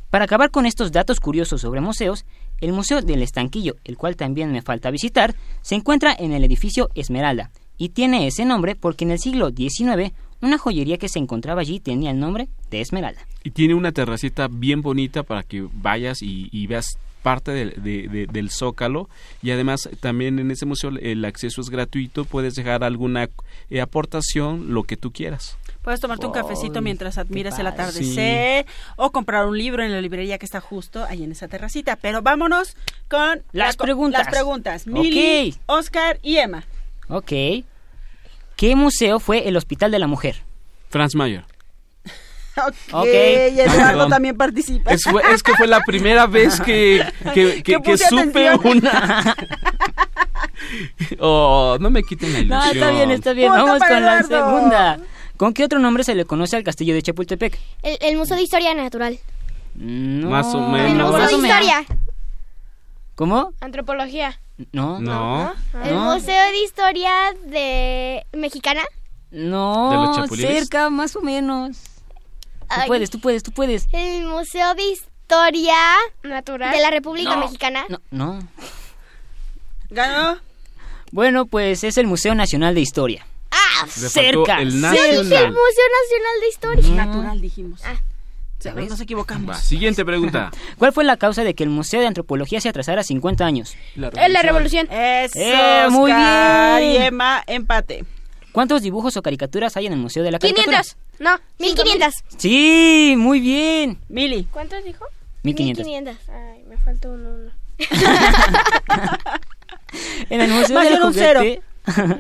Para 0.08 0.24
acabar 0.24 0.50
con 0.50 0.64
estos 0.64 0.90
datos 0.90 1.20
curiosos 1.20 1.60
sobre 1.60 1.82
museos, 1.82 2.24
el 2.62 2.72
Museo 2.72 3.02
del 3.02 3.20
Estanquillo, 3.20 3.76
el 3.84 3.98
cual 3.98 4.16
también 4.16 4.52
me 4.52 4.62
falta 4.62 4.90
visitar, 4.90 5.34
se 5.60 5.74
encuentra 5.74 6.16
en 6.18 6.32
el 6.32 6.44
edificio 6.44 6.88
Esmeralda, 6.94 7.50
y 7.76 7.90
tiene 7.90 8.26
ese 8.26 8.46
nombre 8.46 8.74
porque 8.74 9.04
en 9.04 9.10
el 9.10 9.18
siglo 9.18 9.50
XIX 9.50 10.14
una 10.44 10.58
joyería 10.58 10.98
que 10.98 11.08
se 11.08 11.18
encontraba 11.18 11.60
allí 11.60 11.80
tenía 11.80 12.10
el 12.10 12.18
nombre 12.18 12.48
de 12.70 12.80
Esmeralda. 12.80 13.20
Y 13.42 13.50
tiene 13.50 13.74
una 13.74 13.92
terracita 13.92 14.48
bien 14.50 14.82
bonita 14.82 15.22
para 15.22 15.42
que 15.42 15.66
vayas 15.72 16.22
y, 16.22 16.48
y 16.52 16.66
veas 16.66 16.96
parte 17.22 17.52
del, 17.52 17.70
de- 17.82 18.06
de- 18.08 18.26
del 18.26 18.50
zócalo 18.50 19.08
y 19.42 19.50
además 19.50 19.88
también 20.00 20.38
en 20.38 20.50
ese 20.50 20.66
museo 20.66 20.90
el 20.90 21.24
acceso 21.24 21.62
es 21.62 21.70
gratuito 21.70 22.26
puedes 22.26 22.54
dejar 22.54 22.84
alguna 22.84 23.30
eh, 23.70 23.80
aportación 23.80 24.74
lo 24.74 24.82
que 24.82 24.98
tú 24.98 25.10
quieras 25.10 25.56
Puedes 25.80 26.00
tomarte 26.00 26.24
un 26.26 26.32
cafecito 26.32 26.80
mientras 26.82 27.16
admiras 27.18 27.58
el 27.58 27.66
atardecer 27.66 28.64
o 28.96 29.10
comprar 29.10 29.46
un 29.46 29.56
libro 29.58 29.82
en 29.82 29.92
la 29.92 30.00
librería 30.00 30.38
que 30.38 30.46
está 30.46 30.60
justo 30.60 31.04
ahí 31.04 31.22
en 31.24 31.32
esa 31.32 31.46
terracita. 31.46 31.96
Pero 31.96 32.22
vámonos 32.22 32.74
con 33.10 33.42
la 33.52 33.66
Las 33.66 33.76
preguntas. 33.76 34.24
Las 34.24 34.34
preguntas. 34.34 34.86
Mili. 34.86 35.54
Oscar 35.66 36.18
y 36.22 36.36
Emma. 36.38 36.64
Ok. 37.08 37.32
¿Qué 38.56 38.76
museo 38.76 39.20
fue 39.20 39.48
el 39.48 39.56
Hospital 39.56 39.90
de 39.90 39.98
la 39.98 40.06
Mujer? 40.06 40.36
Franz 40.90 41.14
Mayer 41.14 41.44
Ok, 42.56 42.74
Ok. 42.92 43.06
y 43.06 43.60
Eduardo 43.60 43.86
Perdón. 43.88 44.10
también 44.10 44.36
participa. 44.36 44.92
es, 44.92 45.42
que 45.42 45.54
fue 45.54 45.66
la 45.66 45.80
primera 45.80 46.26
vez 46.28 46.60
que, 46.60 47.04
que, 47.24 47.32
que- 47.34 47.54
Que 47.56 47.62
que 47.62 47.80
puse 47.80 48.06
supe 48.08 48.48
atención. 48.48 48.76
una 48.78 49.34
oh 51.18 51.76
no 51.80 51.90
me 51.90 52.02
quiten 52.04 52.32
la 52.32 52.38
ilusión 52.40 52.60
No, 52.64 52.72
está 52.72 52.90
bien, 52.90 53.10
está 53.10 53.32
bien. 53.32 53.48
Punto 53.50 53.66
Vamos 53.66 53.82
con 53.88 54.02
la 54.04 54.22
segunda. 54.22 54.98
¿Con 55.36 55.52
qué 55.52 55.64
otro 55.64 55.80
nombre 55.80 56.04
se 56.04 56.14
le 56.14 56.24
conoce 56.26 56.56
al 56.56 56.62
castillo 56.62 56.94
de 56.94 57.02
Chapultepec? 57.02 57.58
El, 57.82 57.98
el 58.00 58.16
Museo 58.16 58.36
de 58.36 58.42
Historia 58.44 58.72
Natural. 58.74 59.18
No, 59.74 60.30
Más 60.30 60.54
o 60.54 60.58
El 60.64 60.70
menos. 60.70 61.10
Museo 61.10 61.18
más 61.18 61.28
de 61.30 61.34
o 61.34 61.38
menos. 61.38 61.60
Historia. 61.60 61.86
¿Cómo? 63.14 63.52
Antropología. 63.60 64.38
No. 64.72 65.00
no 65.00 65.52
El 65.82 65.94
No. 65.94 66.14
Museo 66.14 66.50
de 66.50 66.62
Historia 66.62 67.12
de 67.46 68.26
Mexicana. 68.32 68.82
No, 69.30 69.90
¿De 69.90 69.96
los 69.96 70.16
chapulines? 70.16 70.52
cerca, 70.52 70.90
más 70.90 71.16
o 71.16 71.20
menos. 71.20 71.76
Tú 72.68 72.80
puedes, 72.86 73.10
tú 73.10 73.20
puedes, 73.20 73.42
tú 73.42 73.50
puedes. 73.52 73.86
El 73.92 74.24
Museo 74.26 74.74
de 74.74 74.82
Historia 74.84 75.74
Natural. 76.22 76.72
de 76.72 76.80
la 76.80 76.90
República 76.90 77.34
No. 77.34 77.40
Mexicana. 77.40 77.84
No, 77.88 78.00
no. 78.10 78.48
¿Ganó? 79.90 80.38
Bueno, 81.12 81.46
pues 81.46 81.84
es 81.84 81.96
el 81.98 82.06
Museo 82.06 82.34
Nacional 82.34 82.74
de 82.74 82.80
Historia. 82.80 83.26
Ah, 83.50 83.84
Le 83.86 84.08
cerca. 84.08 84.60
el 84.60 84.70
yo 84.72 84.78
nacional. 84.78 84.92
dije 85.24 85.36
el 85.36 85.52
Museo 85.52 85.86
Nacional 86.02 86.40
de 86.40 86.48
Historia. 86.48 87.04
Natural, 87.06 87.40
dijimos. 87.40 87.80
Ah. 87.84 87.96
Sí, 88.64 88.68
¿Ya 88.70 88.74
ves? 88.74 88.88
nos 88.90 89.00
equivocamos. 89.00 89.50
Va, 89.50 89.58
siguiente 89.60 90.04
pregunta 90.04 90.50
¿Cuál 90.78 90.92
fue 90.92 91.04
la 91.04 91.16
causa 91.16 91.44
de 91.44 91.54
que 91.54 91.64
el 91.64 91.70
Museo 91.70 92.00
de 92.00 92.06
Antropología 92.06 92.60
se 92.60 92.68
atrasara 92.68 93.02
50 93.02 93.44
años? 93.44 93.76
Es 93.94 94.32
la 94.32 94.42
revolución. 94.42 94.88
Eso, 94.90 95.38
Eh, 95.38 95.86
muy 95.90 96.10
bien. 96.12 96.82
y 96.82 96.96
Emma, 96.96 97.42
empate. 97.46 98.04
¿Cuántos 98.52 98.82
dibujos 98.82 99.16
o 99.16 99.22
caricaturas 99.22 99.76
hay 99.76 99.86
en 99.86 99.92
el 99.92 99.98
Museo 99.98 100.22
de 100.22 100.30
la 100.30 100.38
Caricatura? 100.38 100.82
500. 100.82 100.96
No. 101.18 101.38
1500. 101.58 102.14
Sí, 102.38 103.14
muy 103.18 103.40
bien. 103.40 103.98
Mili. 104.08 104.44
¿Cuántos 104.50 104.82
dijo? 104.84 105.04
1500. 105.42 105.84
1500. 105.84 106.28
Ay, 106.30 106.62
me 106.68 106.76
faltó 106.78 107.10
uno. 107.12 107.30
uno. 107.30 107.50
En 110.30 110.40
el 110.40 110.50
Museo 110.50 110.74
Más 110.74 110.84
del 110.84 110.94
bien 110.94 111.06
un 111.06 111.14
cero. 111.14 111.40
Juguete 111.40 111.62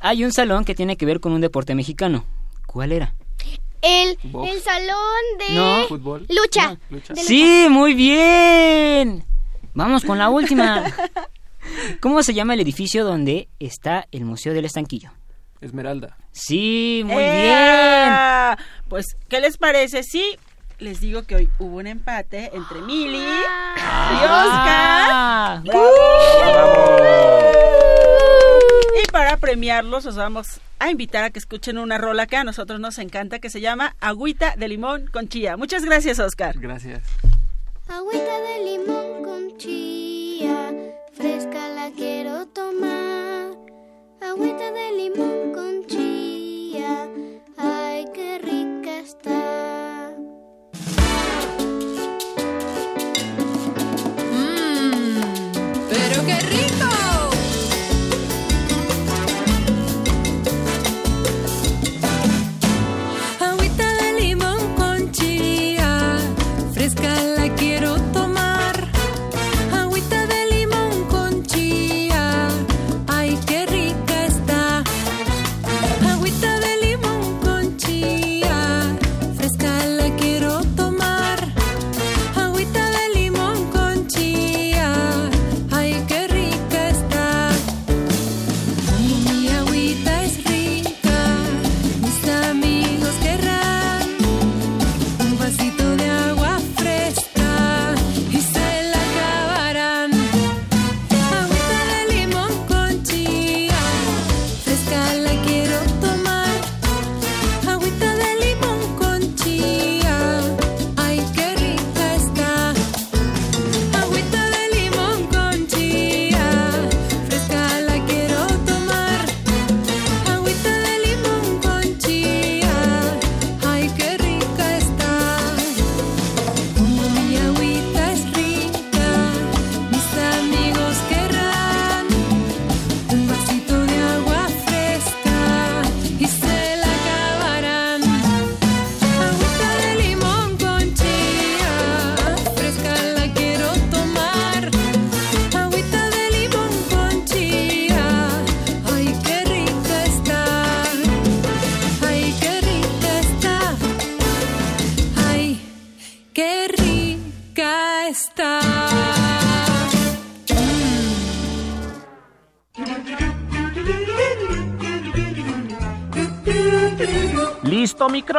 hay 0.00 0.24
un 0.24 0.32
salón 0.32 0.64
que 0.64 0.74
tiene 0.74 0.96
que 0.96 1.06
ver 1.06 1.20
con 1.20 1.32
un 1.32 1.40
deporte 1.40 1.74
mexicano. 1.74 2.24
¿Cuál 2.66 2.92
era? 2.92 3.14
El, 3.82 4.16
el 4.22 4.60
salón 4.62 5.22
de 5.38 5.54
No. 5.54 5.84
fútbol 5.88 6.26
lucha. 6.28 6.76
lucha. 6.88 7.14
De 7.14 7.20
lucha. 7.20 7.26
Sí, 7.26 7.66
muy 7.68 7.94
bien. 7.94 9.24
Vamos 9.74 10.04
con 10.04 10.18
la 10.18 10.28
última. 10.30 10.84
¿Cómo 12.00 12.22
se 12.22 12.34
llama 12.34 12.54
el 12.54 12.60
edificio 12.60 13.04
donde 13.04 13.48
está 13.58 14.06
el 14.12 14.24
Museo 14.24 14.52
del 14.54 14.64
Estanquillo? 14.64 15.10
Esmeralda. 15.60 16.16
Sí, 16.32 17.02
muy 17.04 17.22
¡Ea! 17.22 18.58
Pues, 18.88 19.16
¿qué 19.28 19.40
les 19.40 19.56
parece? 19.58 20.02
Sí, 20.02 20.36
les 20.78 21.00
digo 21.00 21.22
que 21.22 21.36
hoy 21.36 21.48
hubo 21.58 21.76
un 21.76 21.86
empate 21.86 22.50
entre 22.54 22.82
Mili 22.82 23.18
y 23.18 23.22
Oscar. 24.24 25.08
Ah. 25.14 25.62
Y 29.02 29.10
para 29.10 29.36
premiarlos, 29.36 30.06
os 30.06 30.16
vamos 30.16 30.60
a 30.82 30.90
invitar 30.90 31.22
a 31.24 31.30
que 31.30 31.38
escuchen 31.38 31.78
una 31.78 31.96
rola 31.96 32.26
que 32.26 32.36
a 32.36 32.44
nosotros 32.44 32.80
nos 32.80 32.98
encanta, 32.98 33.38
que 33.38 33.50
se 33.50 33.60
llama 33.60 33.94
Agüita 34.00 34.54
de 34.56 34.68
Limón 34.68 35.06
con 35.06 35.28
Chía. 35.28 35.56
Muchas 35.56 35.84
gracias, 35.84 36.18
Oscar. 36.18 36.58
Gracias. 36.58 37.02
Agüita 37.88 38.40
de 38.40 38.64
limón 38.64 39.22
con 39.22 39.58
chía, 39.58 40.72
fresca 41.12 41.68
la 41.68 41.90
quiero 41.90 42.46
tomar. 42.48 43.50
Agüita 44.20 44.72
de 44.72 44.92
limón 44.96 45.52
con 45.52 45.86
chía, 45.86 47.08
ay, 47.58 48.06
qué 48.14 48.38
rica 48.38 48.98
está. 48.98 50.12
¡Pero 55.90 56.26
qué 56.26 56.38
rico! 56.40 56.71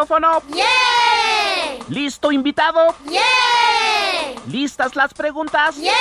¿Listo 0.03 0.19
micrófono? 0.19 0.43
¡Yeah! 0.53 1.85
¿Listo 1.87 2.31
invitado? 2.33 2.93
¡Yeah! 3.09 4.41
¿Listas 4.51 4.97
las 4.97 5.13
preguntas? 5.13 5.77
¡Yeah! 5.77 5.93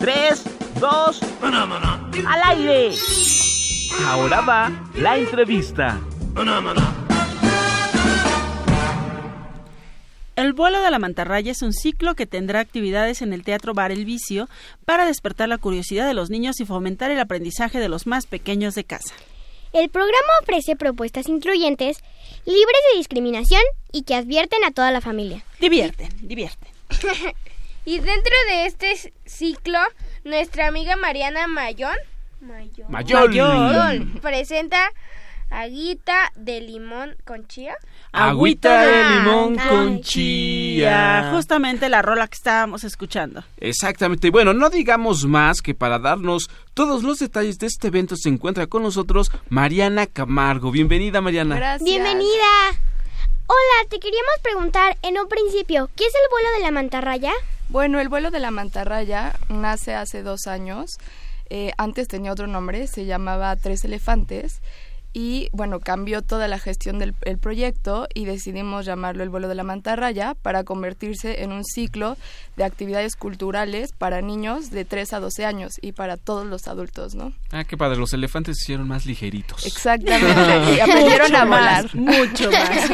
Tres, 0.00 0.42
dos, 0.80 1.20
al 1.42 2.42
aire. 2.44 2.92
Ahora 4.04 4.40
va 4.40 4.72
la 4.96 5.16
entrevista. 5.16 6.00
El 10.34 10.52
vuelo 10.52 10.80
de 10.82 10.90
la 10.90 10.98
mantarraya 10.98 11.52
es 11.52 11.62
un 11.62 11.72
ciclo 11.72 12.16
que 12.16 12.26
tendrá 12.26 12.58
actividades 12.58 13.22
en 13.22 13.32
el 13.32 13.44
Teatro 13.44 13.74
Bar 13.74 13.92
El 13.92 14.04
Vicio 14.04 14.48
para 14.84 15.06
despertar 15.06 15.48
la 15.48 15.58
curiosidad 15.58 16.04
de 16.04 16.14
los 16.14 16.30
niños 16.30 16.58
y 16.58 16.66
fomentar 16.66 17.12
el 17.12 17.20
aprendizaje 17.20 17.78
de 17.78 17.88
los 17.88 18.08
más 18.08 18.26
pequeños 18.26 18.74
de 18.74 18.82
casa. 18.82 19.14
El 19.72 19.90
programa 19.90 20.28
ofrece 20.42 20.76
propuestas 20.76 21.28
incluyentes, 21.28 21.98
libres 22.44 22.82
de 22.92 22.98
discriminación 22.98 23.62
y 23.92 24.02
que 24.02 24.14
advierten 24.14 24.64
a 24.64 24.70
toda 24.70 24.90
la 24.90 25.00
familia. 25.00 25.44
Divierten, 25.60 26.08
divierten. 26.20 26.68
y 27.84 27.98
dentro 27.98 28.34
de 28.48 28.66
este 28.66 29.12
ciclo, 29.24 29.78
nuestra 30.24 30.68
amiga 30.68 30.96
Mariana 30.96 31.46
Mayón 31.46 31.96
Mayol, 32.40 32.88
Mayol. 32.88 33.30
Mayol 33.30 34.20
presenta 34.20 34.92
aguita 35.50 36.32
de 36.34 36.60
limón 36.60 37.16
con 37.24 37.46
chía. 37.46 37.76
Agüita 38.12 38.82
de 38.82 39.10
limón 39.10 39.58
ay, 39.58 39.68
con 39.68 40.00
chía. 40.00 41.30
Justamente 41.34 41.88
la 41.88 42.02
rola 42.02 42.26
que 42.28 42.36
estábamos 42.36 42.84
escuchando. 42.84 43.44
Exactamente. 43.58 44.30
Bueno, 44.30 44.54
no 44.54 44.70
digamos 44.70 45.24
más 45.24 45.60
que 45.60 45.74
para 45.74 45.98
darnos 45.98 46.48
todos 46.74 47.02
los 47.02 47.18
detalles 47.18 47.58
de 47.58 47.66
este 47.66 47.88
evento 47.88 48.16
se 48.16 48.28
encuentra 48.28 48.66
con 48.66 48.82
nosotros 48.82 49.30
Mariana 49.48 50.06
Camargo. 50.06 50.70
Bienvenida, 50.70 51.20
Mariana. 51.20 51.78
Bienvenida. 51.82 52.46
Hola, 53.48 53.88
te 53.88 54.00
queríamos 54.00 54.34
preguntar 54.42 54.96
en 55.02 55.18
un 55.18 55.28
principio, 55.28 55.88
¿qué 55.94 56.04
es 56.04 56.12
el 56.14 56.30
vuelo 56.30 56.48
de 56.56 56.62
la 56.62 56.70
mantarraya? 56.72 57.32
Bueno, 57.68 58.00
el 58.00 58.08
vuelo 58.08 58.30
de 58.30 58.40
la 58.40 58.50
mantarraya 58.50 59.34
nace 59.48 59.94
hace 59.94 60.22
dos 60.22 60.46
años. 60.46 60.98
Eh, 61.48 61.72
antes 61.78 62.08
tenía 62.08 62.32
otro 62.32 62.48
nombre, 62.48 62.86
se 62.88 63.04
llamaba 63.04 63.54
Tres 63.54 63.84
Elefantes. 63.84 64.60
Y 65.18 65.48
bueno, 65.52 65.80
cambió 65.80 66.20
toda 66.20 66.46
la 66.46 66.58
gestión 66.58 66.98
del 66.98 67.14
el 67.22 67.38
proyecto 67.38 68.06
y 68.12 68.26
decidimos 68.26 68.84
llamarlo 68.84 69.22
el 69.22 69.30
vuelo 69.30 69.48
de 69.48 69.54
la 69.54 69.62
mantarraya 69.62 70.34
para 70.34 70.62
convertirse 70.62 71.42
en 71.42 71.52
un 71.52 71.64
ciclo 71.64 72.18
de 72.58 72.64
actividades 72.64 73.16
culturales 73.16 73.94
para 73.96 74.20
niños 74.20 74.70
de 74.70 74.84
3 74.84 75.14
a 75.14 75.20
12 75.20 75.46
años 75.46 75.72
y 75.80 75.92
para 75.92 76.18
todos 76.18 76.44
los 76.44 76.68
adultos, 76.68 77.14
¿no? 77.14 77.32
Ah, 77.50 77.64
qué 77.64 77.78
padre. 77.78 77.96
Los 77.96 78.12
elefantes 78.12 78.58
se 78.58 78.64
hicieron 78.64 78.88
más 78.88 79.06
ligeritos. 79.06 79.64
Exactamente. 79.64 80.74
y 80.76 80.80
aprendieron 80.80 81.34
a 81.34 81.44
volar. 81.46 81.94
mucho 81.94 82.50
más. 82.50 82.90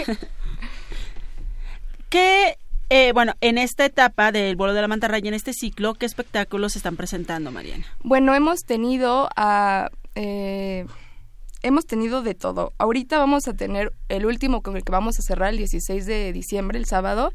¿Qué, 2.09 2.57
eh, 2.89 3.11
bueno, 3.15 3.35
en 3.41 3.59
esta 3.59 3.85
etapa 3.85 4.31
del 4.31 4.55
vuelo 4.55 4.75
de 4.75 4.81
la 4.81 4.87
mantarraya, 4.87 5.27
en 5.27 5.35
este 5.35 5.53
ciclo, 5.53 5.95
qué 5.95 6.07
espectáculos 6.07 6.77
están 6.77 6.95
presentando, 6.95 7.51
Mariana? 7.51 7.87
Bueno, 8.05 8.33
hemos 8.33 8.61
tenido 8.61 9.29
a... 9.35 9.91
eh, 10.15 10.87
hemos 11.63 11.87
tenido 11.87 12.23
de 12.23 12.35
todo. 12.35 12.73
Ahorita 12.79 13.19
vamos 13.19 13.49
a 13.49 13.55
tener 13.55 13.93
el 14.09 14.27
último 14.27 14.63
con 14.63 14.77
el 14.77 14.85
que 14.85 14.93
vamos 14.93 15.19
a 15.19 15.23
cerrar 15.23 15.51
el 15.51 15.59
16 15.59 16.07
de 16.07 16.33
diciembre, 16.33 16.79
el 16.79 16.87
sábado. 16.87 17.33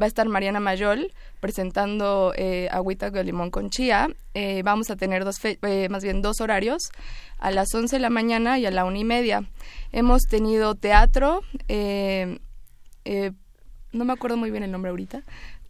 Va 0.00 0.04
a 0.04 0.08
estar 0.08 0.28
Mariana 0.28 0.60
Mayol 0.60 1.12
presentando 1.40 2.32
eh, 2.36 2.68
agüita 2.70 3.10
de 3.10 3.24
limón 3.24 3.50
con 3.50 3.68
chía. 3.70 4.08
Eh, 4.34 4.62
vamos 4.62 4.90
a 4.90 4.96
tener 4.96 5.24
dos, 5.24 5.40
fe- 5.40 5.58
eh, 5.62 5.88
más 5.88 6.04
bien 6.04 6.22
dos 6.22 6.40
horarios, 6.40 6.90
a 7.38 7.50
las 7.50 7.74
11 7.74 7.96
de 7.96 8.00
la 8.00 8.10
mañana 8.10 8.58
y 8.58 8.66
a 8.66 8.70
la 8.70 8.84
una 8.84 8.98
y 8.98 9.04
media. 9.04 9.42
Hemos 9.90 10.22
tenido 10.22 10.74
teatro, 10.76 11.42
eh, 11.66 12.38
eh, 13.04 13.32
no 13.92 14.04
me 14.04 14.12
acuerdo 14.12 14.36
muy 14.36 14.50
bien 14.52 14.62
el 14.62 14.70
nombre 14.70 14.90
ahorita, 14.90 15.22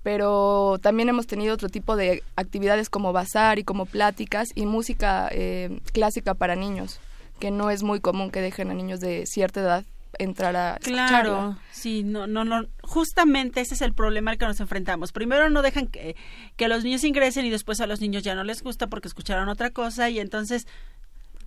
pero 0.02 0.78
también 0.82 1.08
hemos 1.08 1.26
tenido 1.26 1.54
otro 1.54 1.68
tipo 1.70 1.96
de 1.96 2.22
actividades 2.36 2.90
como 2.90 3.12
bazar 3.12 3.58
y 3.58 3.64
como 3.64 3.86
pláticas 3.86 4.48
y 4.54 4.66
música 4.66 5.28
eh, 5.32 5.80
clásica 5.92 6.34
para 6.34 6.54
niños, 6.54 7.00
que 7.38 7.50
no 7.50 7.70
es 7.70 7.82
muy 7.82 8.00
común 8.00 8.30
que 8.30 8.40
dejen 8.40 8.70
a 8.70 8.74
niños 8.74 9.00
de 9.00 9.26
cierta 9.26 9.60
edad 9.60 9.84
entrar 10.18 10.56
a 10.56 10.78
Claro, 10.82 11.56
sí, 11.70 12.02
no, 12.02 12.26
no, 12.26 12.44
no, 12.44 12.66
justamente 12.82 13.60
ese 13.60 13.74
es 13.74 13.82
el 13.82 13.94
problema 13.94 14.30
al 14.30 14.38
que 14.38 14.46
nos 14.46 14.60
enfrentamos. 14.60 15.12
Primero 15.12 15.50
no 15.50 15.62
dejan 15.62 15.86
que, 15.86 16.16
que 16.56 16.68
los 16.68 16.84
niños 16.84 17.04
ingresen 17.04 17.44
y 17.46 17.50
después 17.50 17.80
a 17.80 17.86
los 17.86 18.00
niños 18.00 18.22
ya 18.22 18.34
no 18.34 18.44
les 18.44 18.62
gusta 18.62 18.88
porque 18.88 19.08
escucharon 19.08 19.48
otra 19.48 19.70
cosa 19.70 20.10
y 20.10 20.18
entonces, 20.18 20.66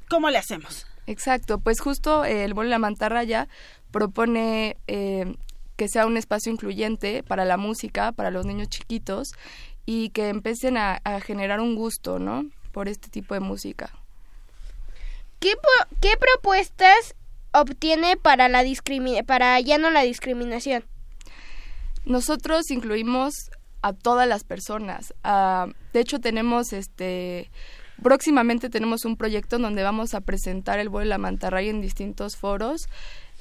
¿cómo 0.09 0.29
le 0.29 0.37
hacemos? 0.37 0.87
Exacto, 1.07 1.59
pues 1.59 1.79
justo 1.79 2.23
eh, 2.23 2.45
el 2.45 2.53
de 2.53 2.65
la 2.65 2.79
mantarraya 2.79 3.47
propone 3.91 4.77
eh, 4.87 5.35
que 5.75 5.87
sea 5.87 6.05
un 6.05 6.17
espacio 6.17 6.51
incluyente 6.51 7.23
para 7.23 7.45
la 7.45 7.57
música, 7.57 8.11
para 8.11 8.31
los 8.31 8.45
niños 8.45 8.69
chiquitos 8.69 9.33
y 9.85 10.09
que 10.09 10.29
empiecen 10.29 10.77
a, 10.77 11.01
a 11.03 11.19
generar 11.19 11.59
un 11.59 11.75
gusto, 11.75 12.19
¿no? 12.19 12.45
Por 12.71 12.87
este 12.87 13.09
tipo 13.09 13.33
de 13.33 13.39
música. 13.39 13.91
¿Qué, 15.41 15.55
qué 16.01 16.11
propuestas 16.17 17.15
obtiene 17.51 18.15
para 18.15 18.47
la 18.47 18.63
para 19.25 19.59
ya 19.59 19.79
no 19.79 19.89
la 19.89 20.03
discriminación? 20.03 20.85
Nosotros 22.05 22.69
incluimos 22.69 23.49
a 23.81 23.93
todas 23.93 24.27
las 24.27 24.43
personas. 24.43 25.15
Ah, 25.23 25.67
de 25.93 25.99
hecho, 25.99 26.19
tenemos 26.19 26.73
este. 26.73 27.49
Próximamente 28.03 28.69
tenemos 28.69 29.03
un 29.03 29.17
proyecto 29.17 29.57
donde 29.57 29.81
vamos 29.81 30.13
a 30.13 30.21
presentar 30.21 30.77
el 30.77 30.89
vuelo 30.89 31.05
de 31.05 31.09
la 31.09 31.17
mantarraya 31.17 31.71
en 31.71 31.81
distintos 31.81 32.35
foros 32.35 32.87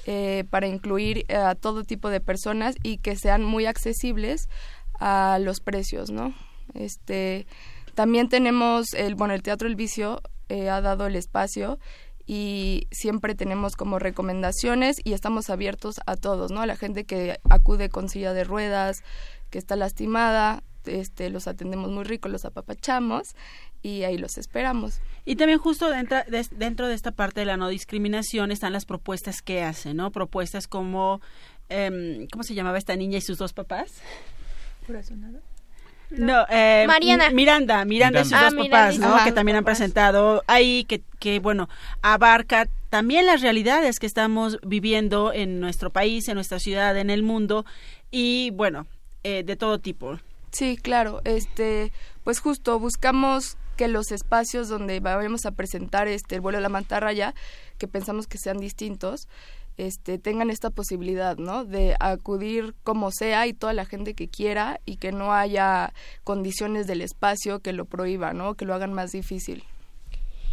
eh, 0.07 0.44
para 0.48 0.68
incluir 0.68 1.26
eh, 1.28 1.36
a 1.36 1.55
todo 1.55 1.84
tipo 1.84 2.09
de 2.09 2.20
personas 2.20 2.76
y 2.82 2.96
que 2.96 3.14
sean 3.14 3.44
muy 3.44 3.66
accesibles 3.66 4.48
a 4.98 5.38
los 5.38 5.61
precios, 5.61 6.11
¿no? 6.11 6.34
Este, 6.72 7.46
también 7.94 8.30
tenemos 8.30 8.94
el, 8.94 9.16
bueno, 9.16 9.34
el 9.34 9.42
Teatro 9.42 9.68
El 9.68 9.76
Vicio 9.76 10.22
eh, 10.51 10.68
ha 10.68 10.80
dado 10.80 11.07
el 11.07 11.16
espacio 11.16 11.78
y 12.26 12.86
siempre 12.90 13.34
tenemos 13.34 13.76
como 13.76 13.98
recomendaciones 13.98 15.01
y 15.03 15.14
estamos 15.14 15.48
abiertos 15.51 16.01
a 16.07 16.16
todos, 16.16 16.51
¿no? 16.51 16.61
A 16.61 16.66
la 16.66 16.76
gente 16.76 17.05
que 17.05 17.40
acude 17.48 17.88
con 17.88 18.09
silla 18.09 18.32
de 18.32 18.44
ruedas, 18.44 19.03
que 19.51 19.59
está 19.59 19.76
lastimada, 19.76 20.62
este, 20.84 21.30
los 21.30 21.46
atendemos 21.46 21.90
muy 21.90 22.05
rico, 22.05 22.28
los 22.28 22.44
apapachamos 22.44 23.34
y 23.82 24.03
ahí 24.05 24.18
los 24.18 24.38
esperamos. 24.38 25.01
Y 25.24 25.36
también 25.36 25.59
justo 25.59 25.90
dentro 25.90 26.18
de, 26.28 26.46
dentro 26.53 26.86
de 26.86 26.94
esta 26.94 27.12
parte 27.12 27.40
de 27.40 27.46
la 27.46 27.57
no 27.57 27.68
discriminación 27.68 28.51
están 28.51 28.72
las 28.72 28.84
propuestas 28.84 29.42
que 29.42 29.62
hace, 29.62 29.94
¿no? 29.94 30.11
Propuestas 30.11 30.66
como, 30.66 31.20
em, 31.68 32.26
¿cómo 32.28 32.44
se 32.44 32.55
llamaba 32.55 32.78
esta 32.78 32.96
niña 32.96 33.18
y 33.18 33.22
sus 33.22 33.38
dos 33.38 33.53
papás? 33.53 33.92
No, 36.11 36.44
eh, 36.50 36.84
Mariana. 36.86 37.30
Miranda, 37.30 37.84
Miranda 37.84 38.20
y 38.20 38.24
sus 38.24 38.32
dos 38.32 38.52
Ah, 38.52 38.56
papás, 38.56 38.98
¿no? 38.98 39.16
Que 39.24 39.32
también 39.32 39.56
han 39.56 39.64
presentado 39.64 40.42
ahí, 40.46 40.84
que, 40.84 41.02
que, 41.18 41.38
bueno, 41.38 41.68
abarca 42.02 42.68
también 42.88 43.26
las 43.26 43.40
realidades 43.42 43.98
que 43.98 44.06
estamos 44.06 44.58
viviendo 44.62 45.32
en 45.32 45.61
nuestro 45.61 45.90
país, 45.90 46.28
en 46.28 46.34
nuestra 46.34 46.58
ciudad, 46.58 46.96
en 46.98 47.11
el 47.11 47.22
mundo, 47.22 47.64
y 48.11 48.50
bueno, 48.50 48.86
eh, 49.22 49.44
de 49.44 49.56
todo 49.56 49.78
tipo. 49.78 50.18
Sí, 50.50 50.76
claro. 50.76 51.20
Este, 51.24 51.92
pues 52.24 52.40
justo 52.40 52.78
buscamos 52.80 53.56
que 53.76 53.86
los 53.88 54.11
espacios 54.11 54.68
donde 54.68 55.00
vayamos 55.00 55.46
a 55.46 55.52
presentar 55.52 56.08
este 56.08 56.34
el 56.34 56.40
vuelo 56.40 56.58
de 56.58 56.62
la 56.62 56.68
mantarraya, 56.68 57.34
que 57.78 57.86
pensamos 57.88 58.26
que 58.26 58.36
sean 58.36 58.58
distintos, 58.58 59.28
este, 59.87 60.18
tengan 60.18 60.51
esta 60.51 60.70
posibilidad, 60.70 61.37
¿no? 61.39 61.64
De 61.64 61.97
acudir 62.01 62.74
como 62.83 63.11
sea 63.11 63.47
y 63.47 63.53
toda 63.53 63.72
la 63.72 63.85
gente 63.85 64.14
que 64.14 64.28
quiera 64.28 64.81
y 64.85 64.97
que 64.97 65.12
no 65.12 65.33
haya 65.33 65.93
condiciones 66.24 66.87
del 66.87 67.01
espacio 67.01 67.61
que 67.61 67.72
lo 67.72 67.87
prohíban, 67.87 68.37
¿no? 68.37 68.55
Que 68.55 68.64
lo 68.64 68.74
hagan 68.74 68.93
más 68.93 69.12
difícil. 69.12 69.64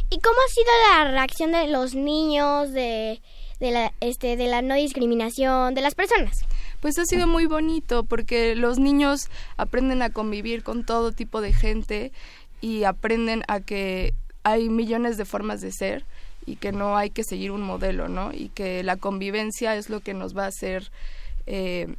¿Y 0.10 0.20
cómo 0.20 0.38
ha 0.40 0.50
sido 0.50 0.72
la 0.94 1.12
reacción 1.12 1.52
de 1.52 1.68
los 1.68 1.94
niños, 1.94 2.72
de, 2.72 3.22
de, 3.60 3.72
la, 3.72 3.94
este, 4.00 4.38
de 4.38 4.48
la 4.48 4.62
no 4.62 4.76
discriminación, 4.76 5.74
de 5.74 5.82
las 5.82 5.96
personas? 5.96 6.46
Pues 6.80 6.98
ha 6.98 7.06
sido 7.06 7.28
muy 7.28 7.48
bonito 7.48 8.06
porque 8.06 8.56
los 8.56 8.80
niños 8.80 9.30
aprenden 9.58 10.02
a 10.02 10.10
convivir 10.10 10.64
con 10.64 10.86
todo 10.86 11.12
tipo 11.12 11.42
de 11.42 11.52
gente 11.52 12.14
y 12.62 12.86
aprenden 12.86 13.44
a 13.50 13.60
que 13.60 14.14
hay 14.44 14.70
millones 14.70 15.18
de 15.18 15.26
formas 15.26 15.60
de 15.60 15.74
ser 15.74 16.06
y 16.48 16.56
que 16.56 16.72
no 16.72 16.98
hay 16.98 17.12
que 17.12 17.24
seguir 17.24 17.52
un 17.52 17.62
modelo, 17.62 18.08
¿no? 18.08 18.34
Y 18.34 18.50
que 18.50 18.82
la 18.82 18.96
convivencia 18.96 19.76
es 19.76 19.90
lo 19.92 20.00
que 20.00 20.16
nos 20.16 20.36
va 20.36 20.46
a 20.46 20.48
hacer 20.48 20.90
eh, 21.46 21.94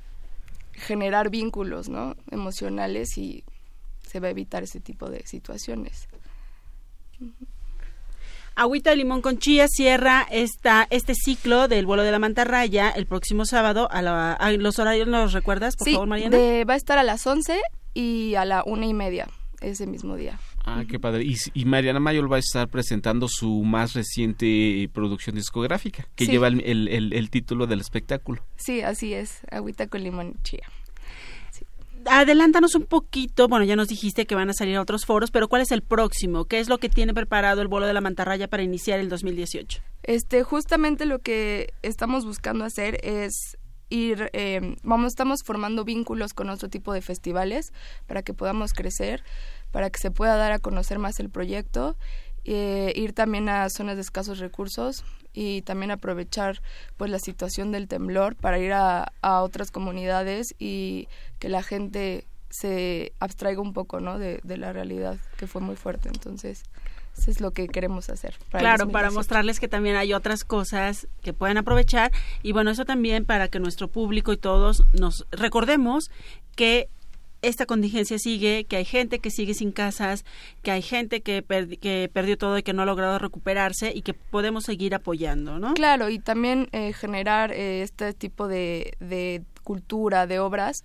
generar 0.73 1.31
vínculos, 1.31 1.89
¿no? 1.89 2.17
Emocionales 2.33 3.17
y 3.19 3.45
se 4.07 4.19
va 4.21 4.27
a 4.27 4.31
evitar 4.31 4.63
ese 4.65 4.81
tipo 4.81 5.09
de 5.11 5.25
situaciones. 5.27 6.09
Agüita 8.55 8.91
de 8.91 8.97
limón 8.97 9.23
con 9.23 9.39
chía 9.39 9.69
cierra 9.69 10.27
esta, 10.31 10.87
este 10.91 11.15
ciclo 11.15 11.69
del 11.69 11.87
vuelo 11.87 12.03
de 12.03 12.11
la 12.11 12.19
mantarraya 12.19 12.91
el 12.91 13.07
próximo 13.07 13.45
sábado. 13.45 13.89
A, 13.93 14.03
la- 14.03 14.33
a 14.33 14.51
los 14.53 14.79
horarios 14.81 15.07
los 15.07 15.33
recuerdas, 15.33 15.77
por 15.77 15.85
sí, 15.87 15.93
favor, 15.93 16.09
Mariana. 16.09 16.37
de- 16.37 16.65
va 16.65 16.75
a 16.75 16.77
estar 16.77 16.99
a 16.99 17.05
las 17.05 17.25
11 17.27 17.61
y 17.95 18.35
a 18.35 18.45
la 18.45 18.65
una 18.67 18.87
y 18.87 18.95
media 18.95 19.29
ese 19.61 19.87
mismo 19.87 20.17
día. 20.17 20.41
Ah, 20.71 20.85
qué 20.89 20.99
padre. 21.01 21.25
Y, 21.25 21.35
y 21.55 21.65
Mariana 21.65 22.01
Mayol 22.01 22.31
va 22.31 22.37
a 22.37 22.41
estar 22.41 22.69
presentando 22.69 23.27
su 23.29 23.63
más 23.65 23.95
reciente 23.95 24.89
producción 24.93 25.35
discográfica, 25.37 26.07
que 26.15 26.27
Sí. 26.27 26.31
lleva 26.33 26.49
el, 26.49 26.61
el- 26.65 26.89
el- 26.89 27.13
el 27.13 27.31
título 27.31 27.67
del 27.67 27.81
espectáculo. 27.81 28.43
Sí, 28.57 28.83
así 28.83 29.15
es, 29.15 29.39
agüita 29.51 29.87
con 29.87 30.03
limón 30.03 30.35
chía. 30.43 30.69
Adelántanos 32.07 32.75
un 32.75 32.85
poquito, 32.85 33.49
bueno, 33.49 33.65
ya 33.65 33.75
nos 33.77 33.89
dijiste 33.89 34.25
que 34.25 34.35
van 34.35 34.49
a 34.49 34.53
salir 34.55 34.77
a 34.77 34.81
otros 34.83 35.05
foros, 35.05 35.31
pero 35.31 35.49
¿cuál 35.49 35.63
es 35.63 35.73
el 35.73 35.83
próximo? 35.83 36.45
¿Qué 36.45 36.61
es 36.61 36.69
lo 36.69 36.79
que 36.79 36.89
tiene 36.89 37.13
preparado 37.13 37.61
el 37.61 37.69
vuelo 37.69 37.87
de 37.87 37.93
la 37.93 38.01
mantarraya 38.01 38.49
para 38.49 38.63
iniciar 38.63 39.01
el 39.01 39.09
2018? 39.09 39.81
Este, 40.05 40.43
justamente 40.45 41.07
lo 41.07 41.19
que 41.19 41.75
estamos 41.83 42.25
buscando 42.25 42.65
hacer 42.65 43.01
es 43.03 43.59
ir, 43.91 44.31
eh, 44.33 44.77
vamos, 44.85 45.09
estamos 45.09 45.41
formando 45.45 45.85
vínculos 45.85 46.35
con 46.35 46.51
otro 46.51 46.69
tipo 46.69 46.93
de 46.93 47.03
festivales 47.03 47.73
para 48.07 48.23
que 48.23 48.33
podamos 48.33 48.73
crecer, 48.73 49.25
para 49.71 49.91
que 49.91 49.99
se 49.99 50.11
pueda 50.11 50.37
dar 50.37 50.53
a 50.53 50.59
conocer 50.59 50.99
más 50.99 51.21
el 51.21 51.31
proyecto, 51.31 51.97
eh, 52.45 52.93
ir 52.97 53.13
también 53.13 53.49
a 53.49 53.69
zonas 53.69 53.97
de 53.97 54.03
escasos 54.03 54.39
recursos 54.39 55.05
y 55.35 55.63
también 55.63 55.91
aprovechar 55.91 56.63
pues 56.97 57.11
la 57.11 57.19
situación 57.19 57.73
del 57.73 57.89
temblor 57.89 58.37
para 58.37 58.59
ir 58.59 58.73
a, 58.73 59.13
a 59.21 59.43
otras 59.43 59.71
comunidades 59.71 60.55
y 60.59 61.09
que 61.39 61.49
la 61.49 61.63
gente 61.63 62.25
se 62.51 63.13
abstraiga 63.21 63.61
un 63.61 63.75
poco 63.75 64.01
¿no? 64.01 64.19
de, 64.19 64.41
de 64.43 64.57
la 64.57 64.73
realidad 64.73 65.19
que 65.37 65.47
fue 65.47 65.61
muy 65.61 65.77
fuerte 65.77 66.09
entonces 66.09 66.63
eso 67.19 67.31
es 67.31 67.41
lo 67.41 67.51
que 67.51 67.67
queremos 67.69 68.09
hacer 68.11 68.37
para 68.51 68.61
claro, 68.61 68.89
para 68.89 69.09
2018. 69.09 69.15
mostrarles 69.15 69.61
que 69.61 69.69
también 69.69 69.97
hay 69.97 70.15
otras 70.15 70.45
cosas 70.45 71.09
que 71.21 71.33
pueden 71.33 71.59
aprovechar 71.59 72.13
y 72.43 72.53
bueno, 72.53 72.71
eso 72.71 72.85
también 72.85 73.25
para 73.25 73.49
que 73.49 73.59
nuestro 73.59 73.89
público 73.89 74.33
y 74.33 74.37
todos 74.37 74.85
nos 74.93 75.27
recordemos 75.33 76.11
que 76.55 76.89
esta 77.43 77.67
contingencia 77.67 78.19
sigue, 78.19 78.65
que 78.65 78.77
hay 78.77 78.85
gente 78.85 79.21
que 79.21 79.31
sigue 79.31 79.55
sin 79.55 79.71
casas, 79.73 80.25
que 80.63 80.71
hay 80.73 80.83
gente 80.83 81.21
que, 81.21 81.45
perdi- 81.47 81.79
que 81.79 82.11
perdió 82.13 82.37
todo 82.37 82.59
y 82.59 82.63
que 82.63 82.73
no 82.73 82.83
ha 82.83 82.87
logrado 82.87 83.19
recuperarse 83.19 83.93
y 83.95 84.03
que 84.03 84.15
podemos 84.15 84.65
seguir 84.65 84.95
apoyando, 84.95 85.59
¿no? 85.59 85.75
Claro, 85.75 86.09
y 86.09 86.19
también 86.19 86.69
eh, 86.73 86.93
generar 86.93 87.53
eh, 87.53 87.83
este 87.83 88.13
tipo 88.13 88.49
de, 88.49 88.95
de 89.01 89.43
cultura, 89.63 90.27
de 90.27 90.41
obras, 90.41 90.85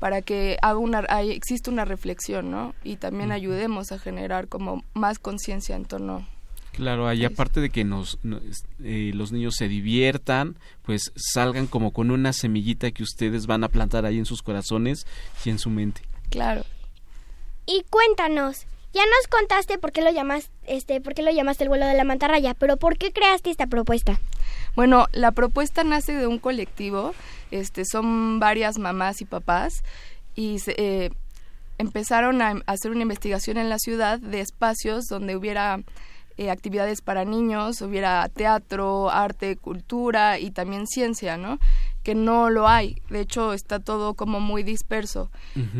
para 0.00 0.20
que 0.22 0.58
haga 0.62 0.78
una, 0.78 1.04
hay- 1.08 1.30
exista 1.30 1.70
una 1.70 1.84
reflexión, 1.84 2.50
¿no? 2.50 2.74
Y 2.82 2.96
también 2.96 3.30
ayudemos 3.32 3.92
a 3.92 3.98
generar 3.98 4.48
como 4.48 4.82
más 4.94 5.18
conciencia 5.18 5.76
en 5.76 5.84
torno. 5.84 6.26
Claro, 6.74 7.06
ahí 7.06 7.24
aparte 7.24 7.60
de 7.60 7.70
que 7.70 7.84
nos, 7.84 8.18
nos- 8.22 8.42
eh, 8.82 9.12
los 9.14 9.30
niños 9.32 9.54
se 9.56 9.68
diviertan, 9.68 10.56
pues 10.82 11.12
salgan 11.16 11.66
como 11.66 11.92
con 11.92 12.10
una 12.10 12.32
semillita 12.32 12.90
que 12.90 13.02
ustedes 13.02 13.46
van 13.46 13.62
a 13.64 13.68
plantar 13.68 14.04
ahí 14.06 14.18
en 14.18 14.26
sus 14.26 14.42
corazones 14.42 15.06
y 15.44 15.50
en 15.50 15.58
su 15.58 15.70
mente. 15.70 16.02
Claro. 16.30 16.64
Y 17.66 17.84
cuéntanos, 17.90 18.66
ya 18.92 19.02
nos 19.02 19.26
contaste 19.28 19.78
por 19.78 19.92
qué 19.92 20.02
lo 20.02 20.10
llamas, 20.10 20.50
este, 20.66 21.00
por 21.00 21.14
qué 21.14 21.22
lo 21.22 21.30
llamaste 21.30 21.64
el 21.64 21.68
vuelo 21.68 21.86
de 21.86 21.94
la 21.94 22.04
mantarraya, 22.04 22.54
pero 22.54 22.76
¿por 22.76 22.98
qué 22.98 23.12
creaste 23.12 23.50
esta 23.50 23.66
propuesta? 23.66 24.20
Bueno, 24.76 25.06
la 25.12 25.30
propuesta 25.32 25.84
nace 25.84 26.12
de 26.14 26.26
un 26.26 26.38
colectivo, 26.38 27.14
este, 27.50 27.84
son 27.84 28.40
varias 28.40 28.78
mamás 28.78 29.20
y 29.20 29.24
papás, 29.24 29.84
y 30.34 30.58
se- 30.58 30.74
eh, 30.76 31.10
empezaron 31.78 32.42
a, 32.42 32.50
a 32.50 32.62
hacer 32.66 32.90
una 32.90 33.02
investigación 33.02 33.56
en 33.56 33.68
la 33.68 33.78
ciudad 33.78 34.18
de 34.18 34.40
espacios 34.40 35.06
donde 35.06 35.36
hubiera 35.36 35.80
eh, 36.36 36.50
actividades 36.50 37.00
para 37.00 37.24
niños, 37.24 37.80
hubiera 37.82 38.28
teatro, 38.28 39.10
arte, 39.10 39.56
cultura 39.56 40.38
y 40.38 40.50
también 40.50 40.86
ciencia, 40.86 41.36
¿no? 41.36 41.58
Que 42.02 42.14
no 42.14 42.50
lo 42.50 42.68
hay, 42.68 43.00
de 43.08 43.20
hecho 43.20 43.52
está 43.54 43.78
todo 43.80 44.14
como 44.14 44.38
muy 44.40 44.62
disperso 44.62 45.30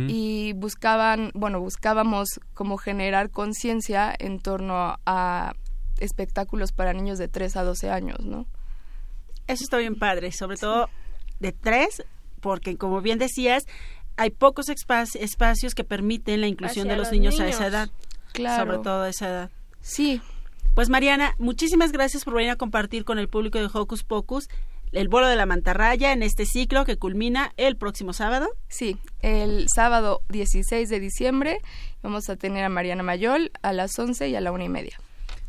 y 0.08 0.52
buscaban, 0.54 1.30
bueno, 1.34 1.60
buscábamos 1.60 2.40
como 2.54 2.78
generar 2.78 3.30
conciencia 3.30 4.14
en 4.18 4.38
torno 4.40 4.96
a 5.04 5.52
espectáculos 6.00 6.72
para 6.72 6.92
niños 6.92 7.18
de 7.18 7.28
3 7.28 7.56
a 7.56 7.64
12 7.64 7.90
años, 7.90 8.20
¿no? 8.20 8.46
Eso 9.46 9.64
está 9.64 9.76
bien 9.76 9.96
padre, 9.98 10.32
sobre 10.32 10.56
todo 10.56 10.88
de 11.40 11.52
tres, 11.52 12.02
porque 12.40 12.76
como 12.78 13.02
bien 13.02 13.18
decías, 13.18 13.64
hay 14.16 14.30
pocos 14.30 14.68
espa- 14.68 15.06
espacios 15.20 15.74
que 15.74 15.84
permiten 15.84 16.40
la 16.40 16.46
inclusión 16.46 16.86
Hacia 16.86 16.92
de 16.92 16.96
los 16.96 17.08
los 17.08 17.12
niños, 17.12 17.34
a 17.40 17.42
niños. 17.44 17.56
esa 17.56 17.66
edad. 17.66 17.88
Claro. 18.32 18.64
Sobre 18.72 18.82
todo 18.82 19.02
a 19.02 19.08
esa 19.10 19.28
edad. 19.28 19.50
Sí. 19.82 20.22
Pues 20.74 20.88
Mariana, 20.88 21.34
muchísimas 21.38 21.92
gracias 21.92 22.24
por 22.24 22.34
venir 22.34 22.50
a 22.50 22.56
compartir 22.56 23.04
con 23.04 23.18
el 23.18 23.28
público 23.28 23.58
de 23.58 23.68
Hocus 23.72 24.02
Pocus 24.02 24.48
el 24.92 25.08
vuelo 25.08 25.26
de 25.26 25.34
la 25.34 25.44
mantarraya 25.46 26.12
en 26.12 26.22
este 26.22 26.46
ciclo 26.46 26.84
que 26.84 26.96
culmina 26.96 27.52
el 27.56 27.76
próximo 27.76 28.12
sábado. 28.12 28.48
Sí, 28.68 28.96
el 29.22 29.68
sábado 29.68 30.22
16 30.28 30.88
de 30.88 31.00
diciembre 31.00 31.58
vamos 32.02 32.28
a 32.30 32.36
tener 32.36 32.64
a 32.64 32.68
Mariana 32.68 33.02
Mayol 33.02 33.50
a 33.62 33.72
las 33.72 33.98
11 33.98 34.28
y 34.28 34.36
a 34.36 34.40
la 34.40 34.52
una 34.52 34.64
y 34.64 34.68
media. 34.68 35.00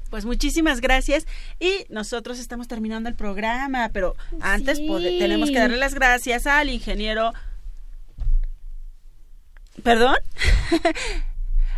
Pues 0.10 0.26
muchísimas 0.26 0.82
gracias 0.82 1.28
y 1.60 1.86
nosotros 1.90 2.40
estamos 2.40 2.68
terminando 2.68 3.08
el 3.10 3.16
programa, 3.16 3.90
pero 3.94 4.16
antes 4.42 4.78
Sí. 4.80 4.88
tenemos 5.20 5.50
que 5.52 5.60
darle 5.60 5.78
las 5.78 5.94
gracias 5.94 6.48
al 6.48 6.70
ingeniero. 6.70 7.32
¿Perdón? 9.84 10.16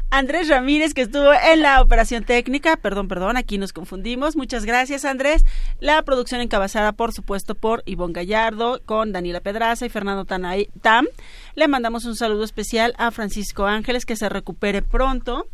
Andrés 0.10 0.48
Ramírez, 0.48 0.94
que 0.94 1.02
estuvo 1.02 1.32
en 1.34 1.62
la 1.62 1.82
operación 1.82 2.24
técnica. 2.24 2.78
Perdón, 2.78 3.08
perdón, 3.10 3.36
aquí 3.36 3.58
nos 3.58 3.74
confundimos. 3.74 4.38
Muchas 4.38 4.64
gracias, 4.66 5.04
Andrés. 5.04 5.44
La 5.82 6.02
producción 6.04 6.40
encabezada, 6.40 6.94
por 6.94 7.12
supuesto, 7.14 7.56
por 7.56 7.84
Ivonne 7.86 8.14
Gallardo, 8.14 8.80
con 8.86 9.12
Daniela 9.12 9.42
Pedraza 9.42 9.86
y 9.86 9.90
Fernando 9.90 10.24
Tanay- 10.26 10.70
Tam. 10.82 11.08
Le 11.56 11.68
mandamos 11.68 12.06
un 12.06 12.16
saludo 12.16 12.46
especial 12.46 12.94
a 12.98 13.12
Francisco 13.12 13.66
Ángeles, 13.66 14.06
que 14.06 14.16
se 14.16 14.30
recupere 14.30 14.82
pronto. 14.82 15.46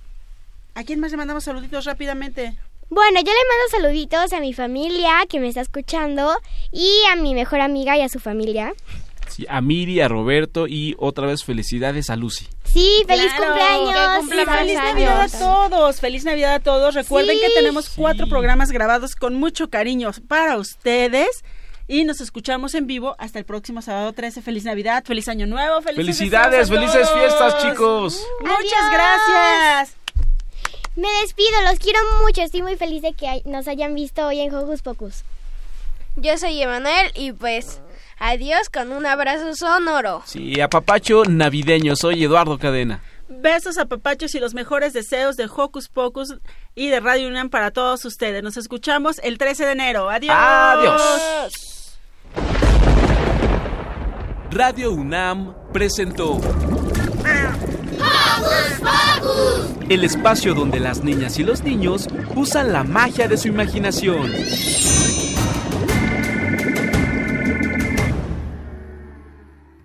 ¿A 0.76 0.84
quién 0.84 1.00
más 1.00 1.12
le 1.12 1.18
mandamos 1.18 1.44
saluditos 1.44 1.86
rápidamente? 1.86 2.56
Bueno, 2.90 3.20
yo 3.22 3.32
le 3.32 3.32
mando 3.32 3.70
saluditos 3.72 4.34
a 4.34 4.40
mi 4.40 4.54
familia 4.54 5.10
que 5.28 5.40
me 5.40 5.48
está 5.48 5.62
escuchando 5.62 6.32
y 6.72 6.90
a 7.12 7.16
mi 7.16 7.34
mejor 7.34 7.60
amiga 7.60 7.98
y 7.98 8.02
a 8.02 8.10
su 8.10 8.20
familia. 8.20 8.74
Sí, 9.30 9.46
a 9.50 9.62
Miri, 9.62 10.00
a 10.02 10.08
Roberto 10.08 10.68
y 10.68 10.96
otra 11.00 11.26
vez 11.28 11.44
felicidades 11.44 12.10
a 12.10 12.16
Lucy. 12.16 12.48
Sí, 12.66 13.04
feliz 13.08 13.32
Claro, 13.36 13.54
cumpleaños. 13.54 14.30
feliz 14.30 14.76
Navidad 14.76 15.22
a 15.22 15.30
todos, 15.30 16.00
feliz 16.00 16.24
Navidad 16.26 16.54
a 16.56 16.60
todos. 16.60 16.94
Recuerden 16.96 17.38
Sí. 17.38 17.42
que 17.46 17.54
tenemos 17.54 17.90
cuatro 17.90 18.28
programas 18.28 18.72
grabados 18.72 19.16
con 19.16 19.36
mucho 19.36 19.70
cariño 19.70 20.12
para 20.28 20.58
ustedes. 20.58 21.44
Y 21.88 22.06
nos 22.06 22.22
escuchamos 22.22 22.76
en 22.76 22.88
vivo 22.88 23.16
hasta 23.20 23.40
el 23.40 23.46
próximo 23.46 23.82
sábado 23.82 24.14
13. 24.14 24.42
Feliz 24.42 24.64
Navidad, 24.64 25.04
feliz 25.06 25.28
Año 25.28 25.48
Nuevo, 25.48 25.82
felices 25.82 26.18
Felicidades, 26.18 26.70
felices 26.70 27.10
fiestas, 27.12 27.62
chicos. 27.62 28.26
Muchas 28.40 28.82
Adiós. 28.82 28.92
gracias. 28.94 29.98
Me 30.96 31.10
despido, 31.24 31.62
los 31.70 31.80
quiero 31.80 32.00
mucho. 32.24 32.42
Estoy 32.42 32.62
muy 32.62 32.78
feliz 32.78 33.02
de 33.02 33.14
que 33.14 33.42
nos 33.46 33.68
hayan 33.68 33.96
visto 33.96 34.26
hoy 34.28 34.40
en 34.40 34.54
Hocus 34.56 34.82
Pocus. 34.82 35.24
Yo 36.16 36.38
soy 36.38 36.62
Emanuel 36.62 37.12
y 37.16 37.32
pues 37.34 37.82
adiós 38.20 38.70
con 38.70 38.92
un 38.92 39.06
abrazo 39.06 39.56
sonoro. 39.56 40.22
Sí, 40.26 40.60
a 40.62 40.68
Papacho 40.70 41.24
navideño, 41.26 41.96
soy 41.96 42.24
Eduardo 42.24 42.58
Cadena. 42.58 43.02
Besos 43.30 43.78
a 43.78 43.86
papachos 43.86 44.36
y 44.36 44.40
los 44.40 44.54
mejores 44.54 44.94
deseos 44.94 45.38
de 45.38 45.46
Hocus 45.46 45.90
Pocus 45.90 46.36
y 46.76 46.90
de 46.90 47.00
Radio 47.00 47.28
UNAM 47.28 47.50
para 47.50 47.72
todos 47.72 48.06
ustedes. 48.06 48.44
Nos 48.44 48.58
escuchamos 48.58 49.20
el 49.24 49.38
13 49.38 49.66
de 49.66 49.72
enero. 49.72 50.10
Adiós. 50.10 50.36
Adiós. 50.38 52.00
Radio 54.52 54.92
UNAM 54.92 55.56
presentó 55.72 56.40
El 59.90 60.04
espacio 60.04 60.54
donde 60.54 60.80
las 60.80 61.04
niñas 61.04 61.40
y 61.40 61.44
los 61.44 61.64
niños 61.64 62.08
usan 62.36 62.72
la 62.72 62.84
magia 62.84 63.28
de 63.28 63.38
su 63.38 63.48
imaginación. 63.48 64.32